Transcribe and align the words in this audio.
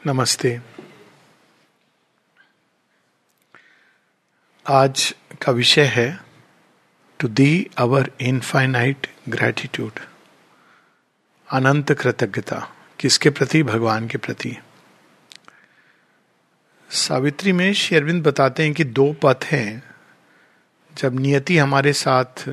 नमस्ते। 0.00 0.60
आज 4.66 5.14
का 5.42 5.52
विषय 5.52 5.84
है 5.84 6.20
to 7.20 7.28
the 7.28 7.70
our 7.76 8.10
infinite 8.20 9.06
gratitude 9.28 9.98
अनंत 11.50 11.92
कृतज्ञता 11.92 12.60
किसके 13.00 13.30
प्रति? 13.30 13.62
भगवान 13.62 14.08
के 14.08 14.18
प्रति। 14.18 14.56
सावित्री 16.90 17.52
में 17.52 17.72
शेरविंद 17.74 18.22
बताते 18.22 18.62
हैं 18.62 18.74
कि 18.74 18.84
दो 18.84 19.12
पथ 19.12 19.44
हैं। 19.44 19.82
जब 20.94 21.20
नियति 21.20 21.58
हमारे 21.58 21.92
साथ 21.92 22.48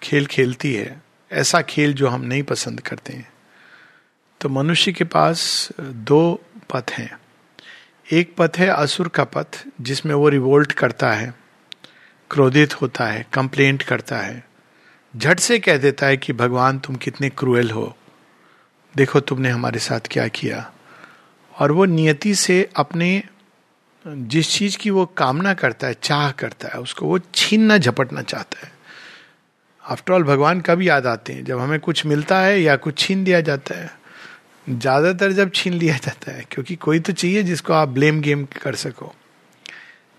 खेल 0.00 0.26
खेलती 0.26 0.74
है, 0.74 1.02
ऐसा 1.32 1.62
खेल 1.62 1.94
जो 1.94 2.08
हम 2.08 2.20
नहीं 2.20 2.42
पसंद 2.42 2.80
करते 2.80 3.12
हैं। 3.12 3.33
तो 4.44 4.48
मनुष्य 4.48 4.92
के 4.92 5.04
पास 5.04 5.68
दो 5.80 6.44
पथ 6.70 6.90
हैं। 6.90 7.18
एक 8.12 8.34
पथ 8.38 8.52
है 8.58 8.66
असुर 8.66 9.08
का 9.08 9.24
पथ, 9.24 9.64
जिसमें 9.80 10.14
वो 10.14 10.28
रिवोल्ट 10.28 10.72
करता 10.72 11.12
है, 11.12 11.34
क्रोधित 12.30 12.80
होता 12.80 13.06
है 13.06 13.26
कंप्लेंट 13.32 13.82
करता 13.82 14.18
है। 14.18 14.48
झट 15.16 15.40
से 15.40 15.58
कह 15.58 15.76
देता 15.76 16.06
है 16.06 16.16
कि, 16.16 16.32
भगवान, 16.32 16.78
तुम 16.78 16.96
कितने 16.96 17.28
क्रूएल 17.28 17.70
हो। 17.70 17.96
देखो, 18.96 19.20
तुमने 19.20 19.48
हमारे 19.48 19.78
साथ 19.78 20.00
क्या 20.10 20.28
किया। 20.28 20.72
और 21.60 21.72
वो 21.72 21.84
नियति 21.84 22.34
से 22.34 22.70
अपने, 22.76 23.22
जिस 24.06 24.50
चीज़ 24.50 24.78
की 24.78 24.90
वो 24.90 25.06
कामना 25.06 25.54
करता 25.54 25.86
है, 25.86 25.96
चाह 26.02 26.30
करता 26.30 26.68
है, 26.68 26.80
उसको 26.80 27.06
वो 27.06 27.18
छीनना, 27.34 27.78
झपटना 27.78 28.22
चाहता 28.22 28.66
है। 28.66 28.72
आफ्टरऑल 29.90 30.22
भगवान 30.22 30.60
कब 30.60 30.82
याद 30.82 31.06
आते 31.06 31.32
हैं? 31.32 31.44
जब 31.44 31.60
हमें 31.60 31.80
कुछ 31.80 32.06
मिलता 32.06 32.40
है 32.40 32.60
या 32.62 32.76
कुछ 32.76 32.98
छीन 32.98 33.24
दिया 33.24 33.40
जाता 33.40 33.78
है। 33.78 34.03
ज़्यादातर 34.66 35.32
जब 35.32 35.50
छीन 35.54 35.72
लिया 35.72 35.96
जाता 35.96 36.32
है 36.32 36.44
क्योंकि 36.50 36.74
कोई 36.76 36.98
तो 36.98 37.12
चाहिए 37.12 37.42
जिसको 37.42 37.72
आप 37.72 37.88
ब्लेम 37.88 38.20
गेम 38.20 38.44
कर 38.62 38.74
सको। 38.74 39.12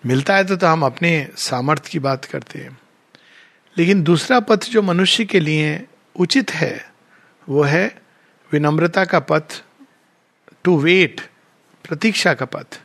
मिलता 0.04 0.36
है 0.36 0.44
तो, 0.44 0.56
तो 0.56 0.68
हम 0.68 0.84
अपने 0.86 1.28
सामर्थ्य 1.38 1.90
की 1.90 2.00
बात 2.00 2.26
करते 2.26 2.60
हैं। 2.60 2.78
लेकिन 3.78 4.04
दूसरा 4.04 4.40
पथ 4.40 4.70
जो 4.70 4.82
मनुष्य 4.82 5.26
के 5.26 5.40
लिए 5.40 5.86
उचित 6.16 6.52
है 6.52 6.76
वो 7.48 7.64
है 7.64 7.86
विनम्रता 8.52 9.06
का 9.06 9.20
पथ 9.22 9.62
टू 10.64 10.78
वेट 10.80 11.22
प्रतीक्षा 11.86 12.34
का 12.34 12.46
पथ 12.46 12.80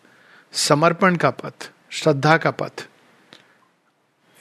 समर्पण 0.53 1.17
का 1.17 1.31
पथ 1.31 1.71
श्रद्धा 1.91 2.37
का 2.37 2.51
पथ। 2.53 2.87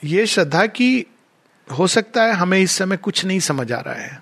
ये 0.02 0.26
श्रद्धा 0.26 0.64
की 0.66 1.06
हो 1.68 1.86
सकता 1.86 2.22
है 2.22 2.32
हमें 2.32 2.58
इस 2.58 2.72
समय 2.72 2.96
कुछ 2.96 3.24
नहीं 3.24 3.40
समझ 3.40 3.70
आ 3.72 3.80
रहा 3.80 3.94
है। 3.94 4.20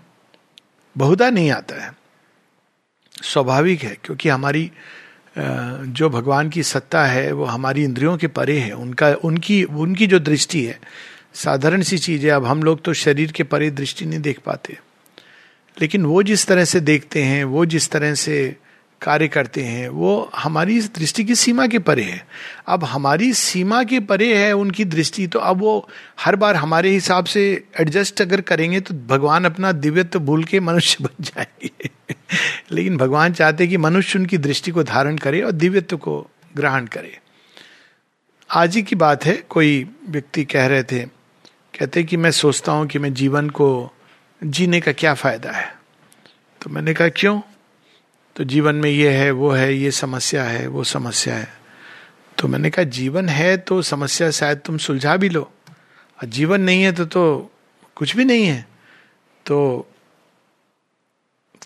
बहुधा 0.96 1.30
नहीं 1.30 1.50
आता 1.50 1.82
है। 1.84 1.90
स्वाभाविक 3.22 3.82
है, 3.82 3.96
क्योंकि 4.04 4.28
हमारी 4.28 4.70
जो 5.38 6.08
भगवान 6.10 6.48
की 6.48 6.62
सत्ता 6.62 7.04
है, 7.06 7.32
वो 7.32 7.44
हमारी 7.44 7.84
इंद्रियों 7.84 8.16
के 8.16 8.26
परे 8.26 8.58
है। 8.58 8.72
उनका, 8.72 9.08
उनकी 9.24 9.62
उनकी 9.64 10.06
जो 10.06 10.18
दृष्टि 10.18 10.64
है, 10.64 10.78
साधारण 11.34 11.82
सी 11.82 11.98
चीज़ 11.98 12.26
है, 12.26 12.32
अब 12.32 12.44
हम 12.44 12.62
लोग 12.62 12.82
तो 12.84 12.92
शरीर 12.92 13.32
के 13.32 13.42
परे 13.42 13.70
दृष्टि 13.70 14.06
नहीं 14.06 14.20
देख 14.20 14.38
पाते। 14.38 14.78
लेकिन 15.80 16.04
वो 16.04 16.22
जिस 16.22 16.46
तरह 16.46 16.64
से 16.64 16.80
देखते 16.80 17.22
हैं, 17.22 17.44
वो 17.44 17.64
जिस 17.66 17.90
तरह 17.90 18.14
से 18.14 18.56
कार्य 19.02 19.28
करते 19.28 19.62
हैं, 19.64 19.88
वो 19.88 20.30
हमारी 20.36 20.80
दृष्टि 20.80 21.24
की 21.24 21.34
सीमा 21.34 21.66
के 21.66 21.78
परे 21.78 22.02
है। 22.02 22.26
अब 22.66 22.84
हमारी 22.84 23.32
सीमा 23.32 23.84
के 23.84 24.00
परे 24.00 24.38
है 24.38 24.52
उनकी 24.52 24.84
दृष्टि 24.84 25.26
तो 25.26 25.38
अब 25.38 25.58
वो 25.58 25.88
हर 26.20 26.36
बार 26.36 26.56
हमारे 26.56 26.90
हिसाब 26.90 27.24
से 27.24 27.64
एडजस्ट 27.80 28.22
अगर 28.22 28.40
करेंगे 28.40 28.80
तो 28.80 28.94
भगवान 28.94 29.44
अपना 29.44 29.72
दिव्यत्व 29.72 30.18
भूल 30.18 30.44
के 30.44 30.60
मनुष्य 30.60 31.04
बन 31.04 31.24
जाएँगे। 31.24 31.90
लेकिन 32.72 32.96
भगवान 32.96 33.32
चाहते 33.32 33.66
कि 33.66 33.76
मनुष्य 33.76 34.18
उनकी 34.18 34.38
दृष्टि 34.38 34.70
को 34.70 34.82
धारण 34.82 35.16
करे 35.16 35.42
और 35.42 35.52
दिव्यत्व 35.52 35.96
को 35.96 36.30
ग्रहण 36.56 36.86
करे। 36.86 37.18
आज 38.50 38.76
ही 38.76 38.82
की 38.82 38.96
बात 38.96 39.24
है, 39.24 39.36
कोई 39.36 39.90
व्यक्ति 40.08 40.44
कह 40.44 40.66
रहे 40.66 40.82
थे, 40.82 41.02
कहते 41.78 42.04
कि 42.04 42.16
मैं 42.16 42.30
सोचता 42.30 42.72
हूँ 42.72 42.86
कि 42.86 42.98
मैं 42.98 43.14
जीवन 43.14 43.50
को 43.50 43.92
जीने 44.44 44.80
का 44.80 44.92
क्या 44.92 45.14
फ़ायदा 45.14 45.50
है। 45.50 45.74
तो 46.62 46.70
मैंने 46.70 46.94
कहा, 46.94 47.08
क्यों? 47.08 47.40
तो 48.38 48.44
जीवन 48.44 48.74
में 48.74 48.90
ये 48.90 49.10
है, 49.10 49.30
वो 49.30 49.50
है, 49.50 49.74
ये 49.74 49.90
समस्या 49.90 50.44
है, 50.44 50.66
वो 50.66 50.84
समस्या 50.84 51.34
है। 51.34 51.48
तो 52.38 52.48
मैंने 52.48 52.70
कहा, 52.70 52.84
जीवन 52.84 53.28
है 53.28 53.56
तो 53.56 53.82
समस्या 53.82 54.30
शायद 54.30 54.58
तुम 54.58 54.78
सुलझा 54.78 55.16
भी 55.16 55.28
लो। 55.28 55.42
और 56.18 56.24
जीवन 56.24 56.60
नहीं 56.60 56.82
है 56.82 56.92
तो 56.92 57.04
तो 57.04 57.52
कुछ 57.96 58.16
भी 58.16 58.24
नहीं 58.24 58.46
है। 58.46 58.66
तो 59.46 59.88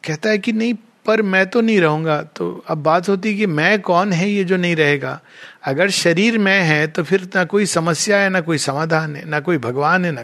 कहता 0.05 0.31
है 0.31 0.38
कि 0.38 0.53
नहीं, 0.53 0.75
पर 1.06 1.22
मैं 1.22 1.47
तो 1.47 1.61
नहीं 1.61 1.81
रहूँगा। 1.81 2.22
तो 2.22 2.65
अब 2.69 2.78
बात 2.78 3.09
होती 3.09 3.37
कि 3.37 3.47
मैं 3.47 3.81
कौन 3.81 4.12
है 4.12 4.31
ये 4.31 4.44
जो 4.44 4.56
नहीं 4.56 4.77
रहेगा? 4.77 5.21
अगर 5.65 5.91
शरीर 5.91 6.38
में 6.38 6.61
है 6.61 6.87
तो 6.87 7.03
फिर 7.03 7.28
ना 7.34 7.44
कोई 7.44 7.66
समस्या 7.66 8.19
है, 8.19 8.28
ना 8.28 8.41
कोई 8.41 8.59
समाधान 8.59 9.16
है, 9.16 9.28
ना 9.28 9.41
कोई 9.41 9.59
भगवान 9.59 10.05
है, 10.05 10.12
ना 10.12 10.22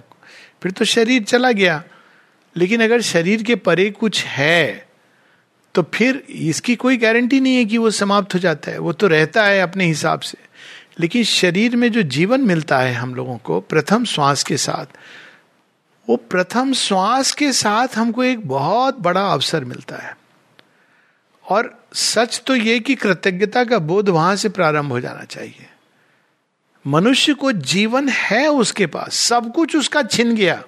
फिर 0.63 0.73
तो 0.73 0.85
शरीर 0.85 1.23
चला 1.23 1.53
गया। 1.53 1.85
लेकिन 2.57 2.85
अगर 2.85 3.01
शरीर 3.01 3.43
के 3.43 3.55
परे 3.55 3.91
कुछ 3.91 4.25
है 4.25 4.88
तो 5.75 5.83
फिर 5.95 6.17
इसकी 6.31 6.77
कोई 6.77 6.97
गारंटी 6.97 7.41
नहीं 7.41 7.57
है 7.57 7.65
कि 7.65 7.79
वो 7.79 7.91
समाप्त 7.91 8.35
हो 8.35 8.39
जाता 8.39 8.71
है। 8.71 8.79
वो 8.79 8.93
तो 8.93 9.07
रहता 9.07 9.45
है 9.45 9.61
अपने 9.61 9.85
हिसाब 9.85 10.21
से। 10.21 10.39
लेकिन 11.01 11.25
शरीर 11.25 11.77
में 11.77 11.93
जो 11.93 12.03
जीवन 12.03 12.41
मिलता 12.41 12.79
है 12.79 12.95
हम 12.95 13.15
लोगों 13.15 13.39
को, 13.39 13.61
प्रथम 13.61 14.05
श्वास 14.05 14.43
के 14.43 14.57
साथ, 14.57 14.87
वो 16.09 16.17
प्रथम 16.17 16.73
श्वास 16.73 17.33
के 17.33 17.53
साथ 17.53 17.89
हमको 17.97 18.25
एक 18.25 18.49
बहुत 18.49 18.99
बड़ा 18.99 19.27
अवसर 19.27 19.65
मिलता 19.65 19.97
है। 19.97 20.19
और 21.49 21.85
सच 21.95 22.43
तो 22.47 22.57
ये 22.57 22.81
कि 22.81 22.95
कृतज्ञता 22.95 23.65
का 23.65 23.79
बोध 23.79 24.09
वहाँ 24.09 24.37
से 24.37 24.49
प्रारंभ 24.49 24.93
हो 24.93 25.01
जाना 25.01 25.25
चाहिए। 25.25 25.67
मनुष्य 26.87 27.35
को 27.35 27.53
जीवन 27.53 28.09
है 28.09 28.49
उसके 28.49 28.87
पास, 28.87 29.15
सब 29.15 29.55
कुछ 29.55 29.77
उसका 29.77 30.03
छिन 30.03 30.35
गया। 30.35 30.63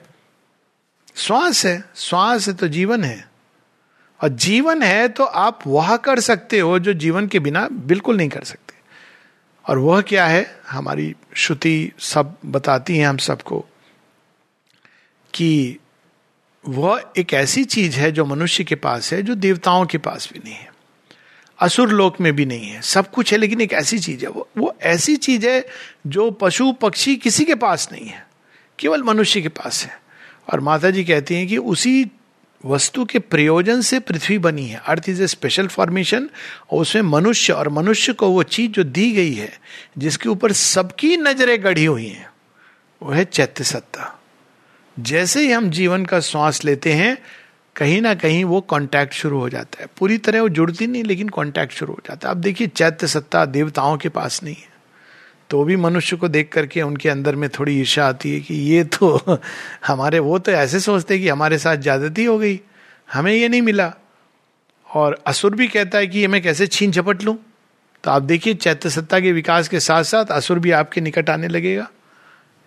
श्वास 1.17 1.67
है 1.67 1.85
श्वास 1.97 2.49
है 2.49 2.55
तो 2.55 2.69
जीवन 2.69 3.05
है। 3.05 3.30
और 4.23 4.29
जीवन 4.29 4.83
है 4.83 5.09
तो 5.09 5.25
आप 5.25 5.61
वह 5.67 5.97
कर 5.97 6.21
सकते 6.21 6.59
हो 6.59 6.79
जो 6.79 6.93
जीवन 6.93 7.27
के 7.27 7.39
बिना 7.39 7.69
बिल्कुल 7.73 8.17
नहीं 8.17 8.29
कर 8.29 8.45
सकते। 8.45 8.75
और 9.67 9.79
वह 9.79 10.01
क्या 10.01 10.27
है? 10.27 10.61
हमारी 10.69 11.15
श्रुति 11.35 11.93
सब 11.99 12.37
बताती 12.47 12.99
है 12.99 13.07
हम 13.07 13.17
सबको 13.17 13.67
कि 15.35 15.79
वह 16.69 17.13
एक 17.17 17.33
ऐसी 17.33 17.65
चीज़ 17.65 17.97
है 17.97 18.13
जो 18.13 18.25
मनुष्य 18.25 18.65
के 18.65 18.75
पास 18.75 19.13
है, 19.13 19.23
जो 19.23 19.35
देवताओं 19.35 19.87
के 19.87 19.99
पास 19.99 20.31
भी 20.33 20.39
नहीं 20.45 20.55
है। 20.55 20.73
असुर 21.61 21.89
लोक 21.89 22.21
में 22.21 22.37
भी 22.37 22.47
नहीं 22.47 22.69
है। 22.69 22.83
सब 22.83 23.11
कुछ 23.11 23.33
है, 23.33 23.39
लेकिन 23.39 23.61
एक 23.61 23.73
ऐसी 23.73 23.99
चीज़ 23.99 24.23
है। 24.23 24.31
वो 24.31 24.49
वो 24.59 24.77
ऐसी 24.83 25.17
चीज़ 25.17 25.49
है 25.49 25.67
जो 26.07 26.31
पशु 26.31 26.73
पक्षी 26.73 27.17
किसी 27.17 27.45
के 27.45 27.55
पास 27.55 27.89
नहीं 27.93 28.07
है। 28.07 28.27
केवल 28.79 29.03
मनुष्य 29.03 29.43
के 29.43 29.49
पास 29.49 29.85
है। 29.85 30.01
और 30.53 30.61
माता 30.61 30.91
जी 30.91 31.05
कहती 31.05 31.35
हैं 31.35 31.49
कि 31.49 31.57
उसी 31.57 32.11
वस्तु 32.67 33.05
के 33.05 33.19
प्रयोजन 33.19 33.81
से 33.81 34.01
पृथ्वी 34.01 34.39
बनी 34.39 34.67
है। 34.67 34.83
Earth 34.87 35.09
is 35.09 35.23
a 35.23 35.27
special 35.27 35.67
formation 35.67 36.31
और 36.71 36.81
उसमें 36.81 37.03
मनुष्य 37.03 37.53
और 37.53 37.69
मनुष्य 37.69 38.13
को 38.13 38.31
वो 38.31 38.43
चीज़ 38.43 38.71
जो 38.71 38.85
दी 38.85 39.13
गई 39.13 39.33
है, 39.33 39.61
जिसके 39.99 40.29
ऊपर 40.29 40.53
सबकी 40.53 41.17
नज़रें 41.17 41.65
गढ़ी 41.65 41.85
हुई 41.85 42.07
हैं, 42.07 42.31
वो 43.03 43.13
है 43.13 43.25
चैत्य 43.25 43.65
सत्ता। 43.65 44.21
जैसे 45.01 45.41
ही 45.41 45.53
हम 45.53 45.71
जीवन 45.71 46.05
का 46.05 46.21
श्वास 46.21 46.65
लेते 46.65 46.93
हैं, 46.93 47.19
कहीं 47.77 48.01
ना 48.01 48.15
कहीं 48.15 48.45
वो 48.45 48.61
कांटेक्ट 48.61 49.15
शुरू 49.15 49.39
हो 49.39 49.49
जाता 49.49 49.83
है। 49.83 49.89
पूरी 49.99 50.19
तरह 50.19 50.43
वो 50.43 50.49
जुड़ती 50.49 50.87
नहीं, 50.87 51.05
लेकिन 51.05 51.29
कांटेक्ट 51.29 51.73
शुरू 51.73 51.93
हो 51.93 52.01
जाता 52.09 52.29
है। 52.29 52.35
अब 52.35 52.41
देखिए, 52.41 52.67
चैत्य 52.67 53.07
सत्ता 53.07 53.45
देवताओं 53.45 53.97
के 53.97 54.09
पास 54.09 54.43
नहीं 54.43 54.55
है। 54.55 54.80
तो 55.51 55.65
भी 55.65 55.77
मनुष्य 55.77 56.17
को 56.17 56.29
देख 56.29 56.49
करके 56.53 56.83
उनके 56.83 57.09
अंदर 57.09 57.37
में 57.37 57.51
थोड़ी 57.51 57.81
ईर्षा 57.81 58.07
आती 58.07 58.35
है 58.35 58.41
कि 58.41 58.55
ये 58.55 58.85
तो 58.85 59.39
हमारे, 59.87 60.19
वो 60.19 60.39
तो 60.39 60.53
ऐसे 60.53 60.81
सोचते 60.81 61.19
कि 61.19 61.29
हमारे 61.29 61.59
साथ 61.59 61.77
ज्यादती 61.77 62.25
हो 62.25 62.39
गई, 62.39 62.61
हमें 63.13 63.33
ये 63.33 63.49
नहीं 63.49 63.63
मिला। 63.63 63.95
और 64.95 65.23
असुर 65.27 65.55
भी 65.55 65.69
कहता 65.69 65.99
है 65.99 66.07
कि 66.07 66.19
ये 66.19 66.29
मैं 66.29 66.43
कैसे 66.43 66.67
छीन 66.67 66.91
झपट 66.91 67.23
लूँ? 67.23 67.39
तो 68.05 68.11
आप 68.11 68.23
देखिए, 68.23 68.55
चैत्य 68.55 68.91
सत्ता 68.91 69.21
के 69.21 69.33
विकास 69.33 69.69
के 69.69 69.81
साथ 69.81 70.03
साथ 70.03 70.25
असुर 70.25 70.59
भी 70.59 70.71
आपके 70.71 71.01
निकट 71.01 71.31
आने 71.31 71.49
लगेगा। 71.49 71.91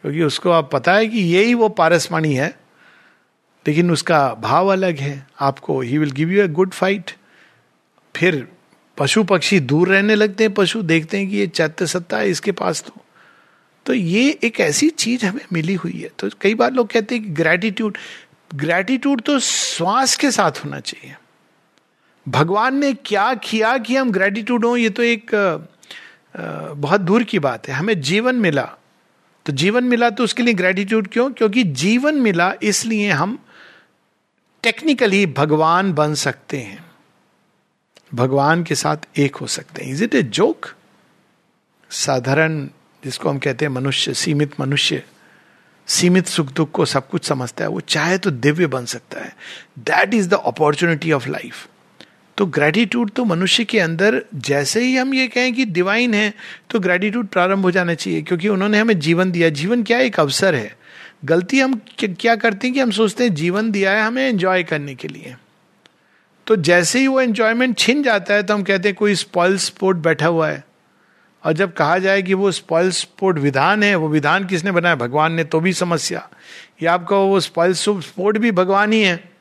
क्योंकि 0.01 0.24
उसको 0.24 0.51
आप 0.51 0.69
पता 0.71 0.94
है 0.94 1.07
कि 1.07 1.19
यही 1.19 1.53
वो 1.53 1.69
पारसमणि 1.69 2.33
है, 2.33 2.59
लेकिन 3.68 3.91
उसका 3.91 4.33
भाव 4.33 4.68
अलग 4.68 4.97
है। 4.97 5.27
आपको 5.41 5.81
he 5.81 5.97
will 5.97 6.12
give 6.12 6.31
you 6.31 6.44
a 6.44 6.47
good 6.47 6.71
fight 6.71 7.12
फिर 8.15 8.47
पशु 8.97 9.23
पक्षी 9.23 9.59
दूर 9.59 9.89
रहने 9.89 10.15
लगते 10.15 10.43
हैं, 10.43 10.53
पशु 10.53 10.81
देखते 10.81 11.17
हैं 11.17 11.29
कि 11.29 11.37
ये 11.37 11.47
चैत्य 11.47 11.87
सत्ता 11.87 12.17
है, 12.17 12.29
इसके 12.29 12.51
पास 12.51 12.81
तो। 12.81 13.01
तो 13.85 13.93
ये 13.93 14.29
एक 14.43 14.59
ऐसी 14.59 14.89
चीज़ 14.89 15.25
हमें 15.25 15.45
मिली 15.53 15.73
हुई 15.73 15.93
है। 15.93 16.09
तो 16.19 16.29
कई 16.41 16.55
बार 16.55 16.73
लोग 16.73 16.87
कहते 16.87 17.15
हैं 17.15 17.23
कि 17.23 17.29
ग्रेटिट्यूड 17.29 17.97
ग्रेटिट्यूड 18.55 19.21
तो 19.21 19.39
श्वास 19.39 20.15
के 20.17 20.31
साथ 20.31 20.65
होना 20.65 20.79
चाहिए। 20.79 21.15
भगवान 22.27 22.75
ने 22.75 22.93
क्या 22.93 23.33
किया 23.33 23.77
कि 23.77 23.95
हम 23.95 24.11
ग्रेटिट्यूड 24.11 24.65
हो, 24.65 24.75
ये 24.77 24.89
तो 24.89 25.03
एक 25.03 25.31
बहुत 26.35 27.01
दूर 27.01 27.23
की 27.23 27.39
बात 27.39 27.67
है। 27.67 27.73
हमें 27.73 27.99
जीवन 28.01 28.35
मिला। 28.35 28.69
तो 29.45 29.53
जीवन 29.53 29.83
मिला 29.83 30.09
तो 30.09 30.23
उसके 30.23 30.43
लिए 30.43 30.53
ग्रेटिट्यूड 30.53 31.07
क्यों? 31.07 31.29
क्योंकि 31.31 31.63
जीवन 31.63 32.15
मिला 32.15 32.53
इसलिए 32.63 33.09
हम 33.11 33.37
टेक्निकली 34.63 35.25
भगवान 35.25 35.93
बन 35.93 36.13
सकते 36.13 36.57
हैं। 36.57 36.92
भगवान 38.13 38.63
के 38.63 38.75
साथ 38.75 38.98
एक 39.18 39.36
हो 39.36 39.48
सकते 39.48 39.83
हैं। 39.83 39.92
इज़ 39.92 40.04
इट 40.04 40.15
ए 40.15 40.21
जोक 40.24 40.65
साधारण, 41.92 42.65
जिसको 43.04 43.30
हम 43.30 43.38
कहते 43.38 43.65
हैं 43.65 43.71
मनुष्य, 43.71 44.13
सीमित 44.13 44.60
मनुष्य, 44.60 45.04
सीमित 45.88 46.27
सुख 46.27 46.51
दुख 46.51 46.71
को 46.71 46.86
सब 46.86 47.07
कुछ 47.10 47.25
समझता 47.25 47.63
है, 47.63 47.69
वो 47.69 47.80
चाहे 47.80 48.18
तो 48.18 48.31
दिव्य 48.31 48.68
बन 48.68 48.86
सकता 48.86 49.21
है। 49.21 49.36
That 49.80 50.13
is 50.13 50.30
the 50.30 50.39
opportunity 50.45 51.12
of 51.12 51.30
life 51.30 51.68
तो 52.38 52.45
ग्रेटिट्यूड 52.45 53.10
तो 53.12 53.24
मनुष्य 53.25 53.63
के 53.63 53.80
अंदर, 53.80 54.21
जैसे 54.36 54.81
ही 54.81 54.95
हम 54.98 55.13
ये 55.13 55.27
कहें 55.27 55.54
कि 55.54 55.65
डिवाइन 55.65 56.13
है 56.13 56.33
तो 56.69 56.80
ग्रेटिट्यूड 56.80 57.27
प्रारंभ 57.27 57.63
हो 57.63 57.71
जाना 57.71 57.94
चाहिए, 57.94 58.21
क्योंकि 58.21 58.48
उन्होंने 58.48 58.80
हमें 58.80 59.00
जीवन 59.00 59.31
दिया। 59.31 59.50
जीवन 59.51 59.83
क्या 59.83 60.00
एक 60.00 60.19
अवसर 60.19 60.56
है? 60.56 60.75
गलती 61.25 61.60
हम 61.60 61.80
क्या 62.00 62.36
करते 62.36 62.68
हैं 62.68 62.74
कि 62.74 62.80
हम 62.80 62.92
सोचते 62.92 63.24
हैं 63.24 63.33
जीवन 63.33 63.71
दिया 63.71 63.92
है 63.92 64.01
हमें 64.01 64.24
एंजॉय 64.24 64.63
करने 64.63 64.95
के 64.95 65.07
लिए। 65.07 65.36
तो 66.47 66.55
जैसे 66.55 66.99
ही 66.99 67.07
वो 67.07 67.21
एंजॉयमेंट 67.21 67.77
छिन 67.77 68.03
जाता 68.03 68.33
है 68.33 68.43
तो 68.43 68.53
हम 68.53 68.63
कहते 68.63 68.89
हैं, 68.89 68.95
कोई 68.95 69.15
स्पॉइल 69.15 69.57
स्पोर्ट 69.57 69.97
बैठा 69.97 70.27
हुआ 70.27 70.49
है। 70.49 70.63
और 71.43 71.53
जब 71.53 71.73
कहा 71.73 71.97
जाए 71.97 72.21
कि 72.21 72.33
वो 72.33 72.51
स्पॉइल 72.51 72.91
स्पोर्ट 72.91 73.37
विधान 73.37 73.83
है, 73.83 73.95
वो 73.95 74.07
विधान 74.07 74.45
किसने 74.45 74.71
बनाया? 74.71 74.95
भगवान 74.95 75.33
ने 75.33 75.43
तो 75.43 75.59
भी 75.59 75.73
समस्या। 75.73 76.29
या 76.81 76.93
आपका 76.93 77.17
वो 77.17 77.39
स्पॉइल 77.39 77.73
स्पोर्ट 77.73 78.37
भी 78.37 78.51
भगवान 78.51 78.93
ही 78.93 79.01
है 79.01 79.31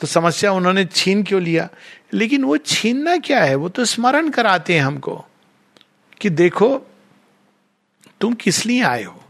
तो 0.00 0.06
समस्या 0.06 0.52
उन्होंने 0.52 0.84
छीन 0.84 1.22
क्यों 1.22 1.42
लिया? 1.42 1.68
लेकिन 2.14 2.44
वो 2.44 2.56
छीनना 2.56 3.16
क्या 3.16 3.44
है? 3.44 3.54
वो 3.54 3.68
तो 3.68 3.84
स्मरण 3.84 4.28
कराते 4.28 4.74
हैं 4.74 4.82
हमको 4.82 5.24
कि 6.20 6.30
देखो, 6.30 6.78
तुम 8.20 8.34
किस 8.34 8.66
लिए 8.66 8.82
आए 8.82 9.02
हो? 9.04 9.22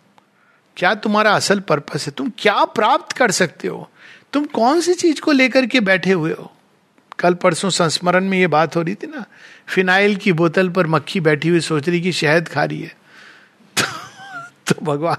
क्या 0.76 0.94
तुम्हारा 0.94 1.32
असल 1.32 1.60
पर्पस 1.60 2.06
है? 2.06 2.12
तुम 2.16 2.32
क्या 2.38 2.64
प्राप्त 2.64 3.16
कर 3.16 3.30
सकते 3.30 3.68
हो? 3.68 3.90
तुम 4.32 4.44
कौन 4.44 4.80
सी 4.80 4.94
चीज़ 4.94 5.20
को 5.20 5.32
लेकर 5.32 5.66
के 5.66 5.80
बैठे 5.80 6.12
हुए 6.12 6.32
हो? 6.32 6.52
कल 7.18 7.34
परसों 7.34 7.70
संस्मरण 7.70 8.24
में 8.24 8.38
ये 8.38 8.46
बात 8.46 8.76
हो 8.76 8.82
रही 8.82 8.94
थी 8.94 9.06
ना 9.06 9.24
फिनाइल 9.66 10.16
की 10.16 10.32
बोतल 10.32 10.68
पर 10.68 10.86
मक्खी 10.86 11.20
बैठी 11.20 11.48
हुई 11.48 11.60
सोच 11.60 11.88
रही 11.88 12.00
कि 12.00 12.12
शहद 12.12 12.48
खा 12.48 12.64
रही 12.64 12.82
है। 12.82 12.96
तो, 13.78 14.74
तो 14.74 14.84
भगवान 14.86 15.16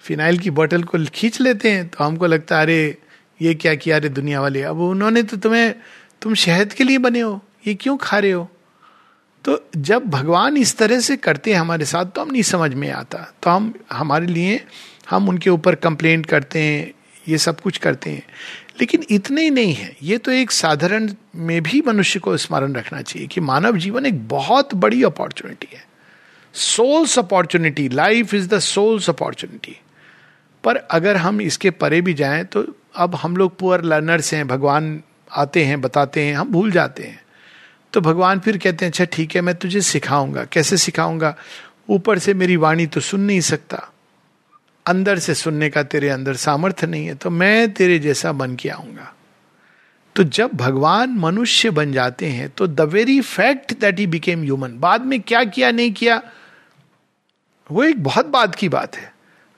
फिनाइल 0.00 0.38
की 0.38 0.50
बोतल 0.50 0.82
को 0.82 0.98
खींच 1.14 1.40
लेते 1.40 1.70
हैं 1.70 1.88
तो 1.88 2.04
हमको 2.04 2.26
लगता 2.26 2.56
है 2.56 2.62
अरे 2.62 2.98
ये 3.42 3.54
क्या 3.54 3.74
किया 3.74 3.96
अरे 3.96 4.08
दुनिया 4.08 4.40
वाले? 4.40 4.62
अब 4.62 4.78
उन्होंने 4.78 5.22
तो 5.22 5.36
तुम्हें 5.36 5.74
तुम 6.22 6.34
शहद 6.34 6.72
के 6.72 6.84
लिए 6.84 6.98
बने 6.98 7.20
हो 7.20 7.44
ये 7.66 7.74
क्यों 7.74 7.96
खा 7.96 8.18
रहे 8.18 8.30
हो? 8.30 8.50
तो 9.44 9.68
जब 9.76 10.02
भगवान 10.06 10.56
इस 10.56 10.76
तरह 10.76 11.00
से 11.00 11.16
करते 11.16 11.52
हैं 11.52 11.60
हमारे 11.60 11.84
साथ 11.84 12.04
तो 12.04 12.20
हम 12.20 12.30
नहीं 12.30 12.42
समझ 12.42 12.74
में 12.74 12.90
आता। 12.90 13.34
तो 13.42 13.50
हम 13.50 13.74
हमारे 13.92 14.26
लिए 14.26 14.66
हम 15.10 15.28
उनके 15.28 15.50
ऊपर 15.50 15.74
कंप्लेंट 15.74 16.26
करते 16.26 16.60
हैं 16.60 16.92
ये 17.28 17.38
सब 17.38 17.60
कुछ 17.60 17.78
करते 17.78 18.10
हैं। 18.10 18.22
लेकिन 18.80 19.04
इतने 19.10 19.42
ही 19.42 19.50
नहीं 19.50 19.74
है। 19.74 19.96
ये 20.02 20.18
तो 20.18 20.30
एक 20.30 20.50
साधारण 20.50 21.08
में 21.36 21.62
भी 21.62 21.82
मनुष्य 21.86 22.20
को 22.20 22.36
स्मरण 22.36 22.72
रखना 22.72 23.02
चाहिए 23.02 23.28
कि 23.28 23.40
मानव 23.40 23.76
जीवन 23.76 24.06
एक 24.06 24.28
बहुत 24.28 24.74
बड़ी 24.74 25.02
अपॉर्चुनिटी 25.02 25.68
है। 25.76 25.84
Soul's 26.54 27.18
opportunity 27.18 27.88
life 27.88 28.34
is 28.34 28.48
the 28.48 28.58
soul's 28.58 29.10
opportunity 29.10 29.76
पर 30.64 30.76
अगर 30.76 31.16
हम 31.16 31.40
इसके 31.40 31.70
परे 31.70 32.00
भी 32.00 32.14
जाएँ 32.14 32.44
तो 32.44 32.66
अब 32.96 33.14
हम 33.14 33.36
लोग 33.36 33.58
पुअर 33.58 33.82
लर्नर्स 33.82 34.34
हैं, 34.34 34.48
भगवान 34.48 35.02
आते 35.32 35.64
हैं, 35.64 35.80
बताते 35.80 36.22
हैं, 36.22 36.34
हम 36.34 36.48
भूल 36.48 36.70
जाते 36.70 37.02
हैं। 37.02 37.20
तो 37.92 38.00
भगवान 38.00 38.40
फिर 38.40 38.56
कहते 38.56 38.84
हैं 38.84 38.92
अच्छा 38.92 39.04
ठीक 39.04 39.34
है, 39.34 39.40
मैं 39.40 39.54
तुझे 39.54 39.80
सिखाऊँगा। 39.80 40.44
कैसे 40.44 40.76
सिखाऊँगा? 40.76 41.36
ऊपर 41.88 42.18
से 42.18 42.34
मेरी 42.34 42.56
वाणी 42.56 42.86
तो 42.86 43.00
सुन 43.00 43.20
नहीं 43.20 43.40
सकता। 43.40 43.92
अंदर 44.86 45.18
से 45.18 45.34
सुनने 45.34 45.68
का 45.70 45.82
तेरे 45.82 46.08
अंदर 46.08 46.34
सामर्थ्य 46.36 46.86
नहीं 46.86 47.06
है 47.06 47.14
तो 47.14 47.30
मैं 47.30 47.72
तेरे 47.72 47.98
जैसा 47.98 48.32
बन 48.32 48.54
के 48.56 48.68
आऊँगा। 48.68 49.12
तो 50.16 50.24
जब 50.24 50.50
भगवान 50.54 51.10
मनुष्य 51.10 51.70
बन 51.70 51.92
जाते 51.92 52.26
हैं 52.26 52.48
तो 52.48 52.66
the 52.66 52.80
very 52.80 53.20
fact 53.20 53.78
that 53.80 53.98
he 53.98 54.06
became 54.06 54.42
human 54.42 54.78
बाद 54.78 55.02
में 55.02 55.20
क्या 55.20 55.44
किया, 55.44 55.70
नहीं 55.70 55.92
किया, 55.92 56.20
वो 57.70 57.84
एक 57.84 58.02
बहुत 58.02 58.26
बाद 58.26 58.54
की 58.54 58.68
बात 58.68 58.96
है। 58.96 59.12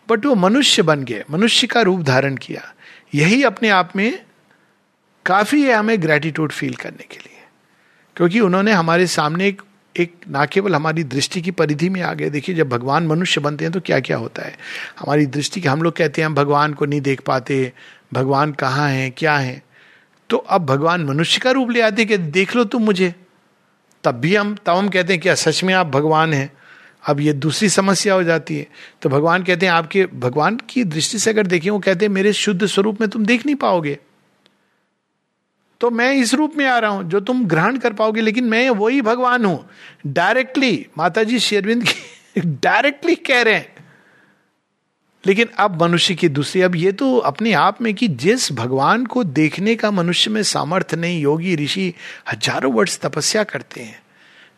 बट 0.08 0.26
वो 0.26 0.34
मनुष्य 0.34 0.82
बन 0.82 1.04
गए, 1.04 1.24
मनुष्य 1.30 1.66
का 1.66 1.80
रूप 1.82 2.02
धारण 2.02 2.36
किया। 2.36 2.72
यही 3.14 3.42
अपने 3.42 3.68
आप 3.68 3.96
में 3.96 4.24
काफ़ी 5.26 5.62
है 5.62 5.74
हमें 5.74 6.02
ग्रेटिट्यूड 6.02 6.52
फील 6.52 6.74
करने 6.74 7.06
के 7.10 7.16
लिए। 7.16 7.36
क्योंकि 8.16 8.40
उन्होंने 8.40 8.72
हमारे 8.72 9.06
सामने 9.06 9.46
एक 9.46 9.62
एक 9.98 10.14
ना 10.28 10.46
केवल 10.46 10.74
हमारी 10.74 11.04
दृष्टि 11.04 11.42
की 11.42 11.50
परिधि 11.50 11.88
में 11.88 12.02
आ 12.02 12.14
गए 12.14 12.30
देखिए 12.30 12.54
जब 12.54 12.68
भगवान 12.68 13.06
मनुष्य 13.06 13.40
बनते 13.40 13.64
हैं 13.64 13.72
तो 13.72 13.80
क्या 13.80 14.00
क्या 14.00 14.16
होता 14.16 14.42
है? 14.42 14.58
हमारी 14.98 15.26
दृष्टि 15.26 15.60
के 15.60 15.68
हम 15.68 15.82
लोग 15.82 15.96
कहते 15.96 16.22
हैं, 16.22 16.26
हम 16.26 16.34
भगवान 16.34 16.74
को 16.74 16.86
नहीं 16.86 17.00
देख 17.00 17.20
पाते, 17.20 17.72
भगवान 18.12 18.52
कहाँ 18.52 18.90
हैं, 18.90 19.12
क्या 19.12 19.36
है? 19.36 19.62
तो 20.30 20.36
अब 20.36 20.66
भगवान 20.66 21.04
मनुष्य 21.04 21.40
का 21.40 21.50
रूप 21.50 21.70
ले 21.70 21.80
आते 21.80 22.04
कि 22.04 22.16
देख 22.16 22.56
लो 22.56 22.64
तुम 22.64 22.82
मुझे। 22.82 23.14
तब 24.04 24.12
भी 24.12 24.36
हम, 24.36 24.56
तब 24.66 24.72
हम 24.72 24.88
कहते 24.88 25.12
हैं 25.12 25.22
क्या 25.22 25.34
सच 25.34 25.64
में 25.64 25.74
आप 25.74 25.86
भगवान 25.86 26.32
हैं? 26.32 26.52
अब 27.06 27.20
ये 27.20 27.32
दूसरी 27.32 27.68
समस्या 27.68 28.14
हो 28.14 28.22
जाती 28.22 28.58
है। 28.58 28.66
तो 29.02 29.08
भगवान 29.08 29.42
कहते 29.42 29.66
हैं, 29.66 29.72
आपके, 29.72 30.06
भगवान 30.06 30.58
की 30.70 30.84
दृष्टि 30.84 31.18
से 31.18 31.30
अगर 31.30 31.46
देखें, 31.46 31.70
वो 31.70 31.78
कहते 31.78 32.04
हैं, 32.04 32.12
मेरे 32.12 32.32
शुद्ध 32.32 32.66
स्वरूप 32.66 33.00
में 33.00 33.10
तुम 33.10 33.24
देख 33.24 33.46
नहीं 33.46 33.56
पाओगे। 33.56 33.98
तो 35.80 35.90
मैं 35.90 36.12
इस 36.14 36.34
रूप 36.34 36.56
में 36.56 36.66
आ 36.66 36.78
रहा 36.78 36.90
हूँ, 36.90 37.10
जो 37.10 37.20
तुम 37.20 37.46
ग्रहण 37.46 37.76
कर 37.76 37.92
पाओगे, 37.92 38.20
लेकिन 38.20 38.44
मैं 38.44 38.70
वही 38.70 39.02
भगवान 39.02 39.44
हूँ। 39.44 39.70
डायरेक्टली 40.06 40.86
माता 40.98 41.22
जी 41.22 41.38
शेरविंद 41.38 41.84
डायरेक्टली 42.38 43.14
कह 43.26 43.42
रहे 43.42 43.54
हैं। 43.54 43.74
लेकिन 45.26 45.46
अब 45.58 45.82
मनुष्य 45.82 46.14
की 46.14 46.28
दूसरी, 46.28 46.62
अब 46.62 46.76
ये 46.76 46.92
तो 46.92 47.18
अपने 47.18 47.52
आप 47.52 47.82
में 47.82 47.94
कि 47.94 48.08
जिस 48.08 48.52
भगवान 48.52 49.06
को 49.06 49.24
देखने 49.24 49.74
का 49.74 49.90
मनुष्य 49.90 50.30
में 50.30 50.42
सामर्थ्य 50.42 50.96
नहीं, 50.96 51.20
योगी, 51.20 51.56
ऋषि 51.56 51.94
हज़ारों 52.32 52.72
वर्ष 52.72 52.98
तपस्या 52.98 53.44
करते 53.44 53.80
हैं, 53.80 54.02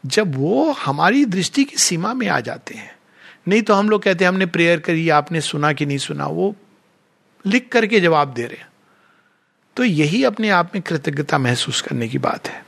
जब 0.07 0.37
वो 0.37 0.73
हमारी 0.73 1.25
दृष्टि 1.25 1.65
की 1.65 1.77
सीमा 1.77 2.15
में 2.15 2.29
आ 2.29 2.41
जाते 2.41 2.75
हैं। 2.75 2.97
नहीं 3.49 3.63
तो 3.63 3.75
हम 3.75 3.91
लोग 3.91 4.03
कहते 4.03 4.25
हैं, 4.25 4.29
हमने 4.33 4.47
प्रेयर 4.47 4.81
करी, 4.81 5.09
आपने 5.09 5.41
सुना 5.41 5.73
कि 5.73 5.87
नहीं 5.87 5.99
सुना, 5.99 6.27
वो 6.27 6.57
लिख 7.47 7.69
करके 7.69 8.01
जवाब 8.01 8.35
दे 8.35 8.43
रहे 8.43 8.57
हैं। 8.57 8.70
तो 9.81 9.85
यही 9.85 10.25
अपने 10.25 10.51
आप 10.51 10.73
में 10.75 10.83
कृतज्ञता 10.83 11.39
महसूस 11.39 11.81
करने 11.81 12.09
की 12.09 12.19
बात 12.19 12.49
है। 12.49 12.65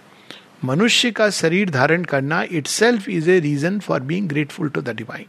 मनुष्य 0.65 1.11
का 1.11 1.31
शरीर 1.31 1.71
धारण 1.71 2.05
करना 2.05 2.43
itself 2.67 3.09
is 3.09 3.31
a 3.31 3.41
reason 3.41 3.79
for 3.81 4.01
being 4.01 4.29
grateful 4.29 4.69
to 4.69 4.81
the 4.81 4.89
divine 4.89 5.27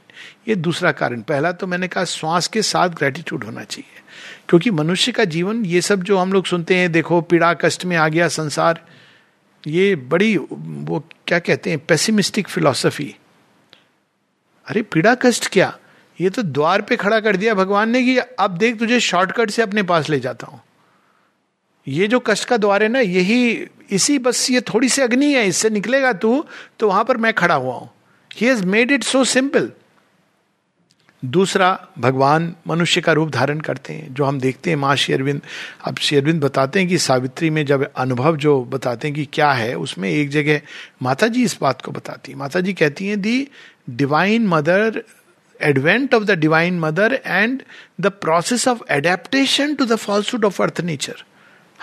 ये 0.47 0.55
दूसरा 0.55 0.91
कारण। 0.91 1.21
पहला 1.21 1.51
तो 1.51 1.67
मैंने 1.67 1.87
कहा 1.87 2.03
श्वास 2.03 2.47
के 2.47 2.61
साथ 2.61 2.89
ग्रेटिट्यूड 2.89 3.43
होना 3.43 3.63
चाहिए। 3.63 4.01
क्योंकि 4.49 4.71
मनुष्य 4.71 5.11
का 5.11 5.23
जीवन, 5.23 5.65
ये 5.65 5.81
सब 5.81 6.03
जो 6.03 6.17
हम 6.17 6.33
लोग 6.33 6.45
सुनते 6.45 6.75
हैं, 6.75 6.91
देखो, 6.91 7.21
पीड़ा, 7.21 7.53
कष्ट 7.53 7.85
में 7.85 7.97
आ 7.97 8.07
गया, 8.07 8.27
संसार, 8.27 8.83
ये 9.67 9.95
बड़ी, 9.95 10.37
वो 10.37 11.07
क्या 11.27 11.39
कहते 11.39 11.69
हैं 11.69 11.79
पेसिमिस्टिक 11.79 12.47
फिलॉसफी 12.47 13.15
अरे, 14.67 14.81
पीड़ा, 14.81 15.15
कष्ट 15.15 15.47
क्या? 15.47 15.77
ये 16.21 16.29
तो 16.29 16.41
द्वार 16.41 16.81
पे 16.81 16.95
खड़ा 16.95 17.19
कर 17.19 17.37
दिया 17.37 17.53
भगवान 17.53 17.89
ने 17.89 18.03
कि 18.03 18.17
अब 18.17 18.57
देख 18.57 18.79
तुझे 18.79 18.99
शॉर्टकट 18.99 19.49
से 19.49 19.61
अपने 19.61 19.83
पास 19.83 20.09
ले 20.09 20.19
जाता 20.19 20.47
हूँ। 20.47 20.61
ये 21.87 22.07
जो 22.07 22.19
कष्ट 22.19 22.47
का 22.47 22.57
द्वार 22.57 22.83
है 22.83 22.89
ना, 22.89 22.99
यही, 22.99 23.67
इसी 23.91 24.17
बस 24.19 24.49
ये 24.51 24.61
थोड़ी 24.63 24.89
सी 24.89 25.01
अग्नि 25.01 25.33
है, 25.33 25.47
इससे 25.47 25.69
निकलेगा 25.69 26.13
तू 26.15 26.43
तो 26.79 26.87
वहाँ 26.87 27.03
पर 27.03 27.17
मैं 27.17 27.33
खड़ा 27.33 27.55
हुआ 27.55 27.73
हूँ। 27.75 27.89
He 28.31 28.47
has 28.47 28.65
made 28.65 28.91
it 28.91 29.03
so 29.03 29.23
simple 29.25 29.71
दूसरा, 31.23 31.67
भगवान 31.99 32.53
मनुष्य 32.67 33.01
का 33.01 33.11
रूप 33.11 33.29
धारण 33.29 33.59
करते 33.59 33.93
हैं, 33.93 34.13
जो 34.13 34.23
हम 34.25 34.39
देखते 34.39 34.69
हैं, 34.69 34.77
माँ 34.77 34.95
शेरविंद 34.95 35.41
अब 35.85 35.97
शेरविंद 35.97 36.43
बताते 36.43 36.79
हैं 36.79 36.87
कि 36.87 36.97
सावित्री 36.97 37.49
में 37.49 37.65
जब 37.65 37.83
अनुभव 37.85 38.37
जो 38.37 38.59
बताते 38.63 39.07
हैं 39.07 39.15
कि 39.15 39.25
क्या 39.33 39.51
है, 39.51 39.73
उसमें 39.75 40.09
एक 40.09 40.29
जगह 40.29 40.61
माता 41.01 41.27
जी 41.27 41.43
इस 41.43 41.57
बात 41.61 41.81
को 41.81 41.91
बताती 41.91 42.31
है। 42.31 42.37
माता 42.37 42.61
जी 42.61 42.73
कहती 42.73 43.07
हैं 43.07 43.19
the 43.21 43.47
divine 43.89 44.47
mother 44.47 45.01
advent 45.59 46.13
of 46.13 46.23
the 46.23 46.31
divine 46.39 46.79
mother 46.79 47.19
and 47.25 47.61
the 48.01 48.11
process 48.21 48.67
of 48.67 48.81
adaptation 48.91 49.75
to 49.75 49.85
the 49.85 49.95
falsehood 49.95 50.45
of 50.45 50.61
earth 50.63 50.81
nature 50.81 51.23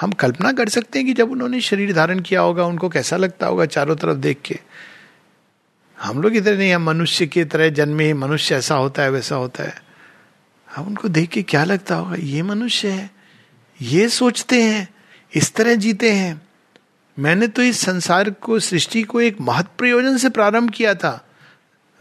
हम 0.01 0.13
कल्पना 0.13 0.53
कर 0.53 0.69
सकते 0.69 0.99
हैं 0.99 1.07
कि 1.07 1.15
जब 1.15 1.31
उन्होंने 1.31 1.61
शरीर 1.61 1.93
धारण 1.93 2.21
किया 2.21 2.41
होगा, 2.41 2.65
उनको 2.65 2.89
कैसा 2.89 3.17
लगता 3.17 3.47
होगा 3.47 3.67
चारों 3.67 3.97
तरफ़ 3.97 4.17
देख 4.17 4.39
के? 4.45 4.59
हम 6.03 6.23
लोग 6.23 6.37
इधर 6.37 6.57
नहीं, 6.57 6.73
हम 6.73 6.83
मनुष्य 6.83 7.27
की 7.27 7.45
तरह 7.45 7.69
जन्मे 7.69 8.13
मनुष्य 8.15 8.55
ऐसा 8.55 8.75
होता 8.75 9.03
है, 9.03 9.11
वैसा 9.11 9.37
होता 9.37 9.65
है। 9.65 9.83
हम 10.77 10.87
उनको 10.87 11.09
देख 11.09 11.31
के 11.31 11.43
क्या 11.43 11.65
लगता 11.65 11.95
होगा? 11.95 12.17
ये 12.19 12.43
मनुष्य 12.43 12.89
है, 12.89 13.11
ये 13.83 14.09
सोचते 14.09 14.63
हैं, 14.63 14.89
इस 15.35 15.55
तरह 15.55 15.75
जीते 15.75 16.13
हैं। 16.13 16.43
मैंने 17.19 17.47
तो 17.47 17.63
इस 17.63 17.81
संसार 17.81 18.31
को, 18.31 18.59
सृष्टि 18.59 19.03
को 19.03 19.21
एक 19.21 19.41
महत् 19.41 19.79
प्रयोजन 19.79 20.17
से 20.17 20.29
प्रारंभ 20.29 20.71
किया 20.71 20.95
था। 20.95 21.29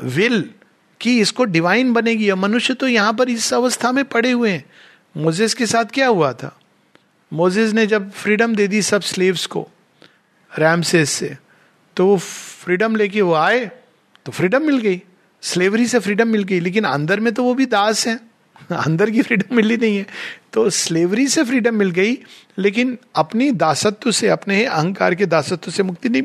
विल 0.03 0.49
कि 1.01 1.19
इसको 1.19 1.43
डिवाइन 1.43 1.93
बनेगी 1.93 2.33
मनुष्य 2.33 2.73
तो 2.73 2.87
यहाँ 2.87 3.13
पर 3.13 3.29
इस 3.29 3.53
अवस्था 3.53 3.91
में 3.91 4.05
पड़े 4.05 4.31
हुए 4.31 4.51
हैं। 4.51 4.65
मोजेस 5.17 5.53
के 5.53 5.65
साथ 5.65 5.85
क्या 5.85 6.07
हुआ 6.07 6.33
था? 6.33 6.59
मोजेस 7.33 7.73
ने 7.73 7.85
जब 7.87 8.11
फ्रीडम 8.11 8.55
दे 8.55 8.67
दी 8.67 8.81
सब 8.81 9.01
स्लेव्स 9.01 9.45
को, 9.45 9.69
रैमसेस 10.59 11.09
से 11.09 11.37
तो 11.95 12.07
वो 12.07 12.17
फ्रीडम 12.17 12.95
लेके 12.95 13.21
वो 13.21 13.33
आए 13.33 13.71
तो 14.25 14.31
फ्रीडम 14.31 14.61
मिल 14.61 14.77
गई। 14.77 15.01
स्लेवरी 15.41 15.87
से 15.87 15.99
फ्रीडम 15.99 16.27
मिल 16.27 16.43
गई, 16.43 16.59
लेकिन 16.59 16.83
अंदर 16.83 17.19
में 17.19 17.33
तो 17.33 17.43
वो 17.43 17.53
भी 17.53 17.65
दास 17.65 18.07
हैं। 18.07 18.29
अंदर 18.71 19.09
की 19.09 19.21
फ्रीडम 19.21 19.55
मिली 19.55 19.77
नहीं 19.77 19.97
है। 19.97 20.05
तो 20.53 20.69
स्लेवरी 20.69 21.27
से 21.27 21.43
फ्रीडम 21.43 21.75
मिल 21.75 21.91
गई, 21.91 22.17
लेकिन 22.57 22.97
अपनी 23.15 23.51
दासत्व 23.51 24.11
से, 24.11 24.27
अपने 24.27 24.65
अहंकार 24.65 25.15
के 25.15 25.25
दासत्व 25.25 25.71
से 25.71 25.83
मुक्ति 25.83 26.09
नहीं 26.09 26.21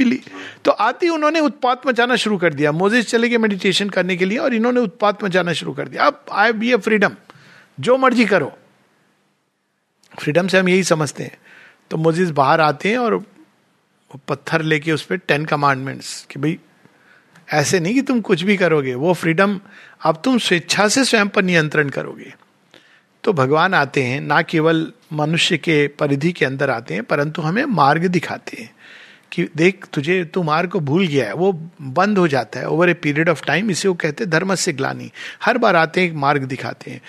मिली। 0.00 0.20
तो 0.64 0.70
आती 0.70 1.08
उन्होंने 1.08 1.40
उत्पात 1.40 1.86
मचाना 1.86 2.16
शुरू 2.16 2.38
कर 2.38 2.54
दिया। 2.54 2.72
मोजिस 2.72 3.06
चले 3.06 3.28
गए 3.28 3.38
मेडिटेशन 3.38 3.90
करने 3.90 4.16
के 4.16 4.24
लिए 4.24 4.38
और 4.38 4.54
इन्होंने 4.54 4.80
उत्पात 4.80 5.24
मचाना 5.24 5.52
शुरू 5.52 5.72
कर 5.72 5.88
दिया। 5.88 6.02
अब 6.02 6.24
आई 6.32 6.52
बी 6.52 6.72
ए 6.72 6.76
फ्रीडम 6.76 7.10
जो 7.80 7.96
मर्ज़ी 7.96 8.24
करो। 8.24 8.52
फ्रीडम 10.18 10.48
से 10.48 10.58
हम 10.58 10.68
यही 10.68 10.84
समझते 10.84 11.22
हैं। 11.22 11.38
तो 11.90 11.96
मोजिस 11.96 12.30
बाहर 12.30 12.60
आते 12.60 12.88
हैं 12.88 12.98
और 12.98 13.24
पत्थर 14.28 14.62
लेके 14.62 14.92
उस 14.92 15.02
पर 15.02 15.16
टेन 15.16 15.44
कमांडमेंट्स 15.44 16.26
कि 16.30 16.38
भाई, 16.38 16.58
ऐसे 17.52 17.80
नहीं 17.80 17.94
कि 17.94 18.02
तुम 18.02 18.20
कुछ 18.20 18.42
भी 18.42 18.56
करोगे, 18.56 18.94
वो 18.94 19.12
फ्रीडम 19.12 19.60
अब 20.04 20.22
तुम 20.24 20.38
स्वेच्छा 20.38 20.88
से 20.88 21.04
स्वयं 21.04 21.28
पर 21.28 21.42
नियंत्रण 21.42 21.88
करोगे। 21.88 22.34
तो 23.24 23.32
भगवान 23.32 23.74
आते 23.74 24.02
हैं, 24.02 24.20
ना 24.20 24.42
केवल 24.42 24.92
मनुष्य 25.12 25.58
के 25.58 25.88
परिधि 25.88 26.32
के 26.32 26.44
अंदर 26.44 26.70
आते 26.70 26.94
हैं, 26.94 27.02
परंतु 27.04 27.42
हमें 27.42 27.64
मार्ग 27.64 28.06
दिखाते 28.06 28.62
हैं 28.62 28.70
कि 29.32 29.48
देख, 29.56 29.86
तुझे, 29.92 30.24
तू 30.24 30.42
मार्ग 30.42 30.70
को 30.70 30.80
भूल 30.80 31.06
गया 31.06 31.26
है, 31.26 31.34
वो 31.34 31.52
बंद 31.82 32.18
हो 32.18 32.28
जाता 32.28 32.60
है 32.60 32.68
over 32.68 32.88
a 32.88 32.94
period 32.94 33.28
of 33.28 33.44
time 33.44 33.70
इसे 33.70 33.88
वो 33.88 33.94
कहते 33.94 34.24
हैं 34.24 34.30
धर्म 34.30 34.54
से 34.54 34.72
ग्लानी। 34.72 35.12
हर 35.44 35.58
बार 35.58 35.76
आते 35.76 36.00
हैं, 36.00 36.08
एक 36.08 36.14
मार्ग 36.14 36.42
दिखाते 36.42 36.90
हैं। 36.90 37.00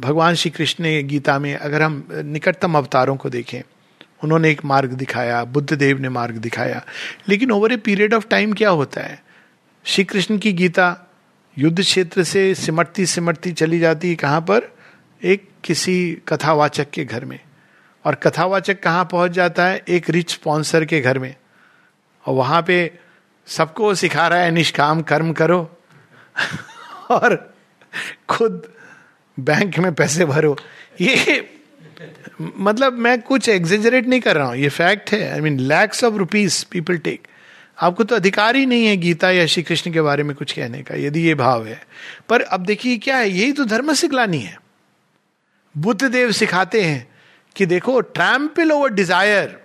भगवान 0.00 0.34
श्री 0.34 0.50
कृष्ण 0.50 0.84
ने 0.84 1.02
गीता 1.02 1.38
में, 1.38 1.56
अगर 1.56 1.82
हम 1.82 2.08
निकटतम 2.12 2.74
अवतारों 2.74 3.16
को 3.16 3.30
देखें, 3.30 3.62
उन्होंने 4.24 4.50
एक 4.50 4.64
मार्ग 4.64 4.90
दिखाया 4.90 5.44
बुद्ध 5.44 5.72
देव 5.72 5.98
ने 5.98 6.08
मार्ग 6.08 6.34
दिखाया। 6.34 6.84
लेकिन 7.28 7.50
over 7.50 7.72
a 7.72 7.76
period 7.76 8.14
of 8.14 8.26
time 8.26 8.52
क्या 8.52 8.70
होता 8.70 9.00
है? 9.00 9.24
श्री 9.84 10.04
कृष्ण 10.04 10.38
की 10.38 10.52
गीता 10.52 11.10
युद्ध 11.58 11.80
क्षेत्र 11.80 12.24
से 12.24 12.54
सिमटती 12.54 13.06
सिमटती 13.06 13.52
चली 13.52 13.78
जाती 13.78 14.08
है 14.08 14.14
कहाँ 14.14 14.40
पर? 14.40 14.74
एक 15.24 15.48
किसी 15.64 16.18
कथावाचक 16.28 16.90
के 16.90 17.04
घर 17.04 17.24
में। 17.24 17.40
और 18.04 18.14
कथावाचक 18.14 18.82
कहाँ 18.82 19.04
पहुँच 19.04 19.30
जाता 19.30 19.66
है? 19.66 19.82
एक 19.88 20.10
रिच 20.10 20.32
स्पॉन्सर 20.32 20.84
के 20.84 21.00
घर 21.00 21.18
में। 21.18 21.34
और 22.26 22.34
वहाँ 22.34 22.62
पे 22.62 22.98
सबको 23.46 23.94
सिखा 23.94 24.28
रहा 24.28 24.38
है, 24.38 24.50
निष्काम 24.50 25.02
कर्म 25.02 25.32
करो। 25.32 25.78
और 27.10 27.54
खुद 28.28 28.79
बैंक 29.38 29.78
में 29.78 29.92
पैसे 29.94 30.24
भरो। 30.26 30.56
ये 31.00 31.48
मतलब 32.40 32.92
मैं 32.94 33.20
कुछ 33.22 33.48
एग्जेजरेट 33.48 34.06
नहीं 34.06 34.20
कर 34.20 34.36
रहा 34.36 34.46
हूँ, 34.46 34.56
ये 34.56 34.68
फैक्ट 34.70 35.12
है। 35.12 35.32
I 35.32 35.40
mean 35.40 35.58
lakhs 35.60 36.04
of 36.04 36.14
rupees 36.16 36.64
people 36.70 36.98
take 36.98 37.26
आपको 37.78 38.04
तो 38.04 38.16
अधिकार 38.16 38.56
ही 38.56 38.64
नहीं 38.66 38.86
है 38.86 38.96
गीता 38.96 39.30
या 39.30 39.44
श्री 39.46 39.62
कृष्ण 39.62 39.92
के 39.92 40.00
बारे 40.02 40.22
में 40.22 40.34
कुछ 40.36 40.52
कहने 40.52 40.82
का, 40.82 40.94
यदि 40.96 41.20
ये 41.20 41.34
भाव 41.34 41.66
है। 41.66 41.80
पर 42.28 42.40
अब 42.42 42.64
देखिए 42.64 42.96
क्या 42.98 43.16
है, 43.16 43.30
यही 43.30 43.52
तो 43.52 43.64
धर्म 43.66 43.92
सिखलानी 43.94 44.38
है। 44.38 44.58
बुद्ध 45.74 46.02
देव 46.02 46.32
सिखाते 46.32 46.82
हैं 46.82 47.06
कि 47.56 47.66
देखो 47.66 48.00
trample 48.00 48.72
over 48.72 48.92
desire 48.92 49.58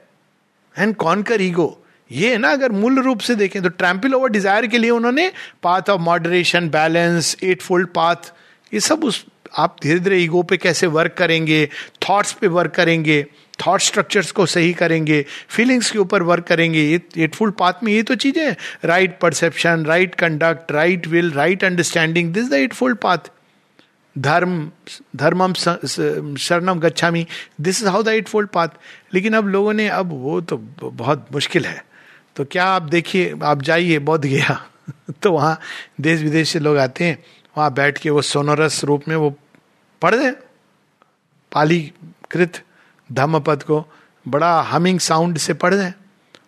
and 0.76 0.96
conquer 0.96 1.42
ego 1.42 1.82
ये 2.10 2.32
है 2.32 2.38
ना, 2.38 2.50
अगर 2.50 2.72
मूल 2.72 3.00
रूप 3.00 3.20
से 3.20 3.36
देखें 3.36 3.62
तो 3.64 3.70
ट्रैम्पल 3.72 4.14
ओवर 4.14 4.30
डिज़ायर 4.30 4.68
के 4.68 4.78
लिए 4.78 4.90
उन्होंने 4.92 5.32
path 5.64 5.90
of 5.90 6.02
moderation 6.02 6.70
balance 6.70 7.36
eight 7.44 7.62
fold 7.62 7.88
path 7.90 8.32
ये 8.72 8.80
सब 8.82 9.04
उस 9.04 9.26
आप 9.54 9.76
धीरे 9.84 10.00
धीरे 10.00 10.18
ईगो 10.20 10.42
पे 10.44 10.58
कैसे 10.58 10.88
वर्क 10.88 11.14
करेंगे 11.18 11.66
थॉट्स 12.10 12.34
पे 12.34 12.48
वर्क 12.48 12.72
करेंगे 12.76 13.26
थॉट 13.60 13.82
स्ट्रक्चर्स 13.82 14.32
को 14.32 14.46
सही 14.46 14.74
करेंगे 14.74 15.24
फीलिंग्स 15.50 15.92
के 15.92 16.00
ऊपर 16.00 16.24
वर्क 16.24 16.44
करेंगे, 16.48 16.82
ये 16.82 17.02
एटफुल 17.24 17.52
पाथ 17.52 17.84
में 17.84 17.92
ये 17.94 18.02
तो 18.04 18.16
चीज़ें 18.16 18.56
right 18.86 19.18
perception 19.20 19.86
right 19.86 20.16
conduct 20.16 20.72
right 20.72 21.08
will 21.08 21.32
right 21.32 21.64
understanding 21.64 22.34
this 22.34 22.50
the 22.50 22.54
eightfold 22.54 22.94
path 23.04 23.32
धर्म, 24.16 24.70
धर्मम 25.16 25.54
शरणम 25.54 26.80
गच्छामी 26.80 27.26
this 27.62 27.82
is 27.82 27.88
how 27.90 28.04
the 28.04 28.08
eight 28.10 28.28
fold 28.28 28.50
path 28.50 28.68
लेकिन 29.14 29.34
अब 29.34 29.48
लोगों 29.48 29.74
ने, 29.74 29.88
अब 29.90 30.12
वो 30.12 30.40
तो 30.42 30.58
बहुत 30.84 31.28
मुश्किल 31.34 31.66
है। 31.66 31.84
तो 32.36 32.46
क्या 32.46 32.66
आप 32.66 32.82
देखिए, 32.82 33.34
आप 33.44 33.62
जाइए 33.62 34.00
बौद्ध 34.00 34.24
गया 34.26 34.62
तो 35.22 35.32
वहाँ 35.32 35.60
देश 36.02 36.22
विदेश 36.22 36.50
से 36.50 36.60
लोग 36.60 36.78
आते 36.78 37.04
हैं। 37.04 37.18
वहाँ 37.56 37.74
बैठ 37.74 37.98
के 37.98 38.10
वो 38.10 38.22
सोनरस 38.22 38.84
रूप 38.84 39.08
में 39.08 39.16
वो 39.16 39.30
पढ़ 40.02 40.16
दें 40.16 40.32
पाली 41.52 41.82
कृत 42.32 42.62
धम्म 43.10 43.40
पद 43.40 43.64
को 43.64 43.86
बड़ा 44.26 44.60
हमिंग 44.62 45.00
साउंड 45.00 45.38
से 45.38 45.54
पढ़ 45.54 45.74
दें 45.74 45.92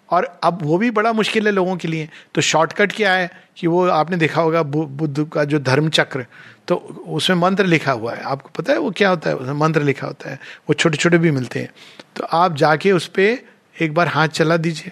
और 0.10 0.26
अब 0.44 0.60
वो 0.62 0.78
भी 0.78 0.90
बड़ा 0.92 1.12
मुश्किल 1.14 1.48
है 1.48 1.52
लोगों 1.52 1.76
के 1.78 1.88
लिए। 1.88 2.10
तो 2.36 2.42
शॉर्टकट 2.42 2.92
क्या 2.92 3.14
है 3.14 3.30
कि 3.58 3.68
वो 3.68 3.88
आपने 3.90 4.18
देखा 4.18 4.42
होगा 4.42 4.62
बुद्ध 4.64 5.28
का 5.34 5.44
जो 5.44 5.60
धर्म 5.60 5.90
चक्र 5.90 6.26
तो 6.68 6.76
उसमें 7.08 7.38
मंत्र 7.38 7.66
लिखा 7.66 7.92
हुआ 7.92 8.14
है। 8.14 8.22
आपको 8.24 8.50
पता 8.58 8.74
है 8.74 8.80
वो 8.80 8.92
क्या 8.92 9.10
होता 9.10 9.30
है? 9.30 9.36
उसमें 9.36 9.54
मंत्र 9.54 9.82
लिखा 9.84 10.08
होता 10.08 10.30
है। 10.30 10.40
वो 10.70 10.74
छोटे 10.74 10.98
छोटे 10.98 11.18
भी 11.18 11.32
मिलते 11.32 11.60
हैं। 11.60 11.70
तो 12.16 12.24
आप 12.24 12.56
जाके 12.56 12.92
उस 12.92 13.08
पर 13.10 13.38
एक 13.76 13.94
बार 13.94 14.08
हाथ 14.08 14.28
चला 14.30 14.58
दीजिए। 14.58 14.92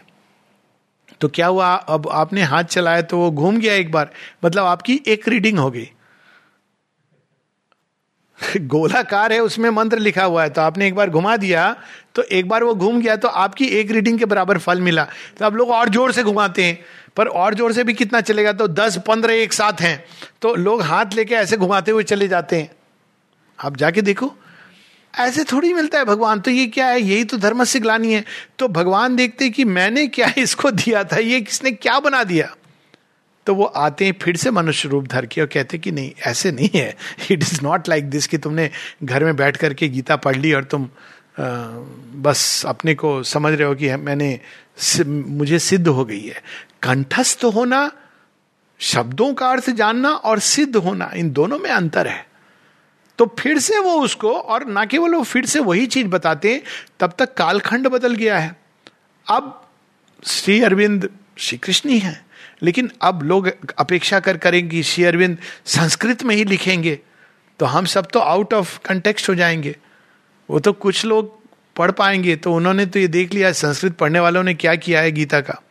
तो 1.22 1.30
क्या 1.30 1.48
हुआ? 1.48 1.68
अब 1.68 2.08
आपने 2.12 2.42
हाथ 2.44 2.64
चलाया 2.66 3.02
तो 3.02 3.18
वो 3.18 3.32
घूम 3.32 3.60
गया 3.60 3.74
एक 3.74 3.92
बार। 3.92 4.10
मतलब 4.46 4.66
आपकी 4.66 5.02
एक 5.08 5.28
रीडिंग 5.28 5.60
हो 5.60 5.70
गई। 5.72 5.90
गोलाकार 8.62 9.34
है, 9.34 9.40
उसमें 9.40 9.70
मंत्र 9.70 10.00
लिखा 10.00 10.24
हुआ 10.24 10.44
है। 10.44 10.50
तो 10.50 10.62
आपने 10.62 10.88
एक 10.88 10.96
बार 10.96 11.10
घुमा 11.10 11.36
दिया 11.38 11.76
तो 12.16 12.24
एक 12.24 12.48
बार 12.48 12.64
वो 12.64 12.74
घूम 12.76 13.00
गया 13.02 13.16
तो 13.16 13.28
आपकी 13.28 13.66
एक 13.70 13.92
रीडिंग 13.92 14.20
के 14.20 14.26
बराबर 14.26 14.58
फल 14.58 14.82
मिला। 14.82 15.04
तो 15.38 15.46
आप 15.46 15.56
लोग 15.56 15.70
और 15.70 15.90
ज़ोर 15.90 16.12
से 16.12 16.24
घुमाते 16.24 16.64
हैं, 16.64 16.80
पर 17.18 17.28
और 17.28 17.56
ज़ोर 17.56 17.74
से 17.74 17.84
भी 17.84 17.94
कितना 17.94 18.22
चलेगा? 18.22 18.54
तो 18.54 18.68
दस, 18.68 18.98
पंद्रह, 19.08 19.34
एक 19.34 19.54
साथ 19.54 19.82
हैं। 19.82 20.04
तो 20.42 20.54
लोग 20.56 20.82
हाथ 20.82 21.16
लेके 21.16 21.36
ऐसे 21.36 21.58
घुमाते 21.58 21.92
हुए 21.92 22.04
चले 22.04 22.28
जाते 22.28 22.56
हैं। 22.56 22.72
आप 23.60 23.78
जाके 23.78 24.02
देखो, 24.02 24.34
ऐसे 25.14 25.44
थोड़ी 25.44 25.74
मिलता 25.74 25.98
है 25.98 26.06
भगवान। 26.06 26.40
तो 26.40 26.52
ये 26.52 26.66
क्या 26.68 26.88
है? 26.88 27.02
यही 27.02 27.24
तो 27.24 27.38
धर्म 27.38 27.64
से 27.64 27.80
ग्लानी 27.80 28.14
है। 28.14 28.24
तो 28.60 28.68
भगवान 28.70 29.16
देखते 29.16 29.50
कि 29.50 29.66
मैंने 29.66 30.08
क्या 30.10 30.32
इसको 30.38 30.72
दिया 30.74 31.04
था, 31.04 31.18
ये 31.18 31.42
किसने 31.42 31.72
क्या 31.72 32.00
बना 32.00 32.24
दिया? 32.24 32.56
तो 33.46 33.56
वो 33.56 33.66
आते 33.66 34.06
हैं 34.06 34.16
फिर 34.22 34.38
से 34.38 34.52
मनुष्य 34.52 34.90
रूप 34.90 35.08
धर 35.08 35.26
के 35.26 35.42
और 35.42 35.48
कहते 35.48 35.78
कि 35.78 35.92
नहीं 35.92 36.12
ऐसे 36.28 36.52
नहीं 36.52 36.70
है। 36.76 36.96
It 37.32 37.44
is 37.44 37.62
not 37.64 37.90
like 37.90 38.10
this 38.10 38.28
कि 38.28 38.38
तुमने 38.38 38.70
घर 39.04 39.24
में 39.24 39.36
बैठ 39.36 39.58
करके 39.58 39.88
गीता 39.88 40.16
पढ़ 40.16 40.36
ली 40.36 40.54
और 40.54 40.64
तुम 40.64 40.84
आ, 40.84 41.46
बस 42.16 42.66
अपने 42.66 42.96
को 42.96 43.24
समझ 43.24 43.54
रहे 43.54 43.68
हो 43.68 43.76
कि 43.76 43.96
मैंने 43.96 44.40
मुझे 45.06 45.60
सिद्ध 45.60 45.88
हो 45.88 46.06
गई 46.06 46.22
है। 46.22 46.42
कंठस्थ 46.82 47.44
होना 47.44 47.92
शब्दों 48.80 49.34
का 49.34 49.50
अर्थ 49.50 49.70
जानना 49.70 50.10
और 50.10 50.40
सिद्ध 50.40 50.76
होना 50.76 51.12
इन 51.16 51.32
दोनों 51.32 51.60
में 51.60 51.70
अंतर 51.70 52.08
है। 52.08 52.26
तो 53.18 53.36
फिर 53.40 53.60
से 53.60 53.80
वो 53.80 53.94
उसको 53.94 54.32
और 54.32 54.66
ना 54.66 54.86
केवल 54.86 55.16
वो 55.16 55.24
फिर 55.24 55.46
से 55.46 55.60
वही 55.60 55.86
चीज़ 55.86 56.08
बताते 56.08 56.54
हैं 56.54 56.62
तब 57.00 57.14
तक 57.20 57.34
कालखंड 57.34 57.88
बदल 57.88 58.16
गया 58.16 58.40
है। 58.40 58.56
अब 59.28 59.70
श्री 60.26 60.62
अरविंद 60.62 61.10
श्री 61.38 61.58
कृष्ण 61.58 61.90
ही 61.90 62.00
है। 62.00 62.25
लेकिन 62.62 62.90
अब 63.02 63.24
लोग 63.24 63.50
अपेक्षा 63.78 64.20
कर 64.20 64.38
करेंगे, 64.38 64.84
श्री 64.84 65.04
अरविंद 65.04 65.38
संस्कृत 65.66 66.24
में 66.24 66.36
ही 66.36 66.46
लिखेंगे 66.46 67.00
तो 67.60 67.66
हम 67.66 67.86
सब 67.86 68.08
तो 68.14 68.20
आउट 68.20 68.54
ऑफ़ 68.54 68.80
कंटेक्स्ट 68.86 69.30
हो 69.30 69.36
जाएँगे। 69.36 69.76
वो 70.50 70.60
तो 70.60 70.74
कुछ 70.74 71.06
लोग 71.06 71.34
पढ़ 71.76 71.92
पाएँगे 71.92 72.36
तो 72.36 72.54
उन्होंने 72.54 72.86
तो 72.86 73.00
ये 73.00 73.08
देख 73.08 73.34
लिया, 73.34 73.52
संस्कृत 73.52 73.96
पढ़ने 73.98 74.20
वालों 74.20 74.44
ने 74.44 74.54
क्या 74.54 74.76
किया 74.76 75.02
है 75.02 75.12
गीता 75.12 75.40
का। 75.42 75.62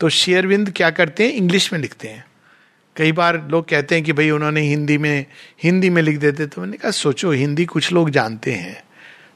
तो 0.00 0.08
शेयरविंद 0.08 0.72
क्या 0.76 0.90
करते 0.90 1.24
हैं? 1.24 1.32
इंग्लिश 1.32 1.72
में 1.72 1.80
लिखते 1.80 2.08
हैं। 2.08 2.24
कई 2.96 3.12
बार 3.12 3.48
लोग 3.50 3.68
कहते 3.68 3.94
हैं 3.94 4.04
कि 4.04 4.12
भाई 4.12 4.30
उन्होंने 4.30 4.60
हिंदी 4.60 4.98
में 4.98 5.26
हिंदी 5.62 5.90
में 5.90 6.02
लिख 6.02 6.18
देते 6.18 6.46
तो 6.46 6.60
मैंने 6.60 6.76
कहा, 6.76 6.90
सोचो, 6.90 7.30
हिंदी 7.30 7.64
कुछ 7.64 7.92
लोग 7.92 8.10
जानते 8.10 8.52
हैं। 8.52 8.82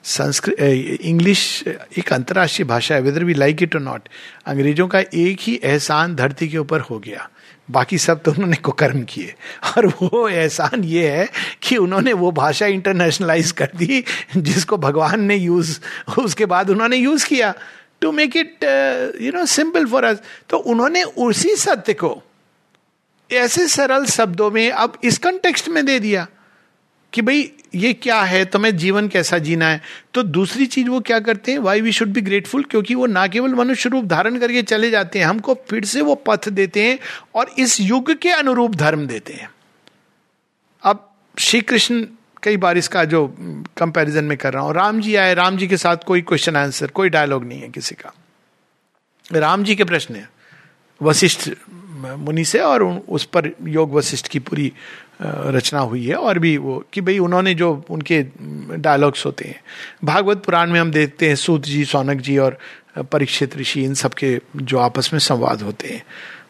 संस्कृत 0.05 0.61
इंग्लिश, 0.61 1.65
एक 1.99 2.13
अंतर्राष्ट्रीय 2.13 2.67
भाषा 2.69 2.95
है 2.95 3.01
वेदर 3.01 3.25
वी 3.25 3.35
लाइक 3.35 3.63
इट 3.63 3.75
और 3.75 3.81
नॉट 3.81 4.09
अंग्रेज़ों 4.47 4.87
का 4.89 5.01
एक 5.01 5.41
ही 5.41 5.59
एहसान 5.65 6.15
धरती 6.17 6.49
के 6.49 6.59
ऊपर 6.59 6.81
हो 6.81 6.99
गया। 6.99 7.29
बाकी 7.71 7.99
सब 7.99 8.23
तो 8.23 8.31
उन्होंने 8.31 8.57
कुकर्म 8.57 9.03
किए। 9.03 9.35
और 9.69 9.87
वो 9.89 10.29
एहसान 10.29 10.85
ये 10.85 11.09
है 11.09 11.29
कि 11.63 11.77
उन्होंने 11.77 12.13
वो 12.13 12.31
भाषा 12.33 12.67
इंटरनेशनलाइज 12.67 13.53
कर 13.53 13.71
दी, 13.77 14.05
जिसको 14.37 14.77
भगवान 14.79 15.21
ने 15.25 15.37
यूज़ 15.37 15.79
उसके 16.19 16.47
बाद 16.47 16.71
उन्होंने 16.71 16.97
यूज़ 16.97 17.27
किया। 17.27 17.53
To 18.01 18.13
make 18.13 18.37
it 18.37 18.65
you 19.23 19.33
know 19.33 19.45
simple 19.47 19.87
for 19.87 20.05
us 20.05 20.21
तो 20.51 20.57
उन्होंने 20.57 21.03
उसी 21.03 21.55
सत्य 21.57 21.95
को, 21.95 22.23
ऐसे 23.31 23.67
सरल 23.69 24.07
शब्दों 24.09 24.51
में 24.51 24.71
अब 24.71 24.99
इस 25.05 25.19
कंटेक्स्ट 25.19 25.69
में 25.69 25.85
दे 25.87 25.99
दिया। 26.01 26.27
कि 27.13 27.23
भाई, 27.23 27.51
ये 27.75 27.93
क्या 27.93 28.21
है? 28.23 28.45
तुम्हें 28.45 28.77
जीवन 28.77 29.09
कैसा 29.09 29.39
जीना 29.39 29.69
है? 29.69 29.81
तो 30.15 30.23
दूसरी 30.23 30.67
चीज़ 30.67 30.89
वो 30.89 31.01
क्या 31.01 31.19
करते 31.21 31.53
हैं? 31.53 31.59
Why 31.59 31.81
we 31.81 31.93
should 31.93 32.09
be 32.09 32.21
grateful 32.21 32.63
क्योंकि 32.63 32.95
वो 32.95 33.07
ना 33.07 33.27
केवल 33.27 33.55
मनुष्य 33.55 33.89
रूप 33.89 34.05
धारण 34.05 34.39
करके 34.39 34.63
चले 34.63 34.91
जाते 34.91 35.19
हैं, 35.19 35.27
हमको 35.27 35.55
फिर 35.71 35.85
से 35.85 36.01
वो 36.01 36.15
पथ 36.15 36.49
देते 36.49 36.83
हैं 36.83 36.99
और 37.35 37.55
इस 37.59 37.81
युग 37.81 38.13
के 38.15 38.31
अनुरूप 38.31 38.75
धर्म 38.75 39.07
देते 39.07 39.33
हैं। 39.33 39.51
अब 40.83 41.07
श्री 41.39 41.61
कृष्ण 41.61 42.07
कई 42.43 42.57
बार 42.57 42.79
इसका 42.79 43.05
जो 43.05 43.27
कंपैरिजन 43.77 44.25
में 44.25 44.37
कर 44.39 44.53
रहा 44.53 44.63
हूँ, 44.63 44.75
राम 44.75 45.01
जी 45.01 45.15
आए, 45.15 45.35
राम 45.35 45.57
जी 45.57 45.67
के 45.69 45.77
साथ 45.77 45.97
कोई 46.07 46.21
क्वेश्चन 46.23 46.57
आंसर 46.57 46.87
कोई 46.87 47.09
डायलॉग 47.09 47.45
नहीं 47.45 47.61
है 47.61 47.69
किसी 47.69 47.95
का। 47.95 48.13
राम 49.31 49.65
जी 49.65 49.75
के 49.77 49.85
प्रश्न 49.85 50.15
है, 50.15 50.29
वशिष्ठ 51.01 51.51
मुनि 52.19 52.45
से 52.45 52.59
और 52.59 52.83
उस 52.85 53.25
पर 53.25 53.51
योग 53.63 53.95
वशिष्ठ 53.95 54.29
की 54.29 54.39
पूरी 54.39 54.73
रचना 55.21 55.81
हुई 55.81 56.07
है 56.07 56.15
और 56.15 56.39
भी 56.39 56.57
वो 56.57 56.85
कि 56.93 57.01
भाई 57.01 57.19
उन्होंने 57.19 57.55
जो 57.55 57.73
उनके 57.91 58.23
डायलॉग्स 58.77 59.25
होते 59.27 59.45
हैं। 59.45 59.61
भागवत 60.05 60.43
पुराण 60.45 60.71
में 60.71 60.81
हम 60.81 60.91
देखते 60.91 61.29
हैं 61.29 61.37
सूत 61.37 61.65
जी, 61.65 61.85
सौनक 61.85 62.21
जी 62.21 62.37
और 62.39 62.59
परीक्षित 63.13 63.57
ऋषि, 63.57 63.83
इन 63.85 63.95
सबके 63.95 64.39
जो 64.57 64.79
आपस 64.79 65.11
में 65.13 65.21
संवाद 65.21 65.63
होते 65.63 65.89
हैं 65.89 66.03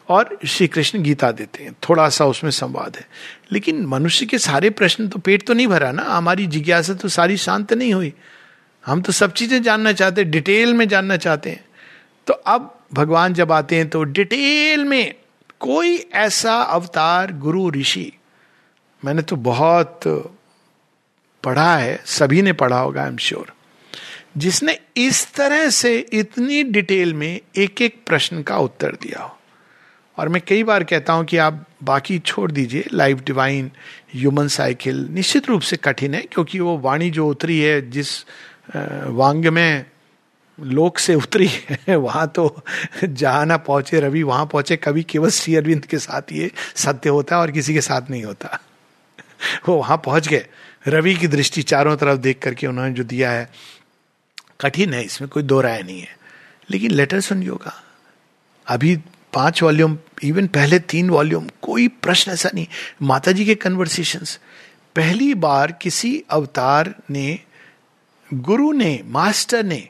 और 0.09 0.37
श्री 0.47 0.67
कृष्ण 0.67 1.01
गीता 1.03 1.31
देते 1.31 1.63
हैं। 1.63 1.75
थोड़ा 1.89 2.07
सा 2.09 2.25
उसमें 2.25 2.51
संवाद 2.51 2.95
है। 2.95 3.07
लेकिन 3.51 3.85
मनुष्य 3.85 4.25
के 4.25 4.37
सारे 4.37 4.69
प्रश्न 4.69 5.07
तो 5.07 5.19
पेट 5.19 5.45
तो 5.47 5.53
नहीं 5.53 5.67
भरा 5.67 5.91
ना। 5.91 6.03
हमारी 6.03 6.47
जिज्ञासा 6.47 6.93
तो 6.93 7.07
सारी 7.07 7.37
शांत 7.37 7.73
नहीं 7.73 7.93
हुई। 7.93 8.13
हम 8.85 9.01
तो 9.01 9.11
सब 9.11 9.33
चीज़ें 9.33 9.61
जानना 9.63 9.91
चाहते 9.91 10.21
हैं, 10.21 10.31
डिटेल 10.31 10.73
में 10.73 10.87
जानना 10.87 11.17
चाहते 11.17 11.49
हैं। 11.49 11.63
तो 12.27 12.33
अब 12.33 12.79
भगवान 12.93 13.33
जब 13.33 13.51
आते 13.51 13.75
हैं 13.75 13.89
तो 13.89 14.03
डिटेल 14.03 14.83
में 14.83 15.13
कोई 15.59 15.95
ऐसा 16.13 16.55
अवतार 16.55 17.31
गुरु, 17.33 17.69
ऋषि 17.71 18.11
मैंने 19.03 19.21
तो 19.21 19.35
बहुत 19.35 19.99
पढ़ा 21.43 21.75
है, 21.77 21.99
सभी 22.05 22.41
ने 22.41 22.53
पढ़ा 22.53 22.79
होगा 22.79 23.01
आई 23.01 23.07
एम 23.07 23.17
श्योर 23.17 23.53
जिसने 24.37 24.77
इस 24.97 25.33
तरह 25.33 25.69
से 25.69 25.97
इतनी 26.13 26.63
डिटेल 26.63 27.13
में 27.13 27.39
एक 27.57 27.81
एक 27.81 27.95
प्रश्न 28.07 28.41
का 28.43 28.57
उत्तर 28.57 28.95
दिया 29.01 29.23
हो। 29.23 29.37
और 30.17 30.29
मैं 30.29 30.41
कई 30.47 30.63
बार 30.63 30.83
कहता 30.83 31.13
हूँ 31.13 31.25
कि 31.25 31.37
आप 31.37 31.65
बाकी 31.83 32.19
छोड़ 32.19 32.51
दीजिए 32.51 32.85
लाइफ 32.93 33.23
डिवाइन 33.25 33.71
ह्यूमन 34.13 34.47
साइकिल 34.47 35.05
निश्चित 35.11 35.47
रूप 35.49 35.61
से 35.61 35.77
कठिन 35.77 36.15
है, 36.15 36.21
क्योंकि 36.21 36.59
वो 36.59 36.77
वाणी 36.77 37.09
जो 37.09 37.27
उतरी 37.27 37.59
है, 37.59 37.89
जिस 37.89 38.25
वांग 39.09 39.45
में 39.47 39.85
लोक 40.59 40.97
से 40.97 41.15
उतरी 41.15 41.47
है, 41.47 41.95
वहाँ 41.97 42.27
तो 42.27 42.63
जहाँ 43.03 43.45
ना 43.45 43.57
पहुँचे 43.57 43.99
रवि, 43.99 44.23
वहाँ 44.23 44.45
पहुँचे 44.45 44.75
कभी 44.77 45.03
केवल 45.03 45.29
श्री 45.29 45.55
अरविंद 45.55 45.85
के 45.85 45.97
साथ 45.99 46.31
ये 46.31 46.51
सत्य 46.75 47.09
होता 47.09 47.35
है 47.35 47.41
और 47.41 47.51
किसी 47.51 47.73
के 47.73 47.81
साथ 47.81 48.09
नहीं 48.09 48.23
होता। 48.23 48.59
वो 49.67 49.75
वहाँ 49.75 49.97
पहुँच 49.97 50.27
गए। 50.27 50.47
रवि 50.87 51.15
की 51.15 51.27
दृष्टि 51.27 51.63
चारों 51.63 51.97
तरफ़ 51.97 52.19
देख 52.19 52.39
करके 52.39 52.67
उन्होंने 52.67 52.93
जो 52.93 53.03
दिया 53.03 53.31
है 53.31 53.51
कठिन 54.61 54.93
है 54.93 55.03
इसमें 55.03 55.29
कोई 55.29 55.43
दो 55.43 55.61
राय 55.61 55.83
नहीं 55.83 56.01
है। 56.01 56.17
लेकिन 56.69 56.91
लेटर 56.91 57.19
सुन 57.19 57.43
योगा 57.43 57.83
अभी 58.67 58.97
पाँच 59.33 59.63
वॉल्यूम, 59.63 59.97
इवन 60.23 60.47
पहले 60.47 60.79
तीन 60.79 61.09
वॉल्यूम, 61.09 61.49
कोई 61.61 61.87
प्रश्न 61.87 62.31
ऐसा 62.31 62.49
नहीं। 62.55 62.67
माता 63.01 63.31
जी 63.31 63.45
के 63.45 63.55
कन्वर्सेशन 63.55 64.19
पहली 64.95 65.33
बार 65.33 65.71
किसी 65.71 66.23
अवतार 66.29 66.95
ने, 67.09 67.39
गुरु 68.33 68.71
ने, 68.71 69.03
मास्टर 69.05 69.63
ने, 69.63 69.89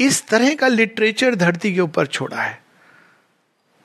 इस 0.00 0.26
तरह 0.26 0.54
का 0.54 0.68
लिटरेचर 0.68 1.34
धरती 1.34 1.74
के 1.74 1.80
ऊपर 1.80 2.06
छोड़ा 2.06 2.42
है। 2.42 2.62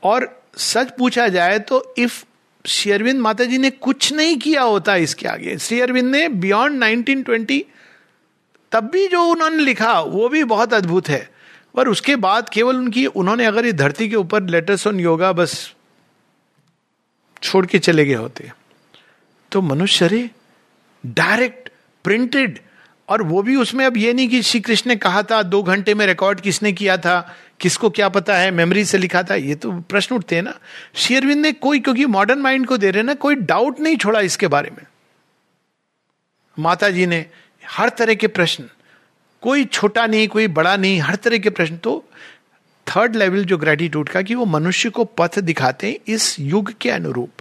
और 0.04 0.44
सच 0.58 0.94
पूछा 0.98 1.28
जाए 1.28 1.60
तो 1.60 1.96
इफ़ 1.98 2.24
श्री 2.66 2.92
अरविंद 2.92 3.20
माता 3.20 3.44
जी 3.44 3.58
ने 3.58 3.70
कुछ 3.70 4.14
नहीं 4.14 4.38
किया 4.38 4.62
होता 4.62 4.96
इसके 4.96 5.28
आगे। 5.28 5.58
श्री 5.58 5.80
अरविंद 5.80 6.12
ने 6.12 6.30
बियॉन्ड 6.30 6.84
1920 6.84 7.62
तब 8.72 8.84
भी 8.84 9.08
जो 9.08 9.22
उन्होंने 9.22 9.58
लिखा, 9.58 10.00
वो 10.00 10.30
भी 10.30 10.44
बहुत 10.44 10.74
अद्भुत 10.74 11.10
है। 11.10 11.30
पर 11.76 11.88
उसके 11.88 12.16
बाद 12.16 12.50
केवल 12.50 12.76
उनकी, 12.76 13.06
उन्होंने 13.06 13.46
अगर 13.46 13.66
ये 13.66 13.74
धरती 13.74 14.10
के 14.10 14.16
ऊपर 14.16 14.44
लेटर्स 14.44 14.88
ऑन 14.88 15.00
योगा 15.00 15.32
बस 15.32 15.74
छोड़ 17.44 17.66
के 17.66 17.80
चले 17.80 18.06
गए 18.06 18.14
होते। 18.14 18.52
तो 19.52 19.62
मनुष्य 19.62 20.08
रे 20.08 20.30
डायरेक्ट 21.06 21.70
प्रिंटेड 22.04 22.60
और 23.10 23.22
वो 23.22 23.42
भी 23.42 23.56
उसमें 23.56 23.86
अब 23.86 23.98
ये 23.98 24.14
नहीं 24.14 24.30
कि 24.30 24.42
श्री 24.42 24.60
कृष्ण 24.60 24.90
ने 24.90 24.96
कहा 24.96 25.24
था, 25.24 25.44
दो 25.44 25.64
घंटे 25.64 25.94
में 25.94 26.06
रिकॉर्ड 26.06 26.42
किसने 26.42 26.74
किया 26.74 26.98
था 26.98 27.36
किसको 27.62 27.90
क्या 27.90 28.10
पता 28.10 28.38
है 28.38 28.52
मेमोरी 28.52 28.84
से 28.86 28.98
लिखा 28.98 29.24
था, 29.24 29.36
ये 29.36 29.56
तो 29.56 29.72
प्रश्न 29.72 30.16
उठते 30.16 30.36
हैं 30.36 30.44
ना। 30.44 30.54
शेयरविंद 30.96 31.42
ने 31.42 31.52
कोई, 31.52 31.80
क्योंकि 31.80 32.06
मॉडर्न 32.06 32.40
माइंड 32.40 32.66
को 32.66 32.78
दे 32.78 32.92
रहे 32.92 33.04
ना, 33.04 33.14
कोई 33.14 33.36
डाउट 33.36 33.80
नहीं 33.80 33.98
छोड़ा 33.98 34.20
इसके 34.20 34.48
बारे 34.48 34.70
में। 34.70 34.86
माता 36.58 36.90
जी 36.90 37.06
ने 37.06 37.26
हर 37.64 37.90
तरह 37.90 38.14
के 38.14 38.28
प्रश्न, 38.28 38.70
कोई 39.42 39.66
छोटा 39.66 40.06
नहीं, 40.08 40.28
कोई 40.28 40.48
बड़ा 40.48 40.76
नहीं, 40.78 41.00
हर 41.00 41.16
तरह 41.16 41.38
के 41.38 41.50
प्रश्न 41.50 41.78
तो 41.78 42.04
थर्ड 42.88 43.16
लेवल 43.16 43.44
जो 43.46 43.58
ग्रेटिट्यूड 43.58 44.10
का, 44.10 44.22
कि 44.22 44.36
वो 44.36 44.46
मनुष्य 44.46 44.90
को 44.90 45.04
पथ 45.04 45.40
दिखाते 45.40 45.88
हैं 45.88 45.98
इस 46.08 46.40
युग 46.40 46.74
के 46.82 46.90
अनुरूप, 46.90 47.32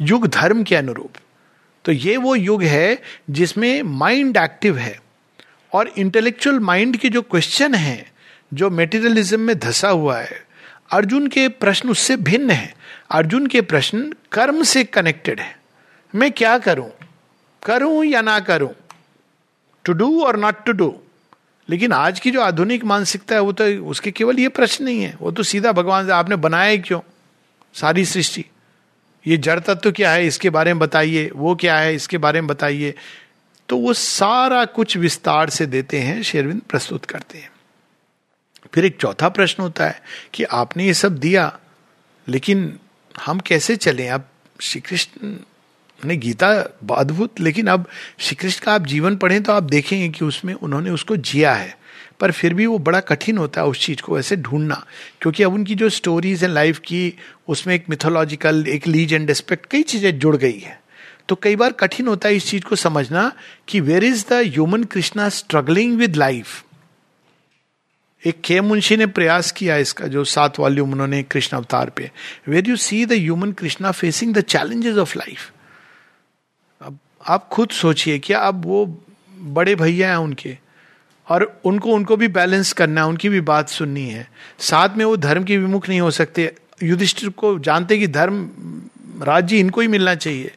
युग 0.00 0.26
धर्म 0.26 0.62
के 0.62 0.76
अनुरूप। 0.76 1.18
तो 1.84 1.92
ये 1.92 2.16
वो 2.16 2.34
युग 2.34 2.62
है 2.62 3.02
जिसमें 3.30 3.82
माइंड 3.82 4.36
एक्टिव 4.36 4.78
है। 4.78 4.98
और 5.72 5.88
इंटेलेक्चुअल 5.88 6.58
माइंड 6.58 6.96
के 6.96 7.08
जो 7.08 7.22
क्वेश्चन 7.22 7.74
है 7.74 8.15
जो 8.54 8.70
मेटीरियलिज्म 8.70 9.40
में 9.40 9.58
धसा 9.58 9.88
हुआ 9.88 10.18
है, 10.18 10.46
अर्जुन 10.92 11.26
के 11.26 11.48
प्रश्न 11.48 11.88
उससे 11.88 12.16
भिन्न 12.16 12.50
है। 12.50 12.74
अर्जुन 13.10 13.46
के 13.46 13.60
प्रश्न 13.60 14.14
कर्म 14.32 14.62
से 14.62 14.84
कनेक्टेड 14.84 15.40
है। 15.40 15.58
मैं 16.14 16.32
क्या 16.32 16.58
करूँ? 16.58 16.90
करूँ 17.66 18.04
या 18.04 18.20
ना 18.20 18.40
करूँ? 18.40 18.70
टू 19.84 19.92
डू 19.92 20.22
और 20.22 20.36
नॉट 20.36 20.64
टू 20.64 20.72
डू 20.72 21.00
लेकिन 21.70 21.92
आज 21.92 22.20
की 22.20 22.30
जो 22.30 22.40
आधुनिक 22.40 22.84
मानसिकता 22.84 23.34
है, 23.34 23.40
वो 23.40 23.52
तो 23.52 23.64
उसके 23.64 24.10
केवल 24.10 24.38
ये 24.38 24.48
प्रश्न 24.48 24.84
नहीं 24.84 25.02
है। 25.02 25.16
वो 25.20 25.30
तो 25.30 25.42
सीधा 25.42 25.72
भगवान 25.72 26.06
से, 26.06 26.12
आपने 26.12 26.36
बनाया 26.36 26.76
क्यों? 26.76 27.00
सारी 27.74 28.04
सृष्टि। 28.04 28.44
ये 29.26 29.36
जड़ 29.36 29.60
तत्व 29.60 29.92
क्या 29.92 30.10
है, 30.10 30.26
इसके 30.26 30.50
बारे 30.50 30.74
में 30.74 30.78
बताइए। 30.78 31.30
वो 31.34 31.54
क्या 31.54 31.78
है, 31.78 31.94
इसके 31.94 32.18
बारे 32.18 32.40
में 32.40 32.48
बताइए। 32.48 32.94
तो 33.68 33.78
वो 33.78 33.92
सारा 33.92 34.64
कुछ 34.64 34.96
विस्तार 34.96 35.50
से 35.50 35.66
देते 35.66 35.98
हैं, 35.98 36.22
शेरविंद 36.22 36.60
प्रस्तुत 36.60 37.04
करते 37.04 37.38
हैं। 37.38 37.50
फिर 38.74 38.84
एक 38.84 38.96
चौथा 39.00 39.28
प्रश्न 39.28 39.62
होता 39.62 39.86
है 39.86 40.00
कि 40.34 40.44
आपने 40.44 40.86
ये 40.86 40.94
सब 40.94 41.18
दिया, 41.18 41.58
लेकिन 42.26 42.72
हम 43.14 43.40
कैसे 43.40 43.76
चलें? 43.76 44.08
अब 44.10 44.28
श्री 44.60 44.80
कृष्ण 44.80 45.36
ने 46.00 46.16
गीता 46.16 46.48
अद्भुत, 46.92 47.40
लेकिन 47.40 47.66
अब 47.66 47.86
श्री 48.18 48.36
कृष्ण 48.36 48.64
का 48.64 48.72
आप 48.74 48.86
जीवन 48.86 49.16
पढ़ें 49.16 49.42
तो 49.42 49.52
आप 49.52 49.62
देखेंगे 49.62 50.08
कि 50.08 50.24
उसमें 50.24 50.54
उन्होंने 50.54 50.90
उसको 50.90 51.16
जिया 51.16 51.54
है। 51.54 51.74
पर 52.20 52.30
फिर 52.32 52.54
भी 52.54 52.66
वो 52.66 52.78
बड़ा 52.78 53.00
कठिन 53.00 53.38
होता 53.38 53.60
है 53.60 53.66
उस 53.66 53.80
चीज़ 53.80 54.02
को 54.02 54.18
ऐसे 54.18 54.36
ढूंढना, 54.36 54.84
क्योंकि 55.20 55.42
अब 55.42 55.54
उनकी 55.54 55.74
जो 55.74 55.88
स्टोरीज 55.88 56.42
है 56.44 56.48
लाइफ 56.48 56.78
की, 56.78 57.12
उसमें 57.48 57.74
एक 57.74 57.84
मिथोलॉजिकल 57.90 58.64
एक 58.68 58.86
लीज 58.86 59.12
एंड 59.14 59.30
एस्पेक्ट 59.30 59.66
कई 59.66 59.82
चीज़ें 59.82 60.18
जुड़ 60.18 60.36
गई 60.36 60.58
है। 60.58 60.80
तो 61.28 61.34
कई 61.34 61.56
बार 61.56 61.72
कठिन 61.72 62.06
होता 62.08 62.28
है 62.28 62.36
इस 62.36 62.46
चीज़ 62.46 62.64
को 62.64 62.76
समझना 62.76 63.30
कि 63.68 63.80
where 63.80 64.04
is 64.04 64.24
the 64.30 64.42
human 64.44 64.84
Krishna 64.84 65.28
struggling 65.28 65.96
with 65.98 66.16
life 66.16 66.62
एक 68.26 68.40
के 68.44 68.60
मुंशी 68.60 68.96
ने 68.96 69.06
प्रयास 69.06 69.50
किया 69.52 69.76
इसका, 69.76 70.06
जो 70.06 70.24
सात 70.24 70.58
वॉल्यूम 70.58 70.92
उन्होंने 70.92 71.22
कृष्ण 71.22 71.56
अवतार 71.56 71.90
पे। 71.90 72.10
Where 72.48 72.68
you 72.68 72.76
see 72.76 73.06
the 73.06 73.12
human 73.12 73.52
Krishna 73.52 73.90
facing 73.90 74.34
the 74.34 74.40
challenges 74.40 74.96
of 74.96 75.18
life 75.18 75.52
अब 76.82 76.98
आप 77.28 77.48
खुद 77.48 77.70
सोचिए, 77.70 78.18
क्या 78.18 78.38
अब 78.38 78.64
वो 78.64 79.04
बड़े 79.38 79.74
भैया 79.74 80.08
हैं 80.08 80.16
उनके? 80.16 80.56
और 81.28 81.60
उनको 81.64 81.92
उनको 81.92 82.16
भी 82.16 82.28
बैलेंस 82.28 82.72
करना 82.72 83.00
है 83.00 83.06
उनकी 83.06 83.28
भी 83.28 83.40
बात 83.40 83.68
सुननी 83.68 84.06
है। 84.06 84.30
साथ 84.58 84.88
में 84.96 85.04
वो 85.04 85.16
धर्म 85.16 85.44
के 85.44 85.58
विमुख 85.58 85.88
नहीं 85.88 86.00
हो 86.00 86.10
सकते। 86.10 86.54
युधिष्ठिर 86.82 87.28
को 87.28 87.58
जानते 87.58 87.98
कि 87.98 88.06
धर्म, 88.06 88.50
राज्य 89.22 89.58
इनको 89.58 89.80
ही 89.80 89.88
मिलना 89.88 90.14
चाहिए। 90.14 90.54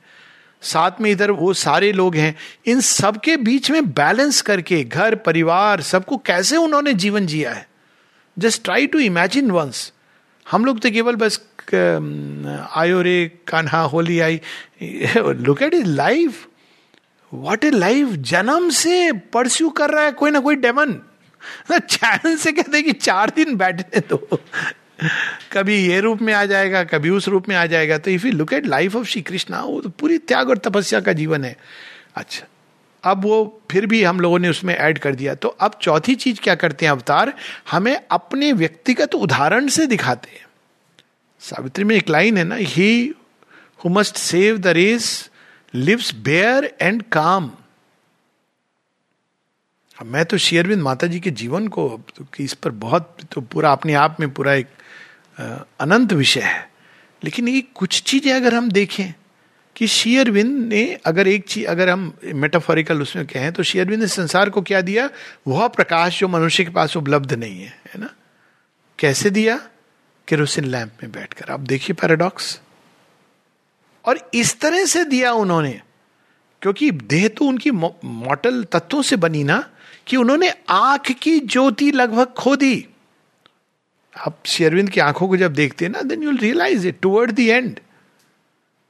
साथ 0.61 1.01
में 1.01 1.11
इधर 1.11 1.31
वो 1.31 1.53
सारे 1.53 1.91
लोग 1.91 2.15
हैं। 2.15 2.35
इन 2.65 2.81
सबके 2.81 3.37
बीच 3.37 3.71
में 3.71 3.85
बैलेंस 3.91 4.41
करके 4.41 4.83
घर, 4.83 5.15
परिवार, 5.15 5.81
सबको 5.81 6.17
कैसे 6.17 6.57
उन्होंने 6.57 6.93
जीवन 6.93 7.25
जिया 7.25 7.53
है? 7.53 7.67
Just 8.37 8.63
try 8.63 8.87
to 8.87 8.99
imagine 8.99 9.51
once 9.51 9.91
हम 10.51 10.65
लोग 10.65 10.79
तो 10.79 10.91
केवल 10.91 11.15
बस 11.15 11.39
आयो 12.75 13.01
रे 13.01 13.31
कान्हा 13.47 13.81
होली 13.81 14.19
आई। 14.19 14.41
Look 15.17 15.61
at 15.61 15.73
his 15.73 15.85
life 15.85 16.47
what 17.33 17.63
a 17.63 17.69
life 17.69 18.07
जन्म 18.07 18.69
से 18.69 19.11
परस्यू 19.11 19.69
कर 19.69 19.89
रहा 19.89 20.03
है 20.03 20.11
कोई 20.11 20.31
ना 20.31 20.39
कोई 20.39 20.55
डेमन 20.55 20.99
चैन 21.71 22.35
से 22.43 22.51
कहते 22.51 22.81
कि 22.81 22.91
चार 22.91 23.29
दिन 23.35 23.55
बैठने 23.55 23.99
दो 23.99 24.39
कभी 25.51 25.75
ये 25.87 25.99
रूप 25.99 26.21
में 26.21 26.33
आ 26.33 26.45
जाएगा, 26.45 26.83
कभी 26.83 27.09
उस 27.09 27.27
रूप 27.27 27.49
में 27.49 27.55
आ 27.55 27.65
जाएगा। 27.65 27.97
तो 27.97 28.11
if 28.11 28.25
you 28.25 28.31
look 28.31 28.53
at 28.53 28.65
life 28.65 28.95
of 28.95 29.07
Shri 29.07 29.21
Krishna 29.21 29.61
वो 29.61 29.81
तो 29.81 29.89
पूरी 29.89 30.17
त्याग 30.17 30.49
और 30.49 30.57
तपस्या 30.57 30.99
का 30.99 31.13
जीवन 31.13 31.45
है। 31.45 31.55
अच्छा 32.15 32.47
अब 33.03 33.23
वो 33.23 33.61
फिर 33.71 33.85
भी 33.85 34.03
हम 34.03 34.19
लोगों 34.19 34.39
ने 34.39 34.49
उसमें 34.49 34.75
ऐड 34.75 34.99
कर 34.99 35.15
दिया। 35.15 35.35
तो 35.35 35.49
अब 35.49 35.79
चौथी 35.81 36.15
चीज़ 36.15 36.39
क्या 36.41 36.55
करते 36.55 36.85
हैं 36.85 36.91
अवतार? 36.91 37.33
हमें 37.71 38.01
अपने 38.11 38.53
व्यक्तिगत 38.53 39.15
उदाहरण 39.15 39.67
से 39.67 39.85
दिखाते 39.85 40.31
हैं। 40.31 40.45
सावित्री 41.39 41.83
में 41.83 41.95
एक 41.95 42.09
लाइन 42.09 42.37
है 42.37 42.43
ना 42.43 42.55
he 42.55 43.13
who 43.85 43.89
must 43.89 44.15
save 44.15 44.57
the 44.57 44.67
race 44.67 45.29
lives 45.73 46.15
bare 46.15 46.75
and 46.81 47.03
calm 47.03 47.51
मैं 50.05 50.25
तो 50.25 50.37
शेयरविंद 50.37 50.81
माता 50.81 51.07
जी 51.07 51.19
के 51.19 51.31
जीवन 51.31 51.67
को 51.67 52.01
तो 52.15 52.25
इस 52.39 52.53
पर 52.53 52.71
बहुत 52.71 53.17
तो 53.31 53.41
पूरा 53.41 53.71
अपने 53.71 53.93
आप 53.93 54.17
में 54.19 54.33
पूरा 54.33 54.53
एक 54.53 54.67
अनंत 55.39 56.13
विषय 56.13 56.41
है। 56.41 56.69
लेकिन 57.21 57.47
ये 57.47 57.61
कुछ 57.75 58.01
चीज़ें 58.01 58.33
अगर 58.33 58.53
हम 58.55 58.69
देखें 58.71 59.13
कि 59.75 59.87
शेयरविंद 59.87 60.67
ने 60.67 60.83
अगर 61.05 61.27
एक 61.27 61.47
चीज़ 61.47 61.65
अगर 61.67 61.89
हम 61.89 62.11
मेटाफोरिकल 62.35 63.01
उसमें 63.01 63.25
कहें 63.27 63.51
तो 63.53 63.63
शेयरविंद 63.63 64.01
ने 64.01 64.07
संसार 64.07 64.49
को 64.49 64.61
क्या 64.61 64.81
दिया? 64.81 65.09
वह 65.47 65.67
प्रकाश 65.67 66.19
जो 66.19 66.27
मनुष्य 66.27 66.63
के 66.63 66.71
पास 66.71 66.97
उपलब्ध 66.97 67.33
नहीं 67.33 67.61
है 67.61 67.73
है 67.87 68.01
ना? 68.01 68.09
कैसे 68.99 69.29
दिया? 69.29 69.55
केरोसिन 70.27 70.65
लैंप 70.65 70.91
में 71.03 71.11
बैठकर। 71.11 71.51
आप 71.51 71.59
देखिए 71.59 71.93
पैराडॉक्स 71.93 72.59
और 74.05 74.19
इस 74.33 74.59
तरह 74.59 74.85
से 74.85 75.03
दिया 75.05 75.31
उन्होंने, 75.33 75.81
क्योंकि 76.61 76.91
देह 76.91 77.27
तो 77.27 77.45
उनकी 77.45 77.71
मॉटल 77.71 78.63
तत्वों 78.63 79.01
से 79.01 79.15
बनी 79.15 79.43
ना, 79.43 79.63
कि 80.07 80.17
उन्होंने 80.17 80.53
आँख 80.69 81.11
की 81.11 81.39
ज्योति 81.39 81.91
लगभग 81.91 82.33
खो 82.33 82.55
दी। 82.55 82.85
आप 84.15 84.37
शेरविंद 84.45 84.89
की 84.89 84.99
आँखों 84.99 85.27
को 85.27 85.37
जब 85.37 85.53
देखते 85.53 85.85
हैं 85.85 85.91
ना 85.91 86.01
then 86.01 86.23
you'll 86.23 86.37
realise 86.37 86.87
it 86.87 86.99
toward 87.01 87.31
the 87.31 87.39
end 87.39 87.79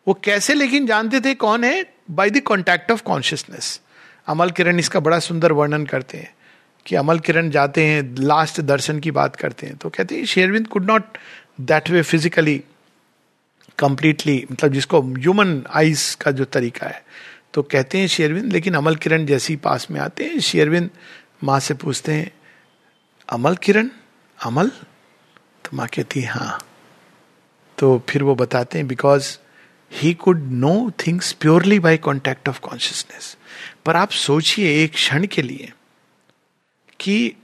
वो 0.08 0.14
कैसे 0.24 0.54
लेकिन 0.54 0.86
जानते 0.88 1.20
थे 1.22 1.34
कौन 1.36 1.64
है? 1.64 1.86
By 2.12 2.30
the 2.30 2.40
contact 2.42 2.92
of 2.92 3.04
consciousness 3.04 3.80
Amal 4.28 4.52
Kiran 4.52 4.80
इसका 4.80 5.00
बड़ा 5.00 5.20
सुंदर 5.20 5.52
वर्णन 5.52 5.86
करते 5.86 6.18
हैं 6.18 6.34
कि 6.86 6.96
अमल 6.96 7.20
किरण 7.20 7.50
जाते 7.50 7.86
हैं 7.86 8.16
लास्ट 8.20 8.62
दर्शन 8.62 9.00
की 9.00 9.12
बात 9.12 9.36
करते 9.36 9.68
हैं। 9.68 9.76
तो 9.78 9.90
कहते 9.90 10.16
हैं, 10.16 10.26
Sri Aurobindo 10.26 10.68
could 10.68 10.86
not 10.86 11.18
that 11.62 11.90
way 11.90 12.02
physically 12.02 12.62
completely 13.80 14.46
मतलब 14.52 14.74
जिसको 14.74 15.02
ह्यूमन 15.02 15.64
आइज़ 15.70 16.16
का 16.18 16.32
जो 16.32 16.46
तरीका 16.46 16.88
है। 16.88 17.04
तो 17.54 17.62
कहते 17.64 17.98
हैं 17.98 18.08
शेरविंद, 18.08 18.52
लेकिन 18.54 18.74
अमल 18.74 18.96
किरण 18.96 19.26
जैसी 19.26 19.56
पास 19.56 19.88
में 19.92 20.00
आते 20.02 20.24
हैं। 20.24 20.40
शेरविंद 20.40 20.90
माँ 21.44 21.60
से 21.60 21.74
पूछते 21.74 22.12
हैं, 22.12 22.32
अमल 23.30 23.56
किरण, 23.56 23.90
अमल 24.40 24.72
तो 25.70 25.78
माँ 25.78 25.88
कहती 25.88 26.22
है 26.22 26.58
तो 27.78 28.02
फिर 28.10 28.24
वो 28.24 28.36
बताते 28.36 28.78
हैं 28.78 28.88
because 28.88 29.38
he 29.92 30.14
could 30.14 30.42
know 30.52 30.92
things 31.08 31.32
purely 31.34 31.80
by 31.80 31.98
contact 31.98 32.50
of 32.50 32.60
consciousness 32.60 33.38
पर 33.86 33.96
आप 33.96 34.10
सोचिए 34.10 34.84
एक 34.84 34.94
क्षण 34.94 35.26
के 35.26 35.42
लिए 35.42 35.72
कि 37.00 37.36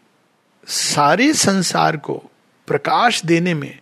सारे 0.68 1.34
संसार 1.34 1.98
को 1.98 2.14
प्रकाश 2.68 3.26
देने 3.26 3.54
में 3.54 3.80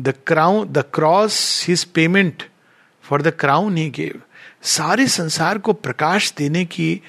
the 0.00 0.14
crown 0.26 0.68
the 0.68 0.84
cross 0.94 1.64
his 1.68 1.84
payment 1.84 2.42
for 3.02 3.22
the 3.22 3.28
crown 3.28 3.76
he 3.76 3.90
gave 3.90 4.20
सारे 4.62 5.06
संसार 5.08 5.58
को 5.58 5.72
प्रकाश 5.72 6.32
देने 6.32 6.64
की 6.64 7.02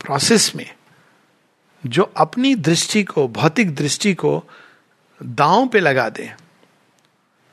प्रोसेस 0.00 0.52
में 0.56 0.70
जो 1.86 2.02
अपनी 2.16 2.54
दृष्टि 2.54 3.02
को, 3.04 3.28
भौतिक 3.28 3.74
दृष्टि 3.74 4.14
को 4.14 4.44
दांव 5.20 5.66
पे 5.68 5.80
लगा 5.80 6.08
दे। 6.08 6.32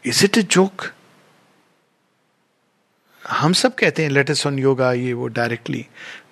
इज़ 0.05 0.23
इट 0.25 0.37
ए 0.37 0.41
जोक 0.41 0.85
हम 3.23 3.53
सब 3.53 3.75
कहते 3.75 4.03
हैं 4.03 4.09
लेटेस्ट 4.09 4.45
ऑन 4.47 4.59
योगा 4.59 4.91
ये 4.93 5.13
वो 5.13 5.27
डायरेक्टली 5.27 5.85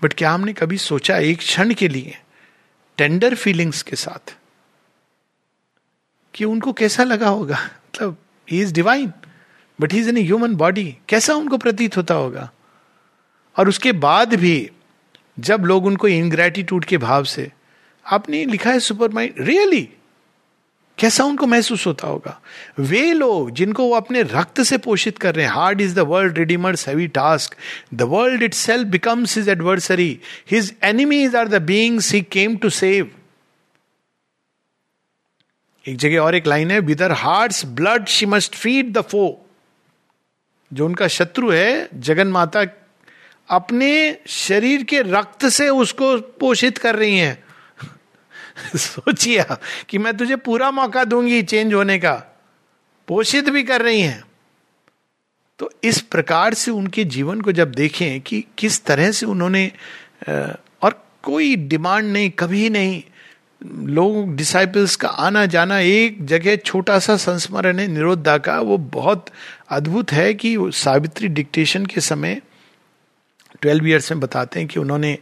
बट 0.04 0.14
क्या 0.14 0.32
हमने 0.32 0.54
कभी 0.54 0.78
सोचा 0.78 1.18
एक 1.18 1.38
क्षण 1.38 1.74
के 1.74 1.88
लिए 1.88 2.18
टेंडर 2.98 3.36
फीलिंग्स 3.36 3.82
के 3.84 3.96
साथ, 3.96 4.36
कि 6.34 6.46
उनको 6.46 6.74
कैसा 6.74 7.04
लगा 7.04 7.30
होगा? 7.30 7.58
मतलब 7.58 8.18
he 8.48 8.62
is 8.62 8.74
divine 8.74 9.12
but 9.80 9.94
he 9.94 10.00
is 10.00 10.10
in 10.10 10.18
human 10.18 10.56
body 10.56 10.98
कैसा 11.10 11.34
उनको 11.34 11.58
प्रतीत 11.58 11.98
होता 11.98 12.14
होगा? 12.14 12.50
और 13.58 13.70
उसके 13.70 13.92
बाद 13.92 14.34
भी, 14.34 14.70
जब 15.40 15.66
लोग 15.66 15.86
उनको 15.86 16.08
इनग्रेटिट्यूड 16.08 16.86
के 16.86 16.98
भाव 16.98 17.24
से, 17.24 17.52
आपने 18.06 18.44
लिखा 18.46 18.72
है 18.72 18.80
सुपर 18.80 19.10
माइंड 19.10 19.36
रियली 19.40 19.88
कैसा 21.00 21.24
उनको 21.24 21.48
महसूस 21.48 21.88
होता 21.88 22.08
होगा? 22.08 22.42
वे 22.80 23.14
लोग 23.14 23.52
जिनको 23.52 23.84
वो 23.84 23.96
अपने 23.96 24.22
रक्त 24.22 24.62
से 24.62 24.78
पोषित 24.78 25.18
कर 25.18 25.36
रहे 25.36 25.46
हैं 25.46 25.54
hard 25.54 25.82
is 25.82 25.96
the 25.96 26.00
world 26.00 26.38
redeemer's 26.38 26.88
heavy 26.88 27.08
task 27.08 27.56
the 27.94 28.02
world 28.02 28.44
itself 28.54 28.88
becomes 28.88 29.38
his 29.38 29.50
adversary 29.50 30.20
his 30.52 30.76
enemies 30.84 31.36
are 31.36 31.48
the 31.48 31.62
beings 31.62 32.14
he 32.14 32.22
came 32.22 32.58
to 32.58 32.70
save 32.70 33.12
एक 35.88 35.98
जगह 35.98 36.20
और 36.20 36.36
एक 36.36 36.48
लाइन 36.48 36.72
है 36.72 36.80
with her 36.80 37.12
heart 37.12 37.66
blood 37.66 38.06
she 38.08 38.26
must 38.26 38.56
feed 38.56 38.94
the 38.94 39.02
foe 39.02 39.46
जो 40.74 40.86
उनका 40.86 41.08
शत्रु 41.08 41.50
है, 41.50 41.90
जगन 41.96 42.28
माता, 42.28 42.66
अपने 43.50 44.18
शरीर 44.28 44.84
के 44.84 45.02
रक्त 45.02 45.46
से 45.46 45.70
उसको 45.70 46.18
पोषित 46.18 46.78
कर 46.78 46.96
रही 46.96 47.18
हैं। 47.18 47.44
सोचिए 48.76 49.44
कि 49.90 49.98
मैं 49.98 50.16
तुझे 50.18 50.36
पूरा 50.36 50.72
मौका 50.72 51.04
दूँगी 51.04 51.42
चेंज 51.44 51.74
होने 51.74 51.98
का। 52.00 52.14
पोषित 53.08 53.50
भी 53.50 53.64
कर 53.64 53.82
रही 53.82 54.02
हैं। 54.02 54.24
तो 55.60 55.72
इस 55.84 56.02
प्रकार 56.02 56.54
से 56.54 56.72
उनके 56.72 57.04
जीवन 57.04 57.42
को 57.42 57.52
जब 57.52 57.72
देखें 57.72 58.22
कि 58.22 58.44
किस 58.58 58.84
तरह 58.86 59.12
से 59.12 59.26
उन्होंने 59.26 59.72
और 60.82 61.06
कोई 61.24 61.56
डिमांड 61.56 62.06
नहीं, 62.06 62.30
कभी 62.30 62.70
नहीं, 62.70 63.04
लोग 63.86 64.36
डिसाइपल्स 64.36 64.96
का 64.96 65.08
आना 65.08 65.46
जाना 65.46 65.80
एक 65.80 66.26
जगह 66.26 66.56
छोटा 66.56 67.00
सा 67.00 67.18
संस्मरण 67.18 67.80
है, 67.80 67.88
निरोधा 67.88 68.38
का, 68.38 68.60
वो 68.60 68.78
बहुत 68.78 69.26
अद्भुत 69.70 70.12
है 70.12 70.34
कि 70.34 70.56
सावित्री 70.60 71.28
डिक्टेशन 71.28 71.86
के 71.86 72.02
समय 72.02 72.42
ट्वेल्व 73.62 73.88
ईयर्स 73.88 74.12
में 74.12 74.20
बताते 74.20 74.60
हैं 74.60 74.70
कि 74.70 74.80
उन्होंने 74.80 75.18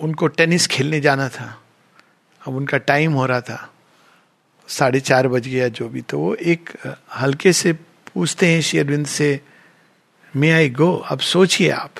उनको 0.00 0.26
टेनिस 0.26 0.66
खेलने 0.66 1.00
जाना 1.00 1.28
था। 1.28 1.54
अब 2.48 2.56
उनका 2.56 2.78
टाइम 2.78 3.12
हो 3.12 3.26
रहा 3.26 3.40
था। 3.40 3.74
साढ़े 4.68 5.00
चार 5.00 5.28
बज 5.28 5.48
गया 5.48 5.68
जो 5.68 5.88
भी 5.88 6.00
तो 6.02 6.18
वो 6.18 6.34
एक 6.34 6.70
हल्के 7.16 7.52
से 7.52 7.72
पूछते 7.72 8.46
हैं 8.46 8.60
शेरविंद 8.62 9.06
से 9.06 9.40
मे 10.34 10.50
आई 10.50 10.70
गो 10.70 10.92
अब 11.10 11.18
सोचिए 11.18 11.70
आप। 11.70 11.94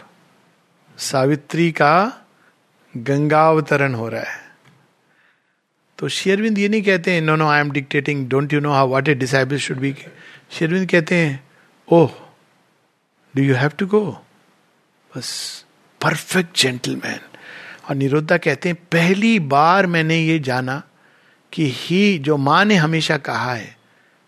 सावित्री 0.99 1.71
का 1.73 1.95
गंगावतरण 2.97 3.95
हो 3.95 4.09
रहा 4.09 4.23
है। 4.23 4.47
तो 5.99 6.09
शेरविंद 6.09 6.59
ये 6.59 6.69
नहीं 6.69 6.83
कहते 6.83 7.13
हैं 7.13 7.21
no 7.21 7.37
no 7.37 7.49
I 7.49 7.61
am 7.61 7.71
dictating 7.71 8.29
don't 8.29 8.53
you 8.53 8.61
know 8.61 8.73
how 8.73 8.89
what 8.89 9.09
a 9.09 9.15
disciple 9.15 9.59
should 9.59 9.79
be 9.79 9.95
Sri Aurobindo 10.51 10.89
कहते 10.91 11.15
हैं 11.15 11.49
ओह 11.89 12.11
do 13.37 13.43
you 13.43 13.55
have 13.55 13.71
to 13.79 13.87
go 13.87 14.01
बस 15.17 15.31
परफेक्ट 16.01 16.59
जेंटलमैन 16.59 17.21
और 17.89 17.95
निरुद्धा 17.95 18.37
कहते 18.37 18.69
हैं, 18.69 18.79
पहली 18.93 19.39
बार 19.39 19.87
मैंने 19.87 20.19
ये 20.19 20.39
जाना 20.39 20.83
कि 21.53 21.73
ही 21.77 22.19
जो 22.19 22.37
माँ 22.37 22.65
ने 22.65 22.75
हमेशा 22.75 23.17
कहा 23.17 23.55
है, 23.55 23.77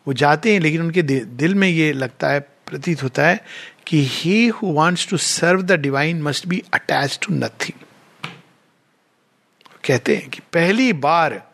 वो 0.06 0.12
जाते 0.12 0.52
हैं, 0.52 0.60
लेकिन 0.60 0.80
उनके 0.80 1.02
दिल 1.02 1.54
में 1.54 1.68
ये 1.68 1.92
लगता 1.92 2.28
है, 2.28 2.40
प्रतीत 2.40 3.02
होता 3.02 3.26
है 3.26 3.44
कि 3.86 4.04
he 4.04 4.48
who 4.48 4.72
wants 4.72 5.08
to 5.08 5.16
serve 5.16 5.62
the 5.62 5.72
divine 5.72 6.22
must 6.22 6.46
be 6.46 6.62
attach 6.74 7.18
to 7.22 7.34
nothing 7.34 7.84
कहते 9.84 10.16
हैं 10.16 10.28
कि 10.28 10.40
पहली 10.52 10.92
बार 10.92 11.50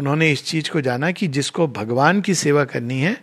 उन्होंने 0.00 0.32
इस 0.32 0.44
चीज़ 0.44 0.70
को 0.70 0.80
जाना 0.80 1.10
कि 1.10 1.26
जिसको 1.26 1.66
भगवान 1.66 2.20
की 2.20 2.34
सेवा 2.34 2.64
करनी 2.64 3.00
है, 3.00 3.16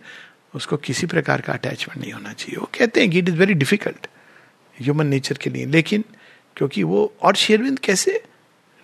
उसको 0.54 0.76
किसी 0.76 1.06
प्रकार 1.06 1.40
का 1.40 1.52
अटैचमेंट 1.52 2.00
नहीं 2.02 2.12
होना 2.12 2.32
चाहिए। 2.32 2.56
वो 2.56 2.70
कहते 2.78 3.00
हैं 3.00 3.10
कि 3.10 3.18
it 3.18 3.28
is 3.28 3.34
very 3.34 3.54
difficult 3.54 4.06
human 4.82 5.06
nature 5.06 5.36
के 5.36 5.50
लिए। 5.50 5.66
लेकिन 5.66 6.04
क्योंकि 6.56 6.82
वो, 6.82 7.12
और 7.22 7.34
शेरविंद 7.36 7.78
कैसे? 7.78 8.22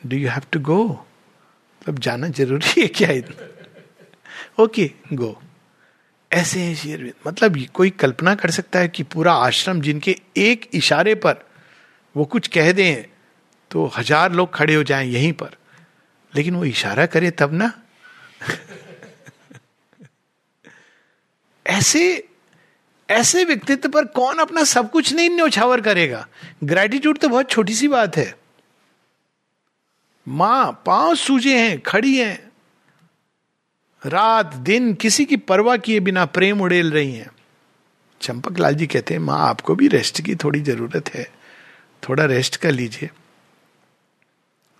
Do 0.02 0.16
you 0.16 0.28
have 0.28 0.42
to 0.52 0.60
go 0.60 0.84
मतलब 0.84 1.98
जाना 1.98 2.28
ज़रूरी 2.28 2.80
है 2.80 2.86
क्या 2.88 3.10
इतना 3.10 4.62
ओके 4.62 4.90
गो 5.12 5.40
ऐसे 6.30 6.60
हैं 6.60 6.74
शेरविंद। 6.76 7.12
मतलब 7.26 7.56
कोई 7.74 7.90
कल्पना 7.90 8.34
कर 8.34 8.50
सकता 8.50 8.78
है 8.78 8.88
कि 8.88 9.02
पूरा 9.02 9.32
आश्रम 9.46 9.80
जिनके 9.80 10.16
एक 10.36 10.68
इशारे 10.74 11.14
पर 11.14 11.44
वो 12.14 12.24
कुछ 12.24 12.48
कह 12.48 12.72
दें 12.72 13.04
तो 13.70 13.86
हज़ार 13.96 14.32
लोग 14.32 14.54
खड़े 14.54 14.74
हो 14.74 14.82
जाएँ 14.82 15.08
यहीं 15.08 15.32
पर। 15.32 15.56
लेकिन 16.32 16.54
वो 16.54 16.64
इशारा 16.64 17.06
करे 17.06 17.30
तब 17.30 17.52
ना? 17.52 17.72
ऐसे 21.66 22.02
ऐसे 23.12 23.44
व्यक्तित्व 23.44 23.88
पर 23.88 24.04
कौन 24.04 24.38
अपना 24.38 24.64
सब 24.64 24.90
कुछ 24.90 25.12
नहीं 25.12 25.30
न्यौछावर 25.30 25.80
करेगा? 25.80 26.26
ग्रेटिट्यूड 26.64 27.18
तो 27.18 27.28
बहुत 27.28 27.50
छोटी 27.50 27.74
सी 27.74 27.88
बात 27.88 28.16
है। 28.16 28.34
माँ, 30.28 30.82
पाँव 30.86 31.14
सूजे 31.14 31.58
हैं, 31.58 31.80
खड़ी 31.80 32.16
हैं। 32.16 32.52
रात, 34.06 34.54
दिन 34.54 34.94
किसी 34.94 35.24
की 35.24 35.36
परवाह 35.36 35.76
किए 35.76 36.00
बिना 36.00 36.24
प्रेम 36.24 36.60
उड़ेल 36.60 36.92
रही 36.92 37.12
हैं। 37.12 37.30
चंपक 38.20 38.58
लाल 38.58 38.74
जी 38.74 38.86
कहते 38.86 39.14
हैं, 39.14 39.20
माँ, 39.20 39.48
आपको 39.48 39.74
भी 39.74 39.88
रेस्ट 39.88 40.20
की 40.20 40.34
थोड़ी 40.34 40.60
ज़रूरत 40.60 41.14
है। 41.14 41.30
थोड़ा 42.08 42.24
रेस्ट 42.24 42.56
कर 42.56 42.72
लीजिए। 42.72 43.10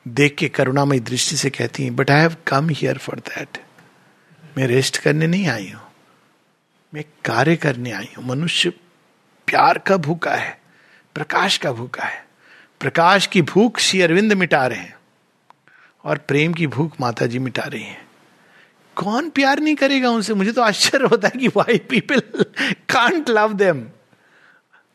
देख 0.08 0.34
के 0.34 0.48
करुणामयी 0.48 1.00
दृष्टि 1.00 1.36
से 1.36 1.50
कहती 1.50 1.84
हैं 1.84 1.96
but 1.96 2.10
I 2.10 2.20
have 2.20 2.36
come 2.46 2.68
here 2.68 2.98
for 2.98 3.18
that 3.18 3.58
मैं 4.58 4.66
रेस्ट 4.66 4.98
करने 4.98 5.26
नहीं 5.26 5.46
आई 5.48 5.70
हूँ। 5.70 5.91
मैं 6.92 7.04
कार्य 7.24 7.56
करने 7.56 7.90
आई 7.90 8.08
हूँ। 8.18 8.24
मनुष्य 8.24 8.70
प्यार 9.48 9.78
का 9.78 9.96
भूखा 9.96 10.34
है, 10.34 10.58
प्रकाश 11.14 11.56
का 11.58 11.72
भूखा 11.72 12.04
है। 12.04 12.24
प्रकाश 12.80 13.26
की 13.26 13.42
भूख 13.42 13.78
श्री 13.78 14.00
अरविंद 14.00 14.32
मिटा 14.32 14.66
रहे 14.66 14.78
हैं 14.78 14.96
और 16.04 16.18
प्रेम 16.18 16.54
की 16.54 16.66
भूख 16.66 16.96
माता 17.00 17.26
जी 17.26 17.38
मिटा 17.38 17.62
रही 17.62 17.82
हैं। 17.82 18.06
कौन 18.96 19.30
प्यार 19.30 19.60
नहीं 19.60 19.74
करेगा 19.74 20.10
उनसे? 20.10 20.34
मुझे 20.34 20.52
तो 20.52 20.62
आश्चर्य 20.62 21.06
होता 21.06 21.28
है 21.28 21.40
कि 21.40 21.48
why 21.48 21.78
people 21.78 22.20
can't 22.88 23.30
love 23.30 23.52
them 23.52 23.86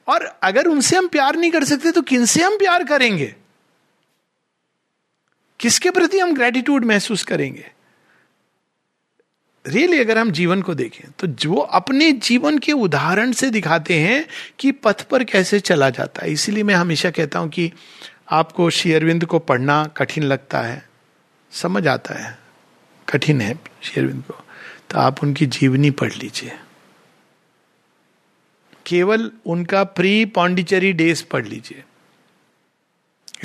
और 0.08 0.26
अगर 0.44 0.68
उनसे 0.68 0.96
हम 0.98 1.08
प्यार 1.08 1.36
नहीं 1.36 1.52
कर 1.52 1.64
सकते 1.64 1.92
तो 1.92 2.02
किनसे 2.02 2.44
हम 2.44 2.58
प्यार 2.58 2.84
करेंगे? 2.84 3.34
किसके 5.60 5.92
प्रति 5.92 6.20
हम 6.20 6.34
ग्रेटिट्यूड 6.36 6.86
महसूस 6.86 7.24
करेंगे? 7.24 7.72
रियली 9.68 10.00
अगर 10.00 10.18
हम 10.18 10.32
जीवन 10.32 10.62
को 10.62 10.74
देखें 10.76 11.10
तो 11.20 11.28
जो 11.28 11.56
अपने 11.56 12.12
जीवन 12.12 12.58
के 12.58 12.72
उदाहरण 12.72 13.32
से 13.32 13.50
दिखाते 13.50 14.00
हैं 14.00 14.26
कि 14.60 14.72
पथ 14.72 15.02
पर 15.02 15.24
कैसे 15.24 15.60
चला 15.60 15.90
जाता 15.90 16.26
है। 16.26 16.32
इसीलिए 16.32 16.64
मैं 16.64 16.76
हमेशा 16.76 17.10
कहता 17.10 17.40
हूँ 17.40 17.50
कि 17.50 17.72
आपको 18.32 18.70
शेयरविंद 18.70 19.26
को 19.26 19.40
पढ़ना 19.40 19.84
कठिन 19.98 20.24
लगता 20.24 20.62
है। 20.62 20.90
समझ 21.52 21.88
आता 21.88 22.14
है, 22.16 22.38
कठिन 23.08 23.42
है 23.42 23.54
शेयरविंद 23.84 24.24
को। 24.24 24.34
तो 24.90 25.00
आप 25.00 25.24
उनकी 25.24 25.46
जीवनी 25.46 25.92
पढ़ 25.92 26.14
लीजिए। 26.14 26.58
केवल 28.86 29.32
उनका 29.46 29.84
प्री 29.84 30.26
पौंडिचेरी 30.26 30.92
डेज़ 30.94 31.24
पढ़ 31.32 31.48
लीजिए। 31.48 31.84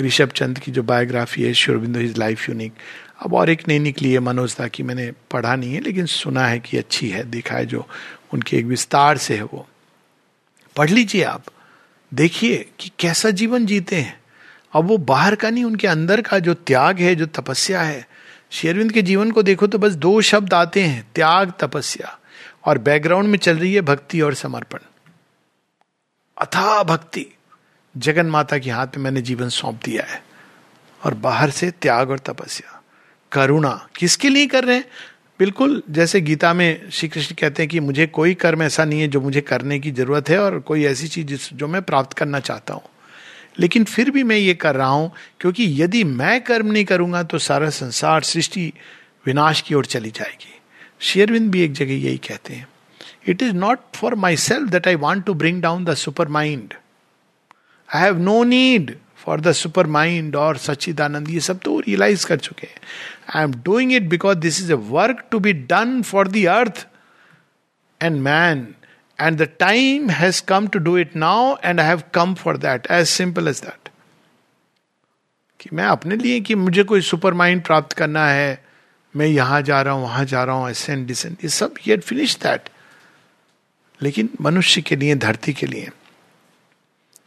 ऋषभ 0.01 0.29
चंद 0.29 0.59
की 0.59 0.71
जो 0.71 0.83
बायोग्राफी 0.83 1.43
है 1.43 1.53
श्योरबिंदो 1.53 1.99
इज़ 1.99 2.17
लाइफ 2.17 2.49
यूनिक 2.49 2.73
अब 3.23 3.33
और 3.33 3.49
एक 3.49 3.67
नई 3.67 3.79
निकली 3.79 4.13
है 4.13 4.19
मनोज 4.19 4.55
दा 4.59 4.67
की 4.67 4.83
मैंने 4.83 5.11
पढ़ा 5.31 5.55
नहीं 5.55 5.73
है, 5.73 5.79
लेकिन 5.79 6.05
सुना 6.05 6.45
है 6.45 6.59
कि 6.59 6.77
अच्छी 6.77 7.09
है, 7.09 7.23
देखा 7.23 7.55
है 7.55 7.65
जो 7.65 7.87
उनके 8.33 8.57
एक 8.57 8.65
विस्तार 8.65 9.17
से 9.17 9.35
है 9.35 9.43
वो। 9.43 9.67
पढ़ 10.75 10.89
लीजिए 10.89 11.23
आप, 11.23 11.43
देखिए 12.13 12.69
कि 12.79 12.91
कैसा 12.99 13.29
जीवन 13.29 13.65
जीते 13.65 13.95
हैं। 13.95 14.21
अब 14.73 14.85
वो 14.85 14.97
बाहर 14.97 15.35
का 15.35 15.49
नहीं, 15.49 15.63
उनके 15.63 15.87
अंदर 15.87 16.21
का 16.21 16.39
जो 16.39 16.53
त्याग 16.53 16.99
है, 16.99 17.15
जो 17.15 17.25
तपस्या 17.25 17.81
है। 17.81 18.07
शेरविंद 18.51 18.91
के 18.91 19.01
जीवन 19.01 19.31
को 19.31 19.43
देखो 19.43 19.67
तो 19.67 19.77
बस 19.77 19.93
दो 19.93 20.21
शब्द 20.21 20.53
आते 20.53 20.83
हैं, 20.83 21.07
त्याग, 21.15 21.53
तपस्या। 21.59 22.19
और 22.65 22.77
बैकग्राउंड 22.77 23.27
में 23.27 23.37
चल 23.37 23.57
रही 23.57 23.73
है 23.73 23.81
भक्ति 23.81 24.21
और 24.21 24.33
समर्पण। 24.33 24.79
अथा 26.41 26.83
भक्ति, 26.83 27.25
जगन 27.97 28.25
माता 28.25 28.57
के 28.57 28.71
हाथ 28.71 28.87
में 28.87 29.03
मैंने 29.03 29.21
जीवन 29.21 29.49
सौंप 29.49 29.79
दिया 29.85 30.03
है। 30.03 30.23
और 31.05 31.13
बाहर 31.13 31.49
से 31.49 31.71
त्याग 31.71 32.09
और 32.09 32.19
तपस्या। 32.19 32.82
करुणा। 33.33 33.69
किसके 33.95 34.29
लिए 34.29 34.47
कर 34.47 34.63
रहे 34.63 34.75
हैं? 34.75 34.85
बिल्कुल, 35.39 35.81
जैसे 35.89 36.21
गीता 36.21 36.53
में 36.53 36.89
श्री 36.91 37.07
कृष्ण 37.09 37.35
कहते 37.35 37.63
हैं 37.63 37.69
कि 37.69 37.79
मुझे 37.79 38.07
कोई 38.07 38.33
कर्म 38.33 38.63
ऐसा 38.63 38.85
नहीं 38.85 39.01
है 39.01 39.07
जो 39.07 39.21
मुझे 39.21 39.41
करने 39.41 39.79
की 39.79 39.91
ज़रूरत 39.91 40.29
है 40.29 40.39
और 40.39 40.59
कोई 40.59 40.83
ऐसी 40.85 41.07
चीज़ 41.07 41.47
जो 41.53 41.67
मैं 41.67 41.81
प्राप्त 41.81 42.13
करना 42.13 42.39
चाहता 42.39 42.73
हूँ। 42.73 42.89
लेकिन 43.59 43.83
फिर 43.83 44.09
भी 44.11 44.23
मैं 44.23 44.37
ये 44.37 44.53
कर 44.53 44.75
रहा 44.75 44.87
हूँ, 44.87 45.11
क्योंकि 45.39 45.65
यदि 45.81 46.03
मैं 46.03 46.39
कर्म 46.41 46.71
नहीं 46.71 46.85
करूँगा 46.85 47.23
तो 47.23 47.39
सारा 47.39 47.69
संसार, 47.69 48.21
सृष्टि 48.21 48.71
विनाश 49.25 49.61
की 49.61 49.75
ओर 49.75 49.85
चली 49.85 50.11
जाएगी। 50.11 50.59
शेयरविंद 51.01 51.51
भी 51.51 51.61
एक 51.61 51.73
जगह 51.73 51.93
यही 51.93 52.17
कहते 52.17 52.53
हैं। 52.53 52.67
It 53.27 53.41
is 53.41 53.53
not 53.55 53.79
for 53.95 54.15
myself 54.37 54.69
that 54.69 54.87
I 54.87 54.95
want 54.95 55.25
to 55.25 55.33
bring 55.33 55.61
down 55.61 55.85
the 55.85 55.93
supermind 56.27 56.73
I 57.89 58.01
have 58.01 58.19
no 58.19 58.43
need 58.43 58.95
for 59.23 59.41
the 59.41 59.51
supermind 59.87 60.35
और 60.35 60.57
सच्चिदानंद 60.57 61.29
ये 61.29 61.39
सब 61.39 61.59
तो 61.59 61.79
रियलाइज़ 61.79 62.25
कर 62.27 62.37
चुके 62.37 62.67
हैं। 62.67 62.79
I 63.35 63.43
am 63.43 63.53
doing 63.63 63.93
it 63.93 64.09
because 64.09 64.37
this 64.37 64.61
is 64.61 64.71
a 64.73 64.77
work 64.89 65.23
to 65.31 65.39
be 65.39 65.53
done 65.53 66.01
for 66.01 66.27
the 66.27 66.45
earth 66.49 66.85
and 68.01 68.21
man 68.21 68.67
and 69.19 69.37
the 69.37 69.49
time 69.59 70.09
has 70.09 70.43
come 70.47 70.67
to 70.67 70.79
do 70.79 70.97
it 70.97 71.15
now 71.15 71.55
and 71.63 71.79
I 71.79 71.87
have 71.87 72.03
come 72.13 72.33
for 72.35 72.57
that 72.57 72.87
as 72.91 73.07
simple 73.07 73.47
as 73.47 73.61
that 73.61 73.89
कि 75.59 75.69
मैं 75.73 75.85
अपने 75.85 76.15
लिए 76.15 76.39
कि 76.41 76.55
मुझे 76.55 76.83
कोई 76.83 77.01
super 77.01 77.33
mind 77.33 77.63
प्राप्त 77.65 77.93
करना 77.93 78.27
है। 78.27 78.61
मैं 79.15 79.25
यहाँ 79.25 79.61
जा 79.61 79.81
रहा 79.81 79.93
हूँ, 79.93 80.03
वहाँ 80.03 80.23
जा 80.25 80.43
रहा 80.43 80.55
हूँ 80.55 80.69
एसेंट 80.69 81.07
डिसेंट 81.07 81.43
ये 81.43 81.49
सब 81.49 81.75
ये 81.87 81.97
फिनिश 81.97 82.35
दैट 82.43 82.69
लेकिन 83.99 84.29
मनुष्य 84.41 84.81
के 84.81 84.95
लिए, 84.95 85.15
धरती 85.15 85.53
के 85.53 85.67
लिए, 85.67 85.89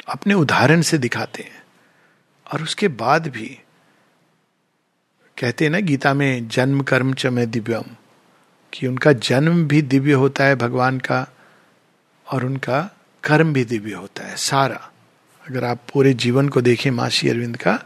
अपने 0.09 0.35
उदाहरण 0.35 0.81
से 0.83 0.99
दिखाते 0.99 1.43
हैं। 1.43 1.63
और 2.47 2.63
उसके 2.63 2.89
बाद 2.89 3.27
भी 3.29 3.47
कहते 5.37 5.65
हैं 5.65 5.71
ना, 5.73 5.81
गीता 5.81 6.13
में 6.15 6.49
जन्म 6.49 6.81
कर्म 6.81 7.13
च 7.13 7.27
में 7.27 7.51
दिव्यम, 7.51 7.85
कि 8.73 8.87
उनका 8.87 9.13
जन्म 9.13 9.67
भी 9.69 9.83
दिव्य 9.83 10.13
होता 10.13 10.45
है 10.45 10.55
भगवान 10.57 10.99
का 10.99 11.27
और 12.27 12.45
उनका 12.45 12.81
कर्म 13.25 13.53
भी 13.53 13.65
दिव्य 13.65 13.95
होता 13.95 14.25
है, 14.25 14.37
सारा। 14.37 14.91
अगर 15.45 15.65
आप 15.65 15.81
पूरे 15.93 16.13
जीवन 16.15 16.49
को 16.49 16.61
देखें 16.61 16.91
माँ 16.91 17.09
श्री 17.09 17.29
अरविंद 17.31 17.57
का, 17.57 17.79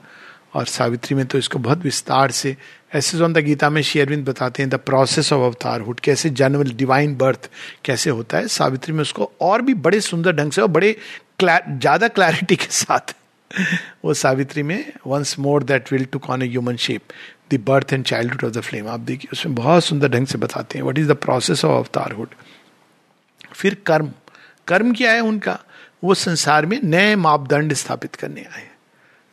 और 0.54 0.66
सावित्री 0.66 1.14
में 1.14 1.26
तो 1.26 1.38
इसको 1.38 1.58
बहुत 1.58 1.78
विस्तार 1.78 2.30
से, 2.30 2.56
ऐसे 2.94 3.18
जो 3.18 3.28
गीता 3.28 3.70
में 3.70 3.82
श्री 3.82 4.00
अरविंद 4.00 4.24
बताते 4.28 4.62
हैं 4.62 4.70
द 4.70 4.74
प्रोसेस 4.76 5.32
ऑफ़ 5.32 5.40
अवतार 5.40 5.72
अवतारहुड 5.72 6.00
कैसे 6.00 6.30
जन्म 6.30 6.62
डिवाइन 6.64 7.16
बर्थ 7.16 7.50
कैसे 7.84 8.10
होता 8.10 8.38
है, 8.38 8.48
सावित्री 8.48 8.92
में 8.92 9.02
उसको 9.02 9.30
और 9.40 9.62
भी 9.62 9.74
बड़े 9.76 10.00
सुंदर 10.00 10.32
ढंग 10.32 10.52
से 10.52 10.62
और 10.62 10.68
बड़े 10.68 10.96
ज़्यादा 11.42 12.08
क्लैरिटी 12.08 12.56
के 12.56 12.66
साथ 12.66 13.14
वो 14.04 14.14
सावित्री 14.14 14.62
में 14.62 14.92
once 15.06 15.38
more 15.38 15.62
that 15.62 15.92
will 15.92 16.04
to 16.04 16.18
con 16.18 16.42
a 16.42 16.46
human 16.46 16.76
shape 16.76 17.02
the 17.54 17.60
birth 17.60 17.92
and 17.92 18.04
childhood 18.04 18.44
of 18.44 18.52
the 18.52 18.60
flame 18.60 18.88
आप 18.88 19.00
देखिए, 19.00 19.28
उसमें 19.32 19.54
बहुत 19.54 19.84
सुंदर 19.84 20.08
ढंग 20.08 20.26
से 20.26 20.38
बताते 20.38 20.78
हैं. 20.78 20.84
What 20.84 20.98
is 20.98 21.08
the 21.08 21.14
process 21.14 21.64
of 21.64 21.78
avatarhood? 21.78 22.28
फिर 23.52 23.74
कर्म. 23.86 24.12
कर्म 24.68 24.94
क्या 24.94 25.12
है 25.12 25.20
उनका? 25.20 25.60
वो 26.04 26.14
संसार 26.14 26.66
में 26.66 26.80
नए 26.84 27.16
मापदंड 27.16 27.72
स्थापित 27.72 28.14
करने 28.14 28.40
आए 28.40 28.70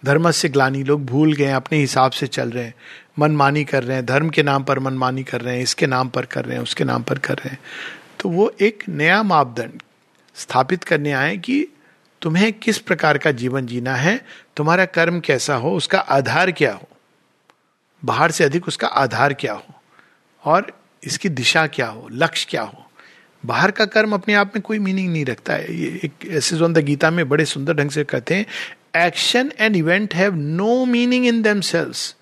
धर्म 0.06 0.32
से 0.32 0.50
ग्लानी 0.50 0.84
लोग 0.84 1.06
भूल 1.06 1.34
गए 1.34 1.52
अपने 1.52 1.78
हिसाब 1.78 2.12
से 2.12 2.28
चल 2.28 2.50
रहे 2.50 2.64
हैं. 2.64 2.74
मनमानी 3.20 3.66
कर 3.66 3.84
रहे 3.84 3.98
हैं. 3.98 4.06
धर्म 4.06 4.30
के 4.30 4.44
नाम 4.44 4.64
पर 4.64 4.80
मनमानी 4.80 5.24
कर 5.24 5.42
रहे 5.42 5.56
हैं, 5.56 5.64
इसके 5.64 5.88
नाम 5.88 6.10
पर 6.10 6.26
कर 6.26 6.46
रहे 6.46 6.56
हैं, 6.56 6.64
उसके 6.64 6.84
नाम 6.84 7.04
पर 7.04 7.20
कर 7.20 7.34
रहे 7.34 7.50
हैं. 7.50 7.60
तो 8.20 8.30
वो 8.30 8.56
एक 8.62 8.84
नया 8.90 9.24
मापदंड 9.24 9.82
स्थापित 10.36 10.84
करने 10.84 11.12
आए 11.12 11.38
कि 11.38 11.68
तुम्हें 12.22 12.54
किस 12.54 12.78
प्रकार 12.78 13.18
का 13.18 13.32
जीवन 13.32 13.66
जीना 13.66 13.96
है? 13.96 14.26
तुम्हारा 14.56 14.86
कर्म 14.86 15.20
कैसा 15.20 15.56
हो? 15.56 15.76
उसका 15.76 16.00
आधार 16.00 16.52
क्या 16.52 16.74
हो? 16.74 16.88
बाहर 18.06 18.32
से 18.32 18.44
अधिक 18.44 18.68
उसका 18.68 18.88
आधार 18.88 19.34
क्या 19.34 19.54
हो? 19.54 19.82
और 20.44 20.80
इसकी 21.04 21.30
दिशा 21.30 21.68
क्या 21.68 21.88
हो? 21.88 22.10
लक्ष्य 22.12 22.48
क्या 22.50 22.62
हो? 22.62 22.84
बाहर 23.46 23.72
का 23.72 23.86
कर्म 23.86 24.14
अपने 24.14 24.34
आप 24.34 24.48
में 24.48 24.62
कोई 24.62 24.80
मीनिंग 24.80 25.14
नहीं 25.14 25.26
रखता 25.26 25.54
है। 25.54 25.76
ये 25.76 26.00
एक 26.04 26.12
ऐसे 26.28 26.56
जो 26.56 26.68
गीता 26.70 27.12
में 27.12 27.30
बड़े 27.30 27.46
सुंदर 27.46 27.74
ढंग 27.74 27.90
से 27.90 28.04
कहते 28.04 28.36
हैं 28.36 28.46
action 29.06 29.52
and 29.60 29.76
event 29.76 30.16
have 30.16 30.36
no 30.36 30.86
meaning 30.86 31.26
in 31.26 31.42
themselves 31.62 32.16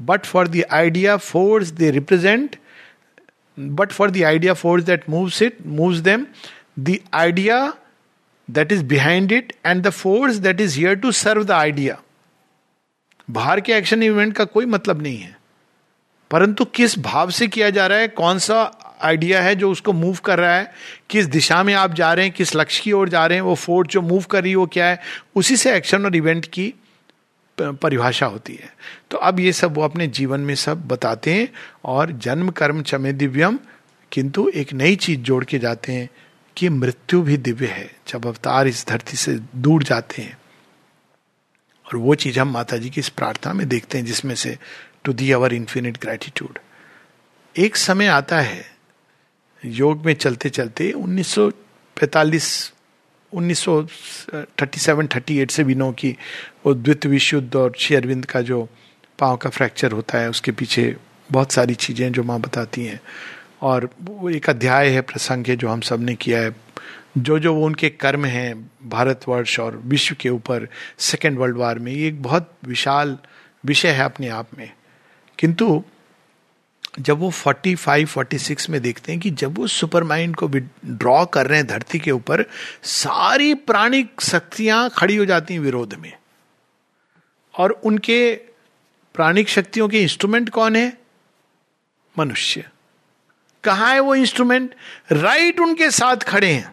but 0.00 0.26
for 0.26 0.48
the 0.48 0.62
idea 0.72 1.16
force 1.16 1.68
they 1.68 1.90
represent 1.90 2.56
but 3.60 3.92
for 3.92 4.10
the 4.10 4.22
idea 4.22 4.54
force 4.54 4.84
that 4.84 5.10
moves 5.10 5.42
it 5.42 5.56
moves 5.66 5.98
them 5.98 6.26
the 6.78 6.96
idea 7.14 7.74
that 8.52 8.72
is 8.72 8.84
behind 8.84 9.32
it 9.32 9.52
and 9.66 9.82
the 9.82 9.90
force 9.90 10.36
that 10.36 10.60
is 10.60 10.78
here 10.78 10.94
to 10.94 11.12
serve 11.12 11.44
the 11.44 11.50
idea 11.50 12.00
बाहर 13.30 13.60
के 13.60 13.72
action 13.72 14.02
event 14.02 14.34
का 14.34 14.44
कोई 14.44 14.66
मतलब 14.66 15.02
नहीं 15.02 15.18
है। 15.18 15.36
परंतु 16.30 16.64
किस 16.64 16.98
भाव 16.98 17.30
से 17.30 17.46
किया 17.46 17.70
जा 17.70 17.86
रहा 17.86 17.98
है, 17.98 18.08
कौन 18.08 18.38
सा 18.38 18.78
आइडिया 19.02 19.42
है 19.42 19.54
जो 19.54 19.70
उसको 19.70 19.92
मूव 19.92 20.16
कर 20.16 20.38
रहा 20.38 20.54
है, 20.54 20.72
किस 21.10 21.26
दिशा 21.26 21.62
में 21.62 21.74
आप 21.74 21.94
जा 21.94 22.12
रहे 22.12 22.24
हैं, 22.24 22.34
किस 22.34 22.56
लक्ष्य 22.56 22.82
की 22.84 22.92
ओर 22.92 23.08
जा 23.08 23.26
रहे 23.26 23.38
हैं, 23.38 23.42
वो 23.42 23.54
फोर्स 23.54 23.88
जो 23.88 24.00
मूव 24.00 24.22
कर 24.22 24.42
रही 24.42 24.50
है 24.50 24.56
वो 24.56 24.66
क्या 24.66 24.86
है, 24.86 25.00
उसी 25.34 25.56
से 25.56 25.76
एक्शन 25.76 26.04
और 26.04 26.16
इवेंट 26.16 26.46
की 26.46 26.74
परिभाषा 27.60 28.26
होती 28.26 28.54
है। 28.54 28.72
तो 29.10 29.18
अब 29.18 29.40
ये 29.40 29.52
सब 29.52 29.74
वो 29.74 29.82
अपने 29.82 30.06
जीवन 30.06 30.40
में 30.40 30.54
सब 30.54 30.88
बताते 30.88 31.34
हैं 31.34 31.48
और 31.84 32.12
जन्म, 32.12 32.48
कर्म, 32.48 32.82
चमे, 32.82 33.12
दिव्यम, 33.12 33.58
किंतु 34.12 34.50
एक 34.54 34.72
नई 34.72 34.96
चीज़ 34.96 35.20
जोड़ 35.20 35.44
के 35.44 35.58
जाते 35.58 35.92
हैं। 35.92 36.08
कि 36.56 36.68
मृत्यु 36.68 37.22
भी 37.22 37.36
दिव्य 37.36 37.66
है, 37.66 37.96
जब 38.08 38.26
अवतार 38.26 38.66
इस 38.66 38.86
धरती 38.88 39.16
से 39.16 39.40
दूर 39.56 39.82
जाते 39.82 40.22
हैं। 40.22 40.38
और 41.86 41.96
वो 41.96 42.14
चीज़ 42.14 42.40
हम 42.40 42.52
माता 42.52 42.76
जी 42.76 42.90
की 42.90 43.00
इस 43.00 43.08
प्रार्थना 43.08 43.52
में 43.52 43.68
देखते 43.68 43.98
हैं, 43.98 44.04
जिसमें 44.04 44.34
से 44.34 44.58
to 45.04 45.12
the 45.12 45.32
our 45.32 45.52
infinite 45.52 46.00
gratitude 46.00 46.58
एक 47.58 47.76
समय 47.76 48.06
आता 48.06 48.40
है, 48.40 48.72
योग 49.64 50.06
में 50.06 50.14
चलते 50.14 50.50
चलते 50.50 50.92
1945 50.92 52.72
1937 53.32 55.08
38 55.08 55.50
से 55.50 55.64
भी 55.64 55.74
की 55.92 56.16
वो 56.66 56.74
द्वित 56.74 57.06
विशुद्ध 57.06 57.56
और 57.56 57.70
श्री 57.70 57.86
शेयरविंद 57.86 58.26
का 58.26 58.40
जो 58.40 58.68
पाँव 59.18 59.36
का 59.36 59.50
फ्रैक्चर 59.50 59.92
होता 59.92 60.18
है, 60.18 60.30
उसके 60.30 60.52
पीछे 60.52 60.96
बहुत 61.32 61.52
सारी 61.52 61.74
चीज़ें 61.74 62.12
जो 62.12 62.22
माँ 62.22 62.40
बताती 62.40 62.84
हैं। 62.84 63.00
और 63.62 63.90
एक 64.34 64.50
अध्याय 64.50 64.88
है, 64.88 65.00
प्रसंग 65.00 65.46
है 65.46 65.56
जो 65.56 65.68
हम 65.68 65.80
सबने 65.80 66.14
किया 66.14 66.38
है। 66.38 66.56
जो 67.18 67.38
जो 67.38 67.54
वो 67.54 67.66
उनके 67.66 67.90
कर्म 67.90 68.24
हैं 68.24 68.70
भारतवर्ष 68.84 69.60
और 69.60 69.76
विश्व 69.76 70.16
के 70.20 70.28
ऊपर 70.28 70.68
सेकेंड 70.98 71.38
वर्ल्ड 71.38 71.56
वार 71.56 71.78
में, 71.78 71.92
ये 71.92 72.08
एक 72.08 72.22
बहुत 72.22 72.54
विशाल 72.64 73.18
विषय 73.66 73.88
है 73.88 74.04
अपने 74.04 74.28
आप 74.28 74.46
में। 74.58 74.72
किंतु 75.38 75.84
जब 77.00 77.18
वो 77.18 77.30
45 77.30 78.08
46 78.08 78.70
में 78.70 78.80
देखते 78.80 79.12
हैं 79.12 79.20
कि 79.20 79.30
जब 79.30 79.58
वो 79.58 79.66
सुपर 79.66 80.04
माइंड 80.04 80.36
को 80.36 80.48
ड्रॉ 80.86 81.26
कर 81.26 81.46
रहे 81.46 81.58
हैं 81.58 81.66
धरती 81.66 81.98
के 81.98 82.10
ऊपर, 82.10 82.44
सारी 82.82 83.54
प्राणिक 83.54 84.20
शक्तियाँ 84.20 84.90
खड़ी 84.90 85.16
हो 85.16 85.24
जाती 85.24 85.54
हैं 85.54 85.60
विरोध 85.60 85.94
में। 85.94 86.12
और 87.58 87.70
उनके 87.70 88.34
प्राणिक 89.14 89.48
शक्तियों 89.48 89.88
के 89.88 90.02
इंस्ट्रूमेंट 90.02 90.48
कौन 90.48 90.76
है? 90.76 90.98
मनुष्य। 92.18 92.68
कहा 93.64 93.88
है 93.88 94.00
वो 94.00 94.14
इंस्ट्रूमेंट 94.14 94.74
राइट 95.12 95.60
उनके 95.60 95.90
साथ 95.90 96.16
खड़े 96.16 96.50
हैं। 96.50 96.72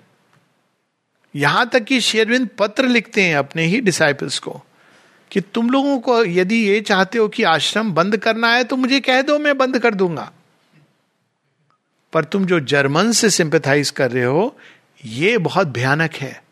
यहाँ 1.36 1.70
तक 1.70 1.84
कि 1.84 2.02
शेरविंद 2.02 2.50
पत्र 2.60 2.88
लिखते 2.88 3.22
हैं 3.22 3.36
अपने 3.36 3.64
ही 3.64 3.82
डिसाइपल्स 3.82 4.40
को 4.40 4.62
कि 5.32 5.42
तुम 5.42 5.70
लोगों 5.70 6.00
को 6.00 6.24
यदि 6.26 6.56
ये 6.56 6.82
चाहते 6.82 7.18
हो 7.18 7.28
कि 7.28 7.44
आश्रम 7.44 7.92
बंद 7.92 8.18
करना 8.18 8.54
है 8.54 8.64
तो 8.64 8.76
मुझे 8.76 9.00
कह 9.00 9.22
दो, 9.22 9.40
मैं 9.40 9.58
बंद 9.58 9.80
कर 9.80 9.96
दूँगा। 9.96 10.32
पर 12.14 12.24
तुम 12.24 12.46
जो 12.46 12.60
जर्मन 12.60 13.12
से 13.12 13.30
सिंपथाइज 13.30 13.90
कर 13.90 14.12
रहे 14.12 14.24
हो, 14.24 14.58
ये 15.06 15.38
बहुत 15.38 15.68
भयानक 15.68 16.14
है। 16.14 16.44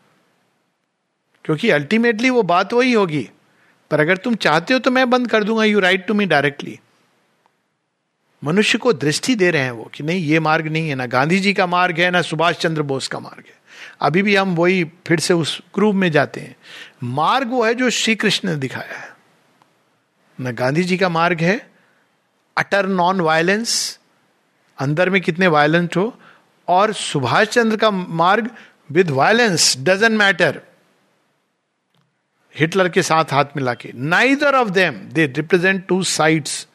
क्योंकि 1.44 1.70
अल्टीमेटली 1.70 2.30
वो 2.30 2.42
बात 2.42 2.72
वही 2.72 2.92
होगी। 2.92 3.28
पर 3.90 4.00
अगर 4.00 4.16
तुम 4.16 4.34
चाहते 4.34 4.74
हो 4.74 4.80
तो 4.80 4.90
मैं 4.90 5.10
बंद 5.10 5.28
कर 5.30 5.44
दूँगा 5.44 5.64
you 5.64 5.80
write 5.80 6.06
to 6.06 6.14
me 6.14 6.26
directly 6.26 6.78
मनुष्य 8.42 8.78
को 8.78 8.92
दृष्टि 8.92 9.34
दे 9.34 9.50
रहे 9.50 9.62
हैं 9.62 9.70
वो 9.70 9.90
कि 9.94 10.02
नहीं, 10.02 10.24
ये 10.24 10.40
मार्ग 10.40 10.66
नहीं 10.66 10.88
है, 10.88 10.94
ना 10.94 11.06
गांधी 11.06 11.38
जी 11.38 11.52
का 11.52 11.66
मार्ग 11.66 12.00
है, 12.00 12.10
ना 12.10 12.22
सुभाष 12.22 12.56
चंद्र 12.56 12.82
बोस 12.82 13.08
का 13.08 13.18
मार्ग 13.18 13.44
है। 13.46 13.56
अभी 14.00 14.22
भी 14.22 14.36
हम 14.36 14.54
वही 14.56 14.84
फिर 15.06 15.20
से 15.20 15.34
उस 15.34 15.60
ग्रुप 15.74 15.94
में 15.94 16.10
जाते 16.12 16.40
हैं। 16.40 16.56
मार्ग 17.02 17.50
वो 17.50 17.64
है 17.64 17.74
जो 17.74 17.90
श्री 17.90 18.14
कृष्ण 18.14 18.48
ने 18.48 18.56
दिखाया 18.56 18.98
है। 18.98 19.16
न 20.40 20.52
गांधी 20.52 20.84
जी 20.84 20.96
का 20.96 21.08
मार्ग 21.08 21.40
है 21.40 21.70
अटर 22.56 22.86
नॉन 22.86 23.20
वायलेंस 23.20 23.98
अंदर 24.78 25.10
में 25.10 25.20
कितने 25.20 25.46
वायलेंट 25.46 25.96
हो, 25.96 26.18
और 26.68 26.92
सुभाष 26.92 27.46
चंद्र 27.46 27.76
का 27.76 27.90
मार्ग 27.90 28.50
with 28.90 29.10
violence 29.10 29.76
doesn't 29.78 30.18
matter 30.18 30.60
Hitler 32.54 32.88
के 32.88 33.02
साथ 33.02 33.32
हाथ 33.32 33.44
मिला 33.56 33.74
के। 33.74 33.90
Neither 33.94 34.54
of 34.54 34.68
them 34.68 34.94
they 35.12 35.26
represent 35.26 35.86
two 35.86 36.02
sides 36.02 36.66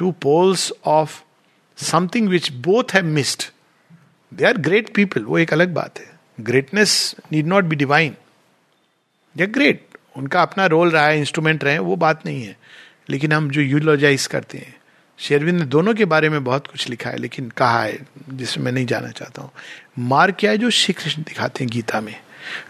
two 0.00 0.10
poles 0.12 0.72
of 0.84 1.20
something 1.76 2.28
which 2.28 2.52
both 2.52 2.94
have 2.94 3.04
missed 3.04 3.42
they 4.34 4.44
are 4.44 4.56
great 4.56 4.94
people 4.94 5.22
वो 5.22 5.38
एक 5.38 5.52
अलग 5.52 5.74
बात 5.74 5.98
है. 5.98 6.10
Greatness 6.40 7.14
need 7.32 7.46
not 7.46 7.64
be 7.64 7.76
divine 7.76 8.16
they 9.36 9.44
are 9.44 9.50
great 9.50 9.86
उनका 10.16 10.42
अपना 10.42 10.66
रोल 10.66 10.90
रहा 10.90 11.06
है 11.06 11.18
इंस्ट्रूमेंट 11.18 11.64
रहे 11.64 11.78
वो 11.78 11.96
बात 11.96 12.26
नहीं 12.26 12.42
है. 12.42 12.56
लेकिन 13.10 13.32
हम 13.32 13.50
जो 13.50 13.60
यूलोजाइज 13.60 14.26
करते 14.26 14.58
हैं, 14.58 14.76
शेरविंद 15.18 15.58
ने 15.58 15.66
दोनों 15.66 15.94
के 15.94 16.04
बारे 16.04 16.28
में 16.28 16.44
बहुत 16.44 16.66
कुछ 16.66 16.88
लिखा 16.88 17.10
है, 17.10 17.16
लेकिन 17.16 17.50
कहा 17.50 17.82
है, 17.82 18.06
जिसमें 18.30 18.64
मैं 18.64 18.72
नहीं 18.72 18.86
जाना 18.86 19.10
चाहता 19.10 19.42
हूँ। 19.42 19.50
मार्ग 19.98 20.34
क्या 20.38 20.50
है 20.50 20.58
जो 20.58 20.70
श्री 20.70 20.94
कृष्ण 20.94 21.22
दिखाते 21.22 21.64
हैं 21.64 21.70
गीता 21.72 22.00
में? 22.00 22.20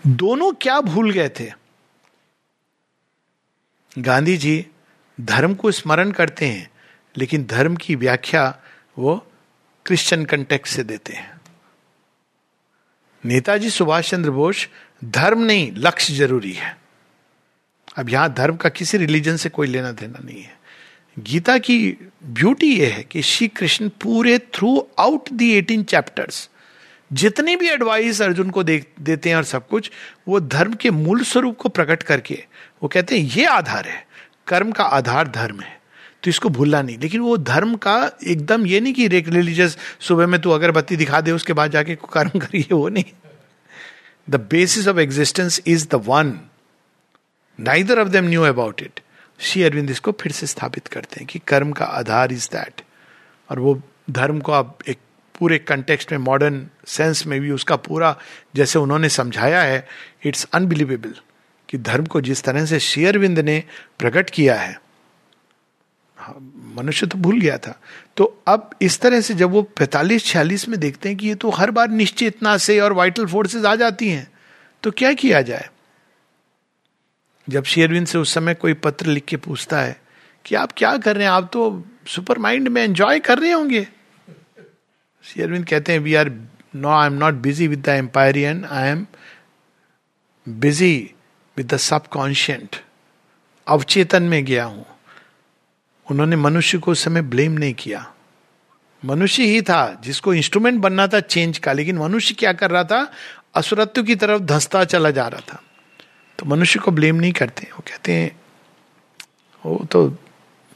दोनों 0.06 0.52
क्या 0.52 0.80
भूल 0.80 1.10
गए 1.10 1.28
थे? 1.28 1.52
गांधी 3.98 4.36
जी 4.36 4.66
धर्म 5.20 5.54
को 5.54 5.70
स्मरण 5.70 6.10
करते 6.10 6.46
हैं 6.46 6.70
लेकिन 7.20 7.44
धर्म 7.46 7.76
की 7.76 7.94
व्याख्या 7.94 8.58
वो 8.98 9.16
क्रिश्चियन 9.86 10.24
कंटेक्ट 10.24 10.66
से 10.66 10.82
देते 10.82 11.12
हैं। 11.12 11.40
नेताजी 13.24 13.70
सुभाष 13.70 14.10
चंद्र 14.10 14.30
बोस 14.30 14.68
धर्म 15.04 15.42
नहीं 15.42 15.72
लक्ष्य 15.76 16.14
ज़रूरी 16.14 16.52
है। 16.52 16.76
अब 17.98 18.10
यहाँ 18.10 18.32
धर्म 18.34 18.56
का 18.56 18.68
किसी 18.68 18.98
रिलीजन 18.98 19.36
से 19.36 19.48
कोई 19.48 19.66
लेना 19.66 19.92
देना 19.92 20.18
नहीं 20.24 20.42
है। 20.42 20.58
गीता 21.16 21.58
की 21.58 21.96
ब्यूटी 22.24 22.74
यह 22.80 22.94
है 22.94 23.02
कि 23.02 23.22
श्री 23.22 23.48
कृष्ण 23.48 23.88
पूरे 23.88 24.38
through 24.38 24.88
out 24.98 25.30
the 25.32 25.50
eighteen 25.52 25.82
chapters 25.82 26.48
जितनी 27.10 27.56
भी 27.56 27.68
एडवाइस 27.68 28.22
अर्जुन 28.22 28.50
को 28.50 28.62
दे, 28.62 28.84
देते 29.00 29.28
हैं 29.28 29.36
और 29.36 29.44
सब 29.44 29.66
कुछ 29.68 29.90
वो 30.28 30.40
धर्म 30.40 30.74
के 30.74 30.90
मूल 30.90 31.22
स्वरूप 31.22 31.56
को 31.56 31.68
प्रकट 31.68 32.02
करके 32.02 32.44
वो 32.82 32.88
कहते 32.88 33.18
हैं 33.18 33.30
ये 33.36 33.44
आधार 33.44 33.88
है। 33.88 34.06
कर्म 34.46 34.72
का 34.72 34.84
आधार 34.84 35.28
धर्म 35.28 35.60
है। 35.60 35.79
तो 36.22 36.30
इसको 36.30 36.48
भूलना 36.48 36.82
नहीं। 36.82 36.98
लेकिन 36.98 37.20
वो 37.20 37.36
धर्म 37.36 37.74
का 37.74 38.10
एकदम 38.26 38.66
ये 38.66 38.80
नहीं 38.80 38.92
कि 38.94 39.08
रिलीजियस 39.08 39.78
सुबह 40.00 40.26
में 40.26 40.40
तू 40.40 40.50
अगरबत्ती 40.50 40.96
दिखा 40.96 41.20
दे 41.20 41.30
उसके 41.30 41.52
बाद 41.52 41.70
जाके 41.70 41.94
कर्म 41.94 42.38
करिए 42.40 42.66
वो 42.72 42.88
नहीं। 42.88 43.04
The 44.30 44.36
basis 44.36 44.88
of 44.88 44.98
existence 44.98 45.60
is 45.66 45.88
the 45.88 45.94
one 45.94 46.40
neither 47.60 47.98
of 47.98 48.08
them 48.08 48.24
knew 48.24 48.42
about 48.42 48.82
it 48.82 49.00
Shri 49.40 49.62
Aurobindo 49.62 49.90
इसको 49.90 50.12
फिर 50.12 50.32
से 50.32 50.46
स्थापित 50.46 50.86
करते 50.86 51.20
हैं 51.20 51.26
कि 51.26 51.38
कर्म 51.38 51.72
का 51.72 51.84
आधार 51.84 52.32
इज़ 52.32 52.48
दैट 52.48 52.82
और 53.50 53.58
वो 53.58 53.82
धर्म 54.10 54.40
को 54.40 54.52
आप 54.52 54.78
एक 54.88 54.98
पूरे 55.38 55.58
कंटेक्स्ट 55.58 56.12
में 56.12 56.18
मॉडर्न 56.18 56.66
सेंस 56.86 57.26
में 57.26 57.40
भी 57.40 57.50
उसका 57.50 57.76
पूरा 57.76 58.16
जैसे 58.56 58.78
उन्होंने 58.78 59.08
समझाया 59.08 59.62
है 59.62 59.88
इट्स 60.26 60.48
अनबिलीवेबल 60.52 61.14
कि 61.68 61.78
धर्म 61.78 62.06
को 62.06 62.20
जिस 62.20 62.42
तरह 62.42 62.64
से 62.64 62.80
शेयरविंद 62.80 63.38
ने 63.38 63.64
प्रकट 63.98 64.30
किया 64.30 64.54
है 64.54 64.72
हाँ, 64.72 64.89
मनुष्य 66.76 67.06
तो 67.06 67.18
भूल 67.18 67.40
गया 67.40 67.56
था। 67.58 67.74
तो 68.16 68.24
अब 68.48 68.70
इस 68.82 69.00
तरह 69.00 69.20
से 69.20 69.34
जब 69.34 69.50
वो 69.50 69.62
पैतालीस, 69.62 70.24
छियालीस 70.24 70.68
में 70.68 70.78
देखते 70.80 71.08
हैं 71.08 71.18
कि 71.18 71.28
ये 71.28 71.34
तो 71.34 71.50
हर 71.50 71.70
बार 71.70 71.88
निश्चेतना 71.90 72.56
से 72.58 72.78
और 72.80 72.92
वाइटल 72.92 73.26
फोर्सेस 73.26 73.64
आ 73.64 73.74
जाती 73.76 74.08
हैं 74.08 74.30
तो 74.82 74.90
क्या 74.92 75.12
किया 75.14 75.42
जाए? 75.42 75.68
जब 77.48 77.64
शेयरविंद 77.64 78.06
से 78.06 78.18
उस 78.18 78.34
समय 78.34 78.54
कोई 78.54 78.74
पत्र 78.76 79.06
लिख 79.06 79.24
के 79.24 79.36
पूछता 79.38 79.80
है 79.80 79.96
कि 80.44 80.54
आप 80.54 80.72
क्या 80.76 80.96
कर 80.98 81.16
रहे 81.16 81.24
हैं, 81.24 81.32
आप 81.32 81.50
तो 81.52 81.84
सुपर 82.06 82.38
माइंड 82.38 82.68
में 82.68 82.82
एंजॉय 82.82 83.20
कर 83.20 83.38
रहे 83.38 83.50
होंगे। 83.52 83.86
शेयरविंद 85.24 85.66
कहते 85.66 85.92
हैं 85.92 85.98
we 86.00 86.14
are 86.14 86.30
no 86.74 86.88
I 86.90 87.06
am 87.06 87.12
not 87.14 87.34
busy 87.42 87.66
with 87.68 87.82
the 87.82 87.88
empyrean 87.88 88.64
I 88.64 88.88
am 88.88 89.06
busy 90.46 90.94
with 91.56 91.72
the 91.74 91.76
subconscient 91.78 92.76
अवचेतन 93.66 94.22
में 94.22 94.44
गया 94.44 94.64
हूँ। 94.64 94.84
उन्होंने 96.10 96.36
मनुष्य 96.36 96.78
को 96.78 96.92
उस 96.92 97.04
समय 97.04 97.22
ब्लेम 97.22 97.52
नहीं 97.52 97.74
किया। 97.74 98.14
मनुष्य 99.04 99.42
ही 99.42 99.62
था 99.62 100.00
जिसको 100.04 100.34
इंस्ट्रूमेंट 100.34 100.80
बनना 100.80 101.06
था 101.06 101.20
चेंज 101.20 101.58
का, 101.58 101.72
लेकिन 101.72 101.98
मनुष्य 101.98 102.34
क्या 102.34 102.52
कर 102.52 102.70
रहा 102.70 102.84
था? 102.84 103.12
असुरत्व 103.54 104.02
की 104.02 104.14
तरफ़ 104.16 104.42
धंसता 104.42 104.84
चला 104.84 105.10
जा 105.10 105.28
रहा 105.28 105.40
था। 105.40 105.62
तो 106.38 106.46
मनुष्य 106.46 106.80
को 106.80 106.90
ब्लेम 106.90 107.16
नहीं 107.16 107.32
करते। 107.32 107.68
वो 107.72 107.84
कहते 107.88 108.12
हैं, 108.12 108.40
वो 109.66 109.86
तो 109.90 110.18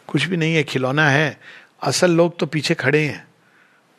कुछ 0.07 0.25
भी 0.25 0.37
नहीं 0.37 0.55
है, 0.55 0.65
खिलौना 0.65 1.11
है। 1.11 1.41
असल 1.83 2.11
लोग 2.11 2.39
तो 2.39 2.47
पीछे 2.47 2.75
खड़े 2.75 3.05
हैं। 3.05 3.27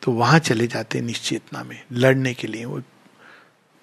तो 0.02 0.12
वहाँ 0.12 0.38
चले 0.38 0.66
जाते 0.66 0.98
हैं 0.98 1.04
निश्चेतना 1.06 1.64
में, 1.64 1.82
लड़ने 1.92 2.34
के 2.34 2.46
लिए। 2.46 2.64
वो 2.64 2.82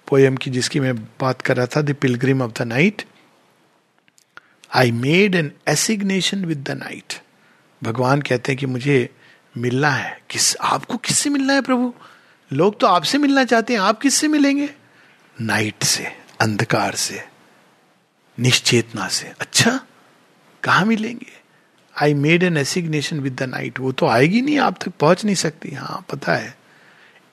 पोयम 0.08 0.36
की 0.36 0.50
जिसकी 0.50 0.80
मैं 0.80 0.96
बात 0.96 1.42
कर 1.42 1.56
रहा 1.56 1.66
था 1.66 1.82
the 1.82 1.94
pilgrim 1.94 2.42
of 2.42 2.52
the 2.52 2.62
night 2.62 3.02
I 4.74 4.90
made 4.92 5.34
an 5.34 5.52
assignation 5.68 6.44
with 6.44 6.58
the 6.58 6.70
night 6.70 7.20
भगवान 7.82 8.22
कहते 8.22 8.52
हैं 8.52 8.58
कि 8.58 8.66
मुझे 8.66 9.10
मिलना 9.56 9.90
है। 9.90 10.20
किस, 10.30 10.56
आपको 10.56 10.96
किससे 10.96 11.30
मिलना 11.30 11.52
है 11.52 11.60
प्रभु? 11.60 11.94
लोग 12.52 12.80
तो 12.80 12.86
आपसे 12.86 13.18
मिलना 13.18 13.44
चाहते 13.44 13.72
हैं। 13.72 13.80
आप 13.80 14.00
किससे 14.00 14.28
मिलेंगे? 14.28 14.70
नाइट 15.40 15.82
से, 15.82 16.04
अंधकार 16.40 16.94
से, 16.94 17.24
निश्चेतना 18.38 19.08
से। 19.08 19.32
अच्छा 19.40 19.80
कहा 20.62 20.84
मिलेंगे? 20.84 21.32
I 22.02 22.14
made 22.14 22.42
an 22.42 22.56
assignation 22.56 23.20
with 23.20 23.36
the 23.36 23.42
night 23.42 23.80
वो 23.80 23.92
तो 23.92 24.06
आएगी 24.06 24.42
नहीं, 24.42 24.58
आप 24.58 24.82
तक 24.82 24.88
पहुँच 24.88 25.24
नहीं 25.24 25.34
सकती। 25.34 25.70
हाँ 25.70 26.04
पता 26.10 26.34
है। 26.34 26.58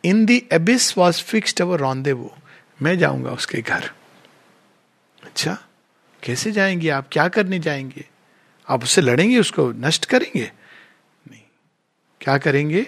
In 0.05 0.25
the 0.25 0.43
abyss 0.51 0.97
was 0.97 1.21
fixed 1.21 1.61
our 1.61 1.79
rendezvous 1.79 2.11
वो 2.11 2.35
मैं 2.81 2.97
जाऊँगा 2.97 3.31
उसके 3.31 3.61
घर। 3.61 3.91
अच्छा 5.23 5.57
कैसे 6.23 6.51
जाएँगे 6.51 6.89
आप? 6.89 7.07
क्या 7.11 7.27
करने 7.27 7.59
जाएँगे? 7.59 8.05
आप 8.69 8.83
उससे 8.83 9.01
लड़ेंगे, 9.01 9.39
उसको 9.39 9.71
नष्ट 9.71 10.05
करेंगे? 10.05 10.51
नहीं। 11.31 11.41
क्या 12.21 12.37
करेंगे? 12.37 12.81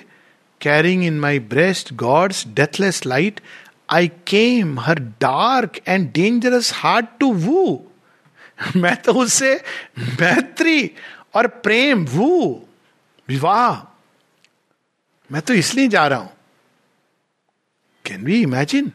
Carrying 0.62 1.04
in 1.04 1.20
my 1.20 1.40
breast 1.40 1.94
God's 1.94 2.48
deathless 2.48 3.06
light 3.06 3.42
I 3.90 4.08
came 4.28 4.80
her 4.80 5.00
dark 5.00 5.80
and 5.88 6.12
dangerous 6.14 6.72
heart 6.74 7.06
to 7.20 7.34
woo 7.34 7.86
मैं 8.76 8.96
तो 8.96 9.14
उससे 9.14 9.56
मैत्री 10.00 10.92
और 11.34 11.48
प्रेम 11.48 12.06
वो 12.06 12.70
विवाह। 13.28 13.82
मैं 15.32 15.42
तो 15.42 15.54
इसलिए 15.54 15.88
जा 15.88 16.08
रहा 16.08 16.20
हूँ। 16.20 16.32
कैन 18.06 18.24
वी 18.24 18.42
इमेजिन 18.42 18.92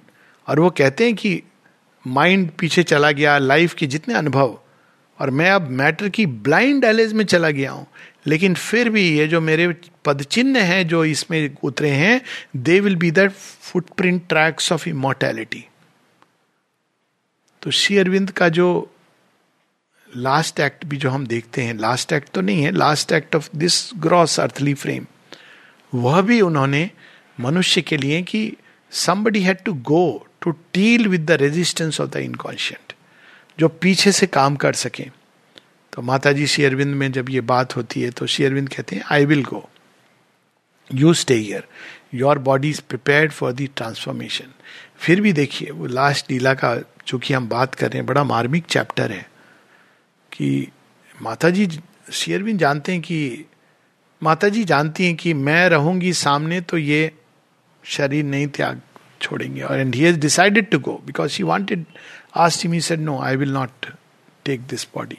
और 0.48 0.60
वो 0.60 0.70
कहते 0.70 1.04
हैं 1.04 1.14
कि 1.14 1.42
माइंड 2.06 2.50
पीछे 2.50 2.82
चला 2.82 3.10
गया 3.10 3.38
लाइफ 3.38 3.74
के 3.74 3.86
जितने 3.86 4.14
अनुभव 4.14 4.58
और 5.20 5.30
मैं 5.30 5.50
अब 5.50 5.68
मैटर 5.70 6.08
की 6.08 6.26
ब्लाइंड 6.26 6.84
एलेज 6.84 7.12
में 7.12 7.24
चला 7.24 7.50
गया 7.50 7.70
हूँ। 7.70 7.86
लेकिन 8.26 8.54
फिर 8.54 8.88
भी 8.90 9.08
ये 9.18 9.26
जो 9.28 9.40
मेरे 9.40 9.68
पद 10.04 10.22
चिन्ह 10.22 10.60
हैं, 10.60 10.86
जो 10.88 11.04
इसमें 11.04 11.56
उतरे 11.62 11.90
हैं 11.90 12.20
they 12.56 12.80
will 12.80 12.96
be 12.96 13.10
the 13.10 13.28
footprint 13.28 14.28
tracks 14.28 14.72
of 14.72 14.88
immortality 14.88 15.64
तो 17.62 17.70
श्री 17.70 17.98
अरविंद 17.98 18.30
का 18.30 18.48
जो 18.48 18.68
लास्ट 20.16 20.60
एक्ट 20.60 20.84
भी 20.84 20.96
जो 20.96 21.10
हम 21.10 21.26
देखते 21.26 21.62
हैं 21.62 21.74
लास्ट 21.74 22.12
एक्ट 22.12 22.28
तो 22.28 22.40
नहीं 22.40 22.62
है 22.62 22.70
last 22.70 23.12
act 23.12 23.36
of 23.36 23.48
this 23.56 23.90
gross 23.96 24.40
earthly 24.40 24.74
frame 24.74 25.06
वह 25.94 26.20
भी 26.20 26.40
उन्होंने 26.40 26.90
मनुष्य 27.40 27.82
के 27.82 27.96
लिए 27.96 28.22
कि 28.22 28.56
somebody 28.90 29.40
had 29.40 29.58
to 29.58 29.72
go 29.72 30.26
to 30.42 30.50
deal 30.50 31.08
with 31.08 31.26
the 31.26 31.30
resistance 31.30 32.00
of 32.00 32.10
the 32.10 32.16
inconscient 32.16 32.92
जो 33.58 33.68
पीछे 33.68 34.12
से 34.12 34.26
काम 34.26 34.56
कर 34.56 34.72
सके। 34.72 35.04
तो 35.92 36.02
माता 36.02 36.32
जी 36.32 36.46
श्री 36.46 36.64
अरविंद 36.64 36.94
में 36.94 37.10
जब 37.12 37.30
ये 37.30 37.40
बात 37.40 37.76
होती 37.76 38.02
है 38.02 38.10
तो 38.10 38.26
श्री 38.26 38.44
अरविंद 38.44 38.68
कहते 38.68 38.96
हैं 38.96 39.04
I 39.10 39.24
will 39.24 39.42
go 39.44 39.68
you 40.90 41.14
stay 41.14 41.34
here 41.34 41.66
your 42.14 42.38
body 42.38 42.70
is 42.70 42.80
prepare 42.88 43.30
for 43.30 43.52
the 43.52 43.66
transformation 43.76 44.52
फिर 44.98 45.20
भी 45.20 45.32
देखिए, 45.32 45.70
वो 45.70 45.86
लास्ट 45.86 46.30
लीला 46.30 46.54
का, 46.54 46.76
चूँकि 47.06 47.34
हम 47.34 47.48
बात 47.48 47.74
कर 47.74 47.86
रहे 47.86 47.98
हैं, 47.98 48.06
बड़ा 48.06 48.24
मार्मिक 48.24 48.64
चैप्टर 48.64 49.12
है 49.12 49.26
कि 50.32 50.68
माता 51.22 51.50
जी 51.50 51.68
शेयरविन 52.12 52.58
जानते 52.58 52.92
हैं 52.92 53.00
कि 53.00 53.44
माता 54.22 54.48
जी 54.48 54.64
जानती 54.64 55.04
हैं 55.06 55.14
कि 55.16 55.34
मैं 55.34 55.68
रहूँगी 55.68 56.12
सामने 56.12 56.60
तो 56.60 56.78
ये 56.78 57.10
शरीर 57.84 58.24
नहीं 58.24 58.46
त्याग 58.46 58.80
छोड़ेंगे। 59.20 59.62
और 59.62 59.78
and 59.78 59.94
he 59.94 60.00
has 60.00 60.18
decided 60.18 60.70
to 60.70 60.78
go 60.78 61.00
because 61.06 61.36
he 61.38 61.44
wanted 61.44 61.84
asked 62.34 62.62
him 62.62 62.72
he 62.72 62.80
said 62.80 63.00
no 63.00 63.18
I 63.20 63.36
will 63.36 63.52
not 63.52 63.86
take 64.44 64.66
this 64.66 64.86
body 64.94 65.18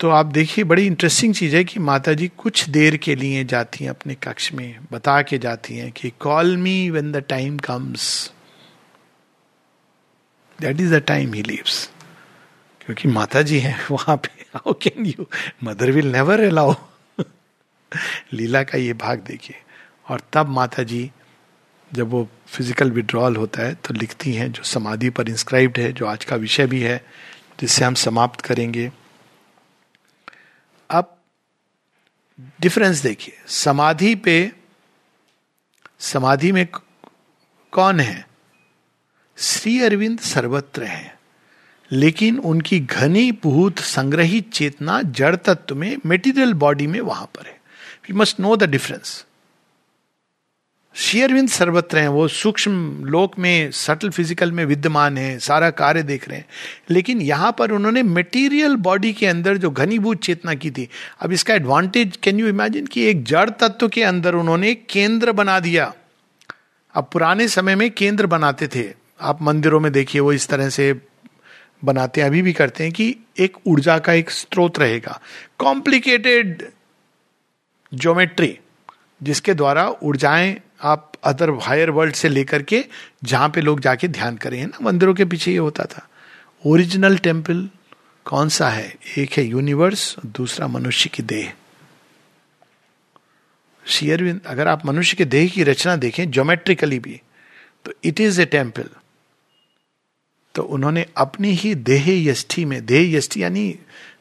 तो 0.00 0.08
आप 0.10 0.26
देखिए, 0.26 0.64
बड़ी 0.64 0.86
इंटरेस्टिंग 0.86 1.34
चीज़ 1.34 1.54
है 1.56 1.64
कि 1.64 1.80
माता 1.80 2.12
जी 2.12 2.28
कुछ 2.38 2.68
देर 2.68 2.96
के 2.96 3.14
लिए 3.14 3.44
जाती 3.44 3.84
हैं 3.84 3.90
अपने 3.90 4.14
कक्ष 4.14 4.52
में, 4.52 4.78
बता 4.92 5.20
के 5.22 5.38
जाती 5.38 5.76
हैं 5.76 5.90
कि 5.92 6.10
call 6.20 6.56
me 6.56 6.90
when 6.90 7.12
the 7.12 7.16
time 7.28 7.58
comes 7.58 8.32
that 10.58 10.80
is 10.80 10.94
the 10.94 11.02
time 11.02 11.32
he 11.34 11.42
leaves 11.42 11.88
क्योंकि 12.80 13.08
माता 13.08 13.42
जी 13.42 13.58
हैं, 13.58 13.78
वहाँ 13.90 14.16
पे 14.16 14.44
how 14.54 14.72
can 14.82 15.06
you 15.06 15.26
mother 15.64 15.90
will 15.90 16.12
never 16.12 16.40
allow 16.40 16.74
लीला 18.32 18.62
का 18.62 18.78
ये 18.78 18.92
भाग 18.94 19.20
देखिए। 19.26 19.56
और 20.08 20.22
तब 20.32 20.48
माता 20.48 20.82
जी 20.82 21.10
जब 21.90 22.08
वो 22.10 22.28
फ़िज़िकल 22.54 22.90
विड्रॉल 22.90 23.36
होता 23.36 23.62
है 23.62 23.74
तो 23.76 23.94
लिखती 23.94 24.32
हैं 24.32 24.50
जो 24.52 24.62
समाधि 24.64 25.10
पर 25.10 25.28
इंस्क्राइब्ड 25.28 25.78
है, 25.78 25.92
जो 25.92 26.06
आज 26.06 26.24
का 26.24 26.36
विषय 26.36 26.66
भी 26.66 26.80
है 26.82 26.96
जिससे 27.60 27.84
हम 27.84 27.94
समाप्त 27.96 28.40
करेंगे। 28.40 28.90
अब 30.90 31.16
डिफरेंस 32.60 33.02
देखिए। 33.02 33.34
समाधि 33.48 34.14
पे, 34.16 34.52
समाधि 36.00 36.52
में 36.52 36.66
कौन 37.72 38.00
है? 38.00 38.26
श्री 39.38 39.80
अरविंद 39.82 40.18
सर्वत्र 40.20 40.82
हैं, 40.84 41.12
लेकिन 41.90 42.38
उनकी 42.40 42.80
घनी 42.80 43.30
भूत 43.42 43.78
संग्रहित 43.80 44.52
चेतना 44.52 45.00
जड़ 45.02 45.34
तत्व 45.36 45.74
में 45.74 45.96
मेटीरियल 46.06 46.52
बॉडी 46.54 46.86
में 46.86 47.00
वहाँ 47.00 47.26
पर 47.34 47.46
है। 47.46 47.60
We 48.08 48.14
must 48.14 48.40
know 48.40 48.56
the 48.56 48.70
difference 48.70 49.24
Sri Aurobindo 50.94 51.48
सर्वत्र 51.48 51.98
हैं, 51.98 52.08
वो 52.08 52.28
सूक्ष्म 52.28 53.04
लोक 53.04 53.38
में 53.38 53.70
सटल 53.70 54.10
फ़िज़िकल 54.10 54.52
में 54.52 54.64
विद्यमान 54.64 55.18
है, 55.18 55.38
सारा 55.38 55.70
कार्य 55.70 56.02
देख 56.02 56.28
रहे 56.28 56.38
हैं। 56.38 56.46
लेकिन 56.90 57.20
यहाँ 57.20 57.56
पर 57.58 57.70
उन्होंने 57.70 58.02
मटेरियल 58.02 58.76
बॉडी 58.76 59.12
के 59.12 59.26
अंदर 59.26 59.56
जो 59.56 59.70
घनीभूत 59.70 60.22
चेतना 60.22 60.54
की 60.54 60.70
थी, 60.70 60.88
अब 61.20 61.32
इसका 61.32 61.54
एडवांटेज 61.54 62.16
कैन 62.16 62.40
यू 62.40 62.48
इमेजिन 62.48 62.86
कि 62.86 63.02
एक 63.02 63.24
जड़ 63.24 63.50
तत्व 63.50 63.88
के 63.88 64.02
अंदर 64.02 64.34
उन्होंने 64.34 64.74
केंद्र 64.74 65.32
बना 65.32 65.60
दिया। 65.60 65.94
अब 66.94 67.08
पुराने 67.12 67.48
समय 67.48 67.74
में 67.74 67.90
केंद्र 67.90 68.26
बनाते 68.26 68.68
थे। 68.68 68.92
आप 69.20 69.42
मंदिरों 69.42 69.80
में 69.80 69.92
देखिए, 69.92 70.20
वो 70.20 70.32
इस 70.32 70.48
तरह 70.48 70.68
से 70.68 71.00
बनाते 71.84 72.20
हैं, 72.20 72.28
अभी 72.28 72.42
भी 72.42 72.52
करते 72.52 72.84
हैं 72.84 72.92
कि 72.92 73.16
एक 73.38 73.56
ऊर्जा 73.66 73.98
का 73.98 74.12
एक 74.12 74.30
स्रोत 74.30 74.78
रहेगा। 74.78 75.20
कॉम्प्लिकेटेड 75.58 76.68
ज्योमेट्री 77.94 78.58
जिसके 79.22 79.54
द्वारा 79.54 79.88
ऊर्जाएँ 80.02 80.60
आप 80.84 81.12
अदर 81.24 81.50
हायर 81.62 81.90
वर्ल्ड 81.90 82.14
से 82.14 82.28
लेकर 82.28 82.62
के 82.62 82.84
जहाँ 83.24 83.48
पे 83.48 83.60
लोग 83.60 83.80
जाके 83.80 84.08
ध्यान 84.08 84.36
करें, 84.36 84.58
है 84.58 84.66
ना? 84.66 84.78
मंदिरों 84.82 85.14
के 85.14 85.24
पीछे 85.24 85.50
ये 85.50 85.58
होता 85.58 85.84
था। 85.84 86.08
ओरिजिनल 86.66 87.16
टेंपल 87.18 87.68
कौन 88.26 88.48
सा 88.48 88.68
है? 88.68 88.94
एक 89.18 89.32
है 89.32 89.44
यूनिवर्स 89.44 90.16
दूसरा 90.26 90.66
मनुष्य 90.68 91.10
की 91.14 91.22
देह। 91.24 91.52
शेयरविंद 93.84 94.40
अगर 94.46 94.68
आप 94.68 94.84
मनुष्य 94.86 95.16
के 95.16 95.24
देह 95.26 95.48
की 95.48 95.62
रचना 95.62 95.96
देखें 95.96 96.30
ज्योमेट्रिकली 96.30 96.98
भी 96.98 97.20
तो 97.84 97.92
इट 98.04 98.20
इज़ 98.20 98.40
ए 98.40 98.44
टेंपल 98.44 98.88
तो 100.54 100.62
उन्होंने 100.62 101.04
अपनी 101.16 101.50
ही 101.52 101.74
देह 101.74 102.08
यष्टि 102.30 102.64
में 102.64 102.84
देह 102.86 103.16
यष्टि 103.16 103.42
यानी 103.42 103.66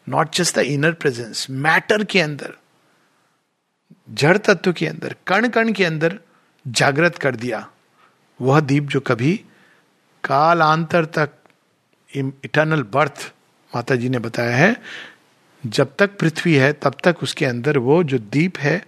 not 0.10 0.34
just 0.36 0.56
the 0.56 0.60
inner 0.60 0.92
presence 0.94 1.48
matter 1.50 2.04
के 2.04 2.22
अंदर, 2.22 2.54
जड़ 4.10 4.38
तत्व 4.38 4.74
के 4.74 4.88
अंदर 4.88 5.16
कण 5.28 5.48
कण 5.50 5.72
के 5.74 5.86
अंदर 5.86 6.20
जागृत 6.68 7.18
कर 7.18 7.36
दिया। 7.36 7.70
वह 8.42 8.60
दीप 8.60 8.84
जो 8.84 9.00
कभी 9.00 9.38
कालांतर 10.24 11.06
तक 11.06 11.30
इटर्नल 12.16 12.84
बर्थ 12.84 13.34
माता 13.76 13.96
जी 13.96 14.10
ने 14.10 14.20
बताया 14.20 14.58
है, 14.58 14.82
जब 15.66 15.96
तक 16.00 16.18
पृथ्वी 16.18 16.56
है, 16.56 16.74
तब 16.74 16.96
तक 17.04 17.16
उसके 17.24 17.46
अंदर 17.46 17.78
वो 17.78 18.04
जो 18.04 18.18
दीप 18.18 18.58
है, 18.58 18.86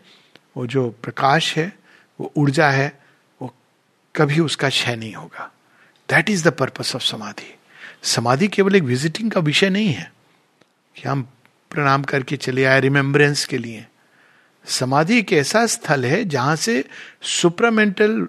वो 0.57 0.67
जो 0.67 0.89
प्रकाश 1.03 1.57
है, 1.57 1.73
वो 2.19 2.31
ऊर्जा 2.35 2.69
है, 2.69 2.99
वो 3.41 3.55
कभी 4.15 4.39
उसका 4.39 4.69
क्षय 4.69 4.95
नहीं 4.95 5.13
होगा। 5.13 5.51
That 6.09 6.29
is 6.29 6.49
the 6.49 6.51
purpose 6.51 6.95
of 6.95 7.03
समाधि। 7.03 7.55
समाधि 8.03 8.47
केवल 8.47 8.75
एक 8.75 8.83
विजिटिंग 8.83 9.31
का 9.31 9.39
विषय 9.39 9.69
नहीं 9.69 9.93
है 9.93 10.13
कि 10.95 11.09
हम 11.09 11.29
प्रणाम 11.71 12.03
करके 12.03 12.37
चले 12.37 12.65
आए 12.65 12.79
रिमेम्बरेंस 12.79 13.45
के 13.45 13.57
लिए। 13.57 13.85
समाधि 14.67 15.17
एक 15.19 15.33
ऐसा 15.33 15.65
स्थल 15.65 16.05
है 16.05 16.23
जहाँ 16.25 16.55
से 16.55 16.83
सुपरामेंटल 17.31 18.27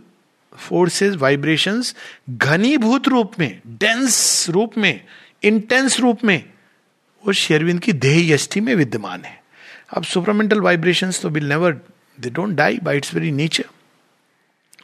फोर्सेस 0.59 1.14
वाइब्रेशंस 1.14 1.95
घनीभूत 2.30 3.09
रूप 3.09 3.32
में 3.39 3.61
डेंस 3.66 4.47
रूप 4.51 4.76
में 4.78 5.01
इंटेंस 5.43 5.99
रूप 6.01 6.24
में, 6.24 6.45
वो 7.24 7.32
शेरविंद 7.32 7.80
की 7.80 7.93
देह 7.93 8.32
यष्टि 8.32 8.61
में 8.61 8.74
विद्यमान 8.74 9.24
है। 9.24 9.41
अब 9.97 10.05
सुपरामेंटल 10.05 10.61
वाइब्रेशंस 10.61 11.20
तो 11.22 11.28
will 11.28 11.49
never 11.49 11.80
they 12.20 12.30
don't 12.30 12.55
die 12.57 12.78
by 12.82 12.97
its 12.97 13.14
very 13.14 13.30
nature 13.30 13.64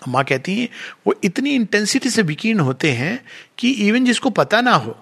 माँ 0.09 0.25
कहती 0.25 0.59
हैं, 0.59 0.69
वो 1.07 1.15
इतनी 1.25 1.51
इंटेंसिटी 1.51 2.11
से 2.11 2.23
विकीर्ण 2.23 2.61
होते 2.61 2.91
हैं 2.93 3.19
कि 3.59 3.71
इवन 3.89 4.05
जिसको 4.05 4.31
पता 4.31 4.61
ना 4.61 4.73
हो 4.73 4.97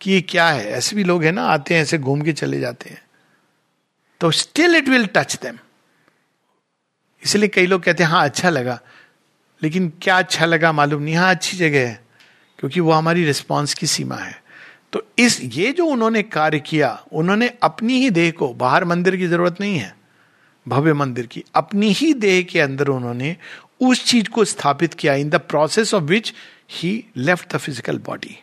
कि 0.00 0.12
ये 0.12 0.20
क्या 0.20 0.48
है, 0.48 0.66
ऐसे 0.66 0.96
भी 0.96 1.04
लोग 1.04 1.24
हैं 1.24 1.32
ना, 1.32 1.42
आते 1.42 1.74
हैं, 1.74 1.82
ऐसे 1.82 1.98
घूम 1.98 2.22
के 2.22 2.32
चले 2.32 2.60
जाते 2.60 2.90
हैं। 2.90 3.02
तो 4.20 4.30
still 4.30 4.74
it 4.76 4.88
will 4.88 5.06
touch 5.06 5.38
them 5.42 5.58
इसलिए 7.24 7.48
कई 7.48 7.66
लोग 7.66 7.82
कहते 7.82 8.02
हैं 8.04 8.10
हाँ 8.10 8.24
अच्छा 8.24 8.50
लगा। 8.50 8.80
लेकिन 9.62 9.92
क्या 10.02 10.18
अच्छा 10.18 10.46
लगा 10.46 10.72
मालूम 10.72 11.02
नहीं। 11.02 11.14
हाँ 11.14 11.30
अच्छी 11.30 11.56
जगह 11.56 11.88
है, 11.88 12.00
क्योंकि 12.58 12.80
वो 12.80 12.92
हमारी 12.92 13.24
रिस्पॉन्स 13.24 13.74
की 13.74 13.86
सीमा 13.86 14.16
है। 14.16 14.42
तो 14.92 15.02
इस, 15.18 15.40
ये 15.44 15.72
जो 15.72 15.86
उन्होंने 15.86 16.22
कार्य 16.22 16.58
किया, 16.60 16.98
उन्होंने 17.12 17.50
अपनी 17.62 18.00
ही 18.00 18.10
देह 18.10 18.30
को, 18.30 18.52
बाहर 18.54 18.84
मंदिर 18.84 19.16
की 19.16 19.26
ज़रूरत 19.26 19.60
नहीं 19.60 19.78
है, 19.78 19.94
भव्य 20.66 20.92
मंदिर 20.92 21.26
की, 21.26 21.44
अपनी 21.54 21.92
ही 21.92 22.12
देह 22.14 22.42
के 22.42 22.60
अंदर 22.60 22.88
उन्होंने 22.88 23.36
उस 23.80 24.04
चीज़ 24.04 24.28
को 24.28 24.44
स्थापित 24.44 24.94
किया 24.94 25.14
in 25.14 25.30
the 25.30 25.34
process 25.34 25.94
of 25.94 26.04
which 26.04 26.32
he 26.70 26.92
left 27.16 27.54
the 27.54 27.58
physical 27.58 27.98
body 27.98 28.36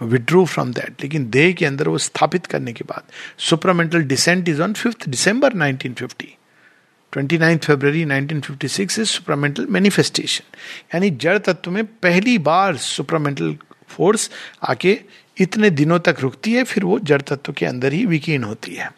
withdrew 0.00 0.44
from 0.44 0.72
that 0.72 1.02
लेकिन 1.02 1.28
देह 1.30 1.52
के 1.52 1.66
अंदर 1.66 1.88
वो 1.88 1.98
स्थापित 1.98 2.46
करने 2.46 2.72
के 2.72 2.84
बाद 2.84 3.12
supramental 3.38 4.02
descent 4.02 4.48
is 4.48 4.62
on 4.62 4.72
fifth 4.72 5.08
December 5.08 5.54
1950 5.54 6.39
29 7.12 7.64
फरवरी 7.64 8.04
1956 8.04 8.98
इज़ 8.98 9.08
सुपरामेंटल 9.08 9.66
मैनिफेस्टेशन 9.70 10.56
यानी 10.94 11.10
जड़ 11.16 11.38
तत्व 11.38 11.70
में 11.70 11.84
पहली 11.86 12.36
बार 12.40 12.76
सुपरामेंटल 12.76 13.56
फोर्स 13.88 14.30
आके 14.62 14.98
इतने 15.36 15.70
दिनों 15.70 15.98
तक 15.98 16.16
रुकती 16.20 16.52
है, 16.52 16.64
फिर 16.64 16.84
वो 16.84 16.98
जड़ 17.00 17.20
तत्व 17.22 17.52
के 17.52 17.66
अंदर 17.66 17.92
ही 17.92 18.04
विकीर्ण 18.06 18.44
होती 18.44 18.74
है। 18.74 18.90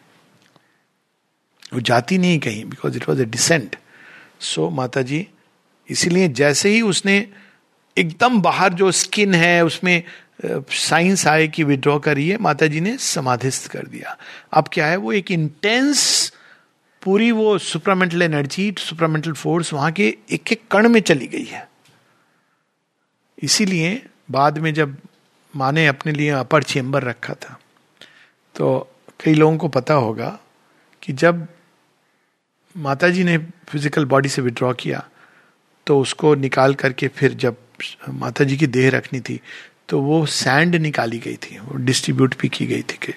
वो 1.73 1.79
जाती 1.81 2.17
नहीं 2.17 2.39
कहीं 2.39 2.65
because 2.65 2.97
it 2.97 3.07
was 3.09 3.21
a 3.21 3.25
descent 3.27 3.75
so 4.39 4.69
Mata 4.69 5.01
ji 5.01 5.27
इसीलिए 5.89 6.27
जैसे 6.29 6.69
ही 6.69 6.81
उसने 6.81 7.15
एकदम 7.97 8.39
बाहर 8.41 8.73
जो 8.73 8.91
स्किन 8.91 9.33
है, 9.35 9.63
उसमें 9.65 10.03
साइंस 10.45 11.25
आए 11.27 11.47
कि 11.47 11.63
विड्रॉ 11.63 11.97
करिए 11.99 12.37
माता 12.41 12.67
जी 12.67 12.79
ने 12.81 12.97
समाधिस्थ 12.97 13.67
कर 13.71 13.85
दिया। 13.87 14.17
अब 14.53 14.69
क्या 14.73 14.87
है, 14.87 14.97
वो 14.97 15.13
एक 15.13 15.31
इंटेंस 15.31 16.33
पूरी 17.03 17.31
वो 17.31 17.57
सुपरामेंटल 17.57 18.21
एनर्जी, 18.21 18.73
सुपरामेंटल 18.79 19.33
फोर्स 19.33 19.73
वहाँ 19.73 19.91
के 19.91 20.07
एक 20.31 20.51
एक 20.51 20.61
कण 20.71 20.89
में 20.89 20.99
चली 21.01 21.27
गई 21.27 21.45
है। 21.45 21.67
इसीलिए 23.37 24.01
बाद 24.31 24.57
में 24.57 24.73
जब 24.73 24.95
माँ 25.53 25.71
ने 25.71 25.85
अपने 25.87 26.11
लिए 26.11 26.29
अपर 26.29 26.63
चेम्बर 26.63 27.03
रखा 27.03 27.33
था 27.33 27.57
तो 28.55 28.67
कई 29.19 29.33
लोगों 29.33 29.57
को 29.57 29.67
पता 29.67 29.93
होगा 29.93 30.37
कि 31.03 31.13
जब 31.13 31.47
माता 32.75 33.09
जी 33.09 33.23
ने 33.23 33.37
फ़िज़िकल 33.69 34.05
बॉडी 34.05 34.29
से 34.29 34.41
विड्रॉ 34.41 34.73
किया 34.73 35.03
तो 35.87 35.99
उसको 35.99 36.33
निकाल 36.35 36.73
करके 36.75 37.07
फिर 37.07 37.33
जब 37.35 37.57
माता 38.09 38.43
जी 38.43 38.57
की 38.57 38.67
देह 38.67 38.89
रखनी 38.89 39.19
थी 39.19 39.39
तो 39.89 40.01
वो 40.01 40.25
सैंड 40.25 40.75
निकाली 40.75 41.19
गई 41.19 41.35
थी, 41.35 41.57
वो 41.59 41.77
डिस्ट्रीब्यूट 41.77 42.35
भी 42.39 42.49
की 42.49 42.65
गई 42.65 42.81
थी। 42.83 43.13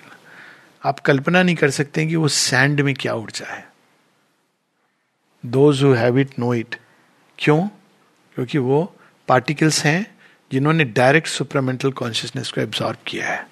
आप 0.83 1.01
कल्पना 1.01 1.43
नहीं 1.43 1.57
कर 1.57 1.71
सकते 1.71 2.07
कि 2.07 2.17
वो 2.17 2.29
सैंड 2.29 2.81
में 2.81 2.95
क्या 2.95 3.15
ऊर्जा 3.15 3.53
है। 3.53 3.66
Those 5.47 5.83
who 5.83 5.93
have 5.93 6.19
it 6.19 6.39
know 6.39 6.55
it 6.55 6.77
क्यों? 7.39 7.69
क्योंकि 8.35 8.59
वो 8.59 8.97
पार्टिकल्स 9.29 9.85
हैं 9.85 10.17
जिन्होंने 10.53 10.85
डायरेक्ट 10.85 11.29
सुपरामेंटल 11.29 11.91
कॉन्शियसनेस 11.93 12.51
को 12.51 12.61
एब्जॉर्ब 12.61 12.99
किया 13.07 13.29
है। 13.29 13.47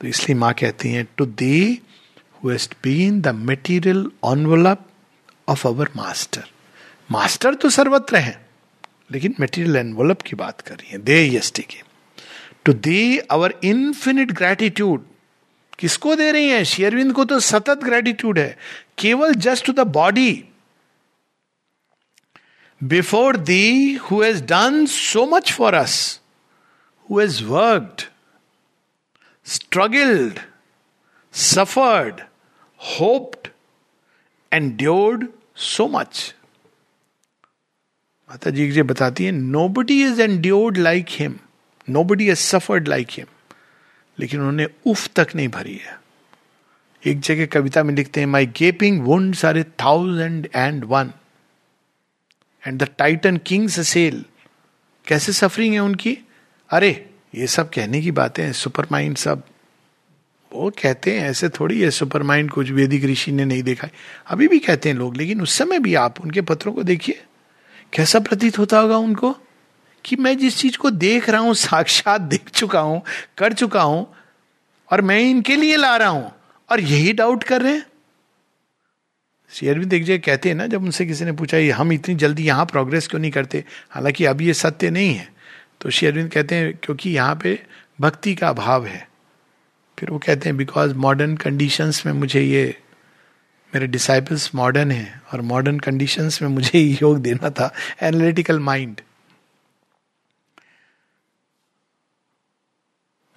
तो 0.00 0.06
इसलिए 0.06 0.38
माँ 0.38 0.52
कहती 0.54 0.92
हैं 0.92 1.06
to 1.16 1.26
thee 1.26 1.80
has 2.46 2.68
been 2.86 3.22
the 3.26 3.32
material 3.46 4.02
envelope 4.34 4.82
of 5.50 5.66
our 5.66 5.86
master. 5.96 6.40
Master 7.10 7.54
तो 7.54 7.70
सर्वत्र 7.70 8.16
है, 8.16 8.46
लेकिन 9.10 9.34
मेटीरियल 9.40 9.76
एनवलप 9.76 10.22
की 10.22 10.36
बात 10.36 10.60
कर 10.60 10.74
रही 10.74 10.90
है। 10.90 10.98
दे 10.98 11.40
की। 11.58 11.82
To 12.64 12.72
thee 12.72 13.18
our 13.18 13.54
infinite 13.64 14.32
gratitude 14.32 15.04
किसको 15.78 16.14
दे 16.16 16.32
रही 16.32 16.48
है? 16.48 16.64
शेयरविंद 16.64 17.12
को 17.12 17.24
तो 17.24 17.40
सतत 17.40 17.80
ग्रेटिट्यूड 17.84 18.38
है। 18.38 18.58
केवल 18.98 19.34
just 19.46 19.66
to 19.66 19.72
the 19.72 19.86
body 19.92 20.32
before 22.80 23.36
thee 23.36 23.94
who 24.04 24.22
has 24.22 24.42
done 24.44 24.84
so 24.86 25.24
much 25.26 25.52
for 25.52 25.74
us 25.74 25.98
who 27.08 27.20
has 27.20 27.42
worked 27.44 28.02
struggled 29.46 30.38
suffered 31.34 32.20
hoped 32.80 33.48
and 34.52 34.76
endured 34.76 35.26
so 35.64 35.86
much 35.88 36.34
Mata 38.30 38.50
ji 38.50 38.70
ji 38.70 38.82
बताती 38.82 39.24
है 39.24 39.32
nobody 39.68 40.02
is 40.02 40.20
endured 40.22 40.76
like 40.78 41.06
him 41.10 41.38
nobody 42.04 42.28
is 42.30 42.38
suffered 42.40 42.88
like 42.88 43.10
him 43.10 43.26
लेकिन 44.18 44.40
उन्होंने 44.40 44.66
उफ 44.86 45.06
तक 45.16 45.34
नहीं 45.36 45.48
भरी 45.48 45.74
है 45.76 45.98
एक 47.06 47.20
जगह 47.20 47.46
कविता 47.46 47.82
में 47.82 47.94
लिखते 47.94 48.20
हैं 48.20 48.26
माई 48.26 48.46
गेपिंग 48.46 49.02
वुंड 49.02 49.34
सारे 49.34 49.64
thousand 49.64 50.48
and 50.54 50.84
one 50.84 51.12
and 52.66 52.82
the 52.82 52.88
Titan 52.98 53.36
kings 53.36 53.88
sail 53.88 54.24
कैसे 55.06 55.32
सफरिंग 55.32 55.74
है 55.74 55.80
उनकी? 55.80 56.18
अरे, 56.70 57.10
ये 57.34 57.46
सब 57.46 57.70
कहने 57.70 58.00
की 58.00 58.10
बातें 58.10 58.44
हैं 58.44 58.52
सुपर 58.52 58.86
माइंड 58.92 59.16
सब। 59.16 59.42
वो 60.52 60.70
कहते 60.70 61.18
हैं, 61.18 61.30
ऐसे 61.30 61.48
थोड़ी 61.48 61.80
है 61.80 61.90
सुपर 61.90 62.22
माइंड 62.22 62.50
कुछ 62.50 62.70
वैदिक 62.70 63.04
ऋषि 63.04 63.32
ने 63.32 63.44
नहीं 63.44 63.62
देखा 63.62 63.88
अभी 64.26 64.48
भी 64.48 64.58
कहते 64.58 64.88
हैं 64.88 64.96
लोग, 64.96 65.16
लेकिन 65.16 65.40
उस 65.40 65.54
समय 65.54 65.78
भी 65.78 65.94
आप 65.94 66.20
उनके 66.20 66.40
पत्रों 66.40 66.72
को 66.72 66.82
देखिए। 66.82 67.24
कैसा 67.92 68.20
प्रतीत 68.20 68.58
होता 68.58 68.78
होगा 68.78 68.96
उनको? 68.96 69.36
कि 70.04 70.16
मैं 70.16 70.38
जिस 70.38 70.58
चीज़ 70.58 70.78
को 70.78 70.90
देख 70.90 71.30
रहा 71.30 71.40
हूँ, 71.40 71.54
साक्षात 71.54 72.20
देख 72.20 72.50
चुका 72.50 72.80
हूँ, 72.80 73.02
कर 73.38 73.52
चुका 73.52 73.82
हूँ, 73.82 74.14
और 74.92 75.00
मैं 75.00 75.20
इनके 75.20 75.56
लिए 75.56 75.76
ला 75.76 75.96
रहा 75.96 76.08
हूँ। 76.08 76.32
और 76.74 76.80
यही 76.80 77.12
डाउट 77.12 77.44
कर 77.44 77.62
रहे 77.62 77.72
हैं? 77.72 77.86
शेयरविंद 79.50 79.92
एक 79.92 80.04
जगह 80.04 80.18
कहते 80.18 80.48
हैं 80.48 80.56
ना, 80.56 80.66
जब 80.66 80.82
उनसे 80.82 81.06
किसी 81.06 81.24
ने 81.24 81.32
पूछा 81.32 81.74
हम 81.74 81.92
इतनी 81.92 82.14
जल्दी 82.14 82.44
यहाँ 82.44 82.66
प्रोग्रेस 82.66 83.08
क्यों 83.08 83.20
नहीं 83.20 83.30
करते? 83.30 83.64
हालाँकि 83.90 84.24
अब 84.24 84.40
ये 84.40 84.54
सत्य 84.54 84.90
नहीं 84.90 85.14
है। 85.14 85.32
तो 85.80 85.90
शेयरविंद 85.90 86.30
कहते 86.30 86.54
हैं, 86.54 86.78
क्योंकि 86.82 87.10
यहाँ 87.10 87.36
पे 87.42 87.66
भक्ति 88.00 88.34
का 88.34 88.48
अभाव 88.48 88.86
है। 88.86 89.08
फिर 89.98 90.10
वो 90.10 90.18
कहते 90.18 90.48
हैं 90.48 90.56
बिकॉज़ 90.56 90.94
मॉडर्न 90.94 91.36
कंडीशंस 91.36 92.06
में 92.06 92.12
मुझे 92.12 92.40
ये, 92.40 92.78
मेरे 93.74 93.86
डिसाइपल्स 93.86 94.54
मॉडर्न 94.54 94.90
हैं 94.90 95.22
और 95.32 95.40
मॉडर्न 95.40 95.78
कंडीशंस 95.78 96.42
में 96.42 96.48
मुझे 96.48 96.78
योग 96.78 97.18
देना 97.18 97.50
था 97.50 97.74
analytical 98.02 98.60
mind 98.60 99.00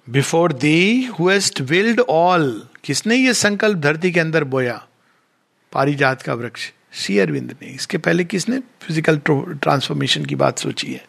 before 0.08 0.52
thee 0.52 1.04
who hast 1.04 1.60
willed 1.60 2.00
all 2.00 2.68
किसने 2.88 3.16
ये 3.16 3.32
संकल्प 3.34 3.78
धरती 3.78 4.10
के 4.10 4.20
अंदर 4.20 4.44
बोया? 4.44 4.74
पारिजात 5.72 6.22
का 6.22 6.34
वृक्ष। 6.34 6.60
सी 6.92 7.18
अरविंद 7.18 7.50
ने। 7.62 7.68
इसके 7.68 7.98
पहले 7.98 8.24
किसने 8.24 8.58
फ़िज़िकल 8.58 9.18
ट्रांसफॉर्मेशन 9.28 10.24
की 10.24 10.34
बात 10.34 10.58
सोची 10.58 10.92
है? 10.92 11.04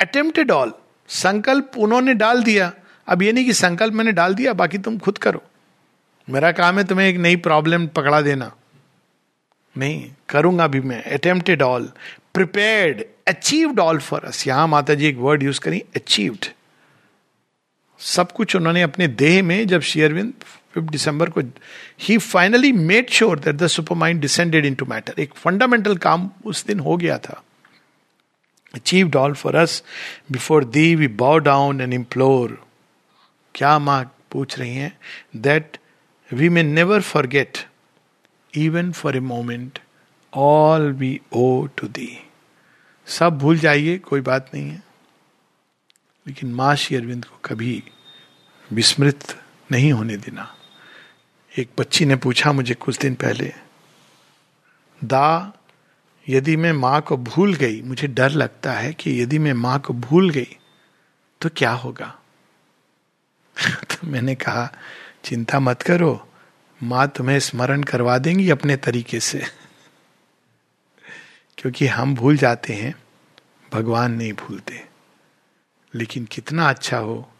अटेम्प्टेड 0.00 0.50
ऑल 0.50 0.72
संकल्प 1.08 1.78
उन्होंने 1.78 2.14
डाल 2.14 2.42
दिया। 2.42 2.72
अब 3.08 3.22
ये 3.22 3.32
नहीं 3.32 3.44
कि 3.44 3.52
संकल्प 3.52 3.94
मैंने 3.94 4.12
डाल 4.12 4.34
दिया, 4.34 4.52
बाकी 4.52 4.78
तुम 4.78 4.98
खुद 4.98 5.18
करो। 5.18 5.42
मेरा 6.28 6.50
काम 6.52 6.78
है 6.78 6.84
तुम्हें 6.84 7.06
एक 7.06 7.16
नई 7.16 7.36
प्रॉब्लम 7.36 7.86
पकड़ा 7.86 8.20
देना। 8.20 8.50
नहीं, 9.76 10.10
करूँगा 10.28 10.66
भी 10.66 10.80
मैं। 10.80 11.02
Attempted 11.02 11.62
all 11.62 11.90
prepared 12.34 13.02
achieved 13.28 13.80
all 13.80 13.98
for 13.98 14.24
us 14.24 14.46
यहाँ 14.46 14.66
माता 14.68 14.94
जी 14.94 15.06
एक 15.06 15.16
वर्ड 15.16 15.42
यूज़ 15.42 15.60
करी 15.60 15.82
अचीव्ड 15.96 16.46
सब 18.00 18.32
कुछ 18.32 18.56
उन्होंने 18.56 18.82
अपने 18.82 19.08
देह 19.08 19.42
में 19.42 19.66
जब 19.66 19.80
शेयरविंद 19.80 20.32
फिफ्थ 20.74 20.90
दिसंबर 20.90 21.30
को 21.30 21.40
he 22.00 22.18
finally 22.18 22.72
made 22.72 23.10
sure 23.10 23.38
that 23.38 23.56
the 23.56 23.66
super 23.66 23.96
mind 23.96 24.20
descended 24.20 24.66
in 24.66 24.74
to 24.74 24.86
matter 24.86 25.20
एक 25.20 25.34
फंडामेंटल 25.34 25.96
काम 25.96 26.30
उस 26.44 26.64
दिन 26.66 26.80
हो 26.80 26.96
गया 26.96 27.18
था। 27.18 27.42
Achieved 28.74 29.16
all 29.16 29.34
for 29.34 29.56
us 29.56 29.82
before 30.32 30.64
thee 30.64 30.94
we 30.94 31.08
bow 31.08 31.38
down 31.38 31.80
and 31.80 31.94
implore 31.94 32.66
क्या 33.54 33.78
माँ 33.78 34.02
पूछ 34.30 34.58
रही 34.58 34.74
हैं? 34.74 34.98
That 35.36 35.76
we 36.32 36.48
may 36.48 36.62
never 36.62 37.00
forget 37.02 37.58
even 38.54 38.92
for 38.92 39.16
a 39.16 39.20
moment 39.20 39.78
all 40.32 40.90
we 40.92 41.20
owe 41.32 41.66
to 41.66 41.88
thee 41.88 42.18
सब 43.06 43.38
भूल 43.38 43.58
जाइए, 43.58 43.98
कोई 43.98 44.20
बात 44.20 44.50
नहीं 44.54 44.68
है। 44.70 44.82
लेकिन 46.26 46.52
माँ 46.54 46.74
श्री 46.76 46.96
अरविंद 46.96 47.24
को 47.24 47.38
कभी 47.44 47.82
विस्मृत 48.72 49.36
नहीं 49.72 49.92
होने 49.92 50.16
देना। 50.16 50.53
एक 51.58 51.70
बच्ची 51.78 52.04
ने 52.04 52.16
पूछा 52.16 52.52
मुझे 52.52 52.74
कुछ 52.74 52.98
दिन 52.98 53.14
पहले, 53.14 53.52
दा, 55.04 55.52
यदि 56.28 56.56
मैं 56.56 56.72
माँ 56.72 57.00
को 57.00 57.16
भूल 57.16 57.54
गई, 57.54 57.82
मुझे 57.82 58.08
डर 58.08 58.30
लगता 58.30 58.72
है 58.72 58.92
कि 58.92 59.22
यदि 59.22 59.38
मैं 59.38 59.52
माँ 59.52 59.80
को 59.80 59.94
भूल 59.94 60.30
गई 60.30 60.56
तो 61.40 61.48
क्या 61.56 61.72
होगा? 61.72 62.18
तो 63.70 63.96
मैंने 64.04 64.34
कहा, 64.34 64.72
चिंता 65.24 65.60
मत 65.60 65.82
करो, 65.82 66.28
माँ 66.82 67.08
तुम्हें 67.08 67.40
स्मरण 67.40 67.82
करवा 67.82 68.18
देंगी 68.18 68.50
अपने 68.50 68.76
तरीके 68.76 69.20
से, 69.20 69.38
क्योंकि 71.58 71.86
हम 71.86 72.14
भूल 72.14 72.36
जाते 72.36 72.72
हैं, 72.72 72.94
भगवान 73.72 74.12
नहीं 74.12 74.32
भूलते। 74.32 74.84
लेकिन 75.94 76.24
कितना 76.24 76.68
अच्छा 76.68 76.98
हो 76.98 77.32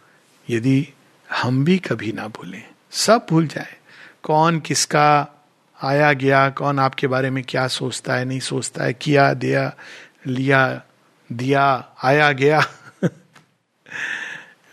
यदि 0.51 0.89
हम 1.33 1.65
भी 1.65 1.79
कभी 1.79 2.12
ना 2.12 2.29
भूलें, 2.29 2.65
सब 2.91 3.27
भूल 3.31 3.47
जाए। 3.47 3.77
कौन 4.25 4.61
किसका 4.61 5.29
आया 5.83 6.12
गया, 6.12 6.51
कौन 6.51 6.79
आपके 6.79 7.07
बारे 7.07 7.31
में 7.31 7.45
क्या 7.49 7.68
सोचता 7.68 8.14
है, 8.14 8.25
नहीं 8.25 8.41
सोचता 8.41 8.85
है, 8.85 8.95
किया, 8.95 9.35
दिया, 9.35 9.75
लिया, 10.27 10.83
दिया, 11.33 11.89
आया 12.05 12.33
गया। 12.33 12.66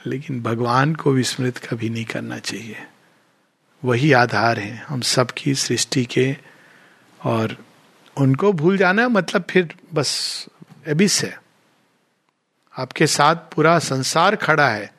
लेकिन 0.06 0.42
भगवान 0.42 0.96
को 0.96 1.12
विस्मृत 1.12 1.58
कभी 1.58 1.90
नहीं 1.90 2.06
करना 2.06 2.38
चाहिए। 2.40 2.76
वही 3.86 4.12
आधार 4.12 4.60
है 4.60 4.86
हम 4.88 5.02
सबकी 5.02 5.56
सृष्टि 5.56 6.06
के। 6.06 6.38
और 7.26 7.58
उनको 8.18 8.54
भूल 8.54 8.78
जाना 8.78 9.10
मतलब 9.10 9.44
फिर 9.50 9.76
बस 9.94 10.46
एबिस 10.88 11.24
है। 11.24 11.42
आपके 12.78 13.08
साथ 13.08 13.36
पूरा 13.36 13.80
संसार 13.80 14.36
खड़ा 14.36 14.70
है, 14.70 14.94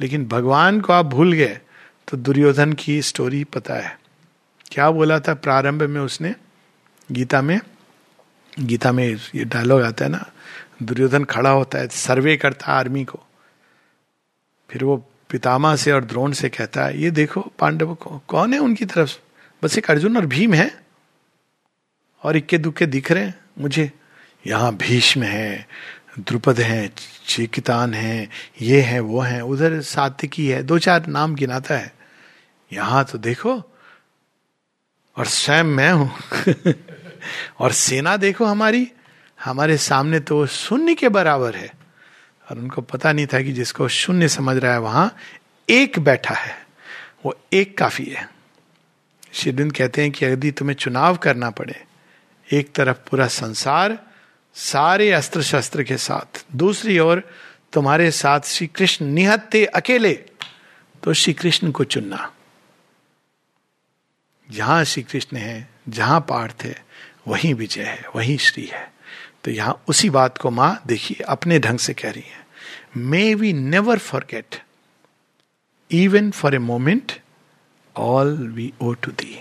लेकिन 0.00 0.26
भगवान 0.26 0.80
को 0.80 0.92
आप 0.92 1.06
भूल 1.06 1.32
गए। 1.32 1.60
तो 2.10 2.16
दुर्योधन 2.16 2.72
की 2.72 3.02
स्टोरी 3.02 3.44
पता 3.44 3.74
है। 3.74 4.00
क्या 4.70 4.90
बोला 4.90 5.20
था 5.20 5.34
प्रारंभ 5.34 5.82
में 5.82 6.00
उसने? 6.00 6.34
गीता 7.12 7.42
में? 7.42 7.60
गीता 8.60 8.92
में 8.92 9.16
ये 9.34 9.44
डायलॉग 9.44 9.82
आता 9.82 10.04
है 10.04 10.10
ना, 10.10 10.30
दुर्योधन 10.82 11.24
खड़ा 11.24 11.50
होता 11.50 11.78
है, 11.78 11.88
सर्वे 11.88 12.36
करता 12.36 12.66
आर्मी 12.66 13.04
को। 13.04 13.20
फिर 14.70 14.84
वो 14.84 14.96
पितामा 15.30 15.76
से 15.76 15.92
और 15.92 16.04
द्रोण 16.04 16.32
से 16.32 16.48
कहता 16.48 16.84
है, 16.84 17.02
ये 17.02 17.10
देखो 17.10 17.52
पांडव 17.58 17.94
को, 17.94 18.22
कौन 18.28 18.52
है 18.52 18.58
उनकी 18.58 18.84
तरफ़ 18.84 19.18
बस 19.64 19.78
एक 19.78 19.90
अर्जुन 19.90 20.16
और 20.16 20.26
भीम 20.26 20.54
है। 20.54 20.84
और 22.22 22.36
इक्के 22.36 22.58
दुक्के 22.58 22.86
दिख 22.86 23.12
रहे 23.12 23.24
हैं। 23.24 23.40
मुझे 23.58 23.92
यहाँ 24.46 24.76
भीष्म 24.76 25.22
है, 25.22 25.68
द्रुपद 26.18 26.60
है, 26.60 26.92
चिकितान 27.26 27.94
है, 27.94 28.28
ये 28.62 28.80
है, 28.80 29.00
वो 29.00 29.20
है, 29.20 29.40
उधर 29.44 29.80
सात्विकी 29.80 30.48
है, 30.48 30.62
दो 30.62 30.78
चार 30.78 31.06
नाम 31.06 31.34
गिनाता 31.34 31.74
है। 31.74 31.99
यहाँ 32.72 33.04
तो 33.04 33.18
देखो। 33.18 33.62
और 35.16 35.26
स्वयं 35.26 35.64
मैं 35.64 35.92
हूँ। 35.92 36.12
और 37.58 37.72
सेना 37.72 38.16
देखो 38.16 38.44
हमारी। 38.44 38.92
हमारे 39.44 39.76
सामने 39.76 40.20
तो 40.20 40.46
शून्य 40.46 40.94
के 40.94 41.08
बराबर 41.08 41.54
है। 41.54 41.74
और 42.50 42.58
उनको 42.58 42.82
पता 42.82 43.12
नहीं 43.12 43.26
था 43.26 43.42
कि 43.42 43.52
जिसको 43.52 43.88
शून्य 43.88 44.28
समझ 44.28 44.56
रहा 44.56 44.72
है 44.72 44.78
वहाँ 44.78 45.16
एक 45.70 45.98
बैठा 45.98 46.34
है। 46.34 46.66
वो 47.24 47.40
एक 47.52 47.78
काफ़ी 47.78 48.04
है। 48.04 48.30
शिविंद 49.32 49.72
कहते 49.72 50.02
हैं 50.02 50.10
कि 50.10 50.26
यदि 50.26 50.50
तुम्हें 50.50 50.76
चुनाव 50.76 51.16
करना 51.16 51.50
पड़े, 51.50 51.84
एक 52.52 52.72
तरफ़ 52.74 52.96
पूरा 52.96 53.26
संसार, 53.26 53.98
सारे 54.54 55.12
अस्त्र 55.12 55.42
शस्त्र 55.42 55.82
के 55.82 55.96
साथ, 55.96 56.44
दूसरी 56.56 56.98
ओर 56.98 57.22
तुम्हारे 57.72 58.10
साथ 58.10 58.40
श्री 58.40 58.66
कृष्ण 58.66 59.06
निहत्ते 59.06 59.64
अकेले 59.64 60.14
तो 61.02 61.12
श्री 61.12 61.32
कृष्ण 61.32 61.70
को 61.70 61.84
चुनना। 61.84 62.32
जहाँ 64.52 64.84
श्री 64.84 65.02
कृष्ण 65.02 65.36
है 65.36 65.68
जहाँ 65.88 66.20
पार्थ 66.28 66.62
है 66.64 66.74
वहीं 67.28 67.52
विजय 67.54 67.82
है 67.82 68.04
वहीं 68.16 68.36
श्री 68.38 68.64
है। 68.66 68.88
तो 69.44 69.50
यहाँ 69.50 69.82
उसी 69.88 70.10
बात 70.10 70.38
को 70.38 70.50
माँ 70.50 70.82
देखिए 70.86 71.24
अपने 71.28 71.58
ढंग 71.58 71.78
से 71.78 71.94
कह 71.94 72.10
रही 72.10 72.22
है। 72.22 72.46
May 72.96 73.34
we 73.34 73.52
never 73.52 73.98
forget 73.98 74.62
even 75.90 76.30
for 76.30 76.54
a 76.54 76.58
moment 76.58 77.12
all 77.96 78.36
we 78.54 78.72
owe 78.82 78.92
to 78.92 79.12
thee 79.12 79.38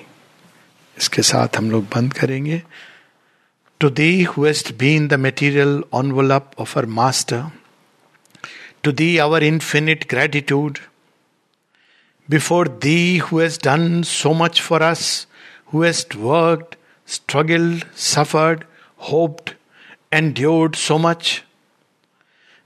इसके 0.98 1.22
साथ 1.22 1.58
हम 1.58 1.72
लोग 1.72 1.84
बंद 1.96 2.14
करेंगे। 2.14 2.62
To 3.82 3.90
thee 3.90 4.26
who 4.26 4.46
hast 4.46 4.72
been 4.78 5.08
the 5.08 5.18
material 5.26 5.76
envelope 5.98 6.56
of 6.64 6.76
our 6.78 6.88
Master, 6.96 7.44
to 8.84 8.92
thee 8.92 9.20
our 9.20 9.40
infinite 9.50 10.08
gratitude. 10.14 10.80
Before 12.30 12.66
thee 12.66 13.18
who 13.18 13.40
has 13.40 13.58
done 13.58 14.04
so 14.04 14.36
much 14.36 14.62
for 14.62 14.84
us, 14.84 15.26
who 15.68 15.82
hast 15.82 16.16
worked, 16.16 16.78
struggled, 17.06 17.88
suffered, 17.96 18.66
hoped, 18.98 19.56
endured 20.12 20.76
so 20.76 21.00
much. 21.00 21.44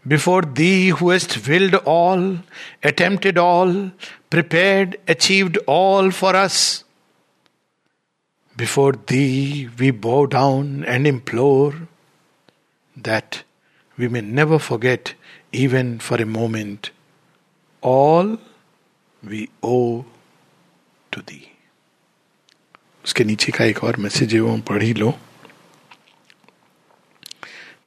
Before 0.05 0.41
thee, 0.41 0.89
who 0.89 1.11
hast 1.11 1.47
willed 1.47 1.75
all, 1.75 2.39
attempted 2.83 3.37
all, 3.37 3.91
prepared, 4.29 4.97
achieved 5.07 5.57
all 5.65 6.11
for 6.11 6.35
us. 6.35 6.83
Before 8.57 8.91
thee, 8.91 9.69
we 9.79 9.91
bow 9.91 10.25
down 10.25 10.83
and 10.83 11.07
implore 11.07 11.73
that 12.97 13.43
we 13.95 14.09
may 14.09 14.21
never 14.21 14.59
forget, 14.59 15.13
even 15.53 15.99
for 15.99 16.21
a 16.21 16.25
moment, 16.25 16.91
all 17.81 18.37
we 19.23 19.47
owe 19.63 20.01
to 21.11 21.21
thee 21.21 21.41
उसके 23.05 23.23
नीचे 23.23 23.51
का 23.51 23.65
एक 23.65 23.83
और 23.83 23.97
message 23.97 24.33
है, 24.33 24.39
वो 24.39 24.51
हम 24.51 24.61
पढ़ 24.61 24.83
ही 24.83 24.93
लो। 24.93 25.13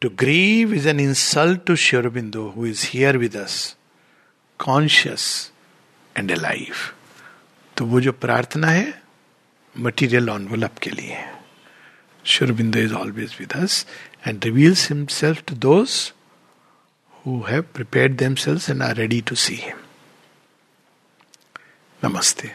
to 0.01 0.09
grieve 0.19 0.75
is 0.75 0.89
an 0.89 1.01
insult 1.01 1.65
to 1.67 1.77
Sri Aurobindo 1.77 2.49
who 2.57 2.67
is 2.67 2.87
here 2.91 3.17
with 3.19 3.37
us 3.37 3.77
conscious 4.61 5.53
and 6.17 6.31
A 6.31 6.35
life 6.35 6.93
तो 7.77 7.85
वो 7.87 8.01
जो 8.01 8.13
प्रार्थना 8.25 8.69
है 8.71 8.93
मटीरियल 9.75 10.31
ऑनवलप 10.31 10.79
के 10.83 10.91
लिए 10.91 11.13
है। 11.13 11.35
Sri Aurobindo 12.25 12.79
is 12.79 12.95
always 12.95 13.37
with 13.41 13.53
us 13.63 13.87
and 14.27 14.45
reveals 14.45 14.89
himself 14.91 15.43
to 15.49 15.57
those 15.65 15.91
who 17.25 17.41
have 17.49 17.63
prepare 17.75 18.13
them 18.15 18.35
sales 18.45 18.71
and 18.71 18.83
are 18.83 18.95
ready 18.97 19.21
to 19.29 19.35
see 19.45 19.55
him 19.63 19.79
नमस्ते। 22.05 22.49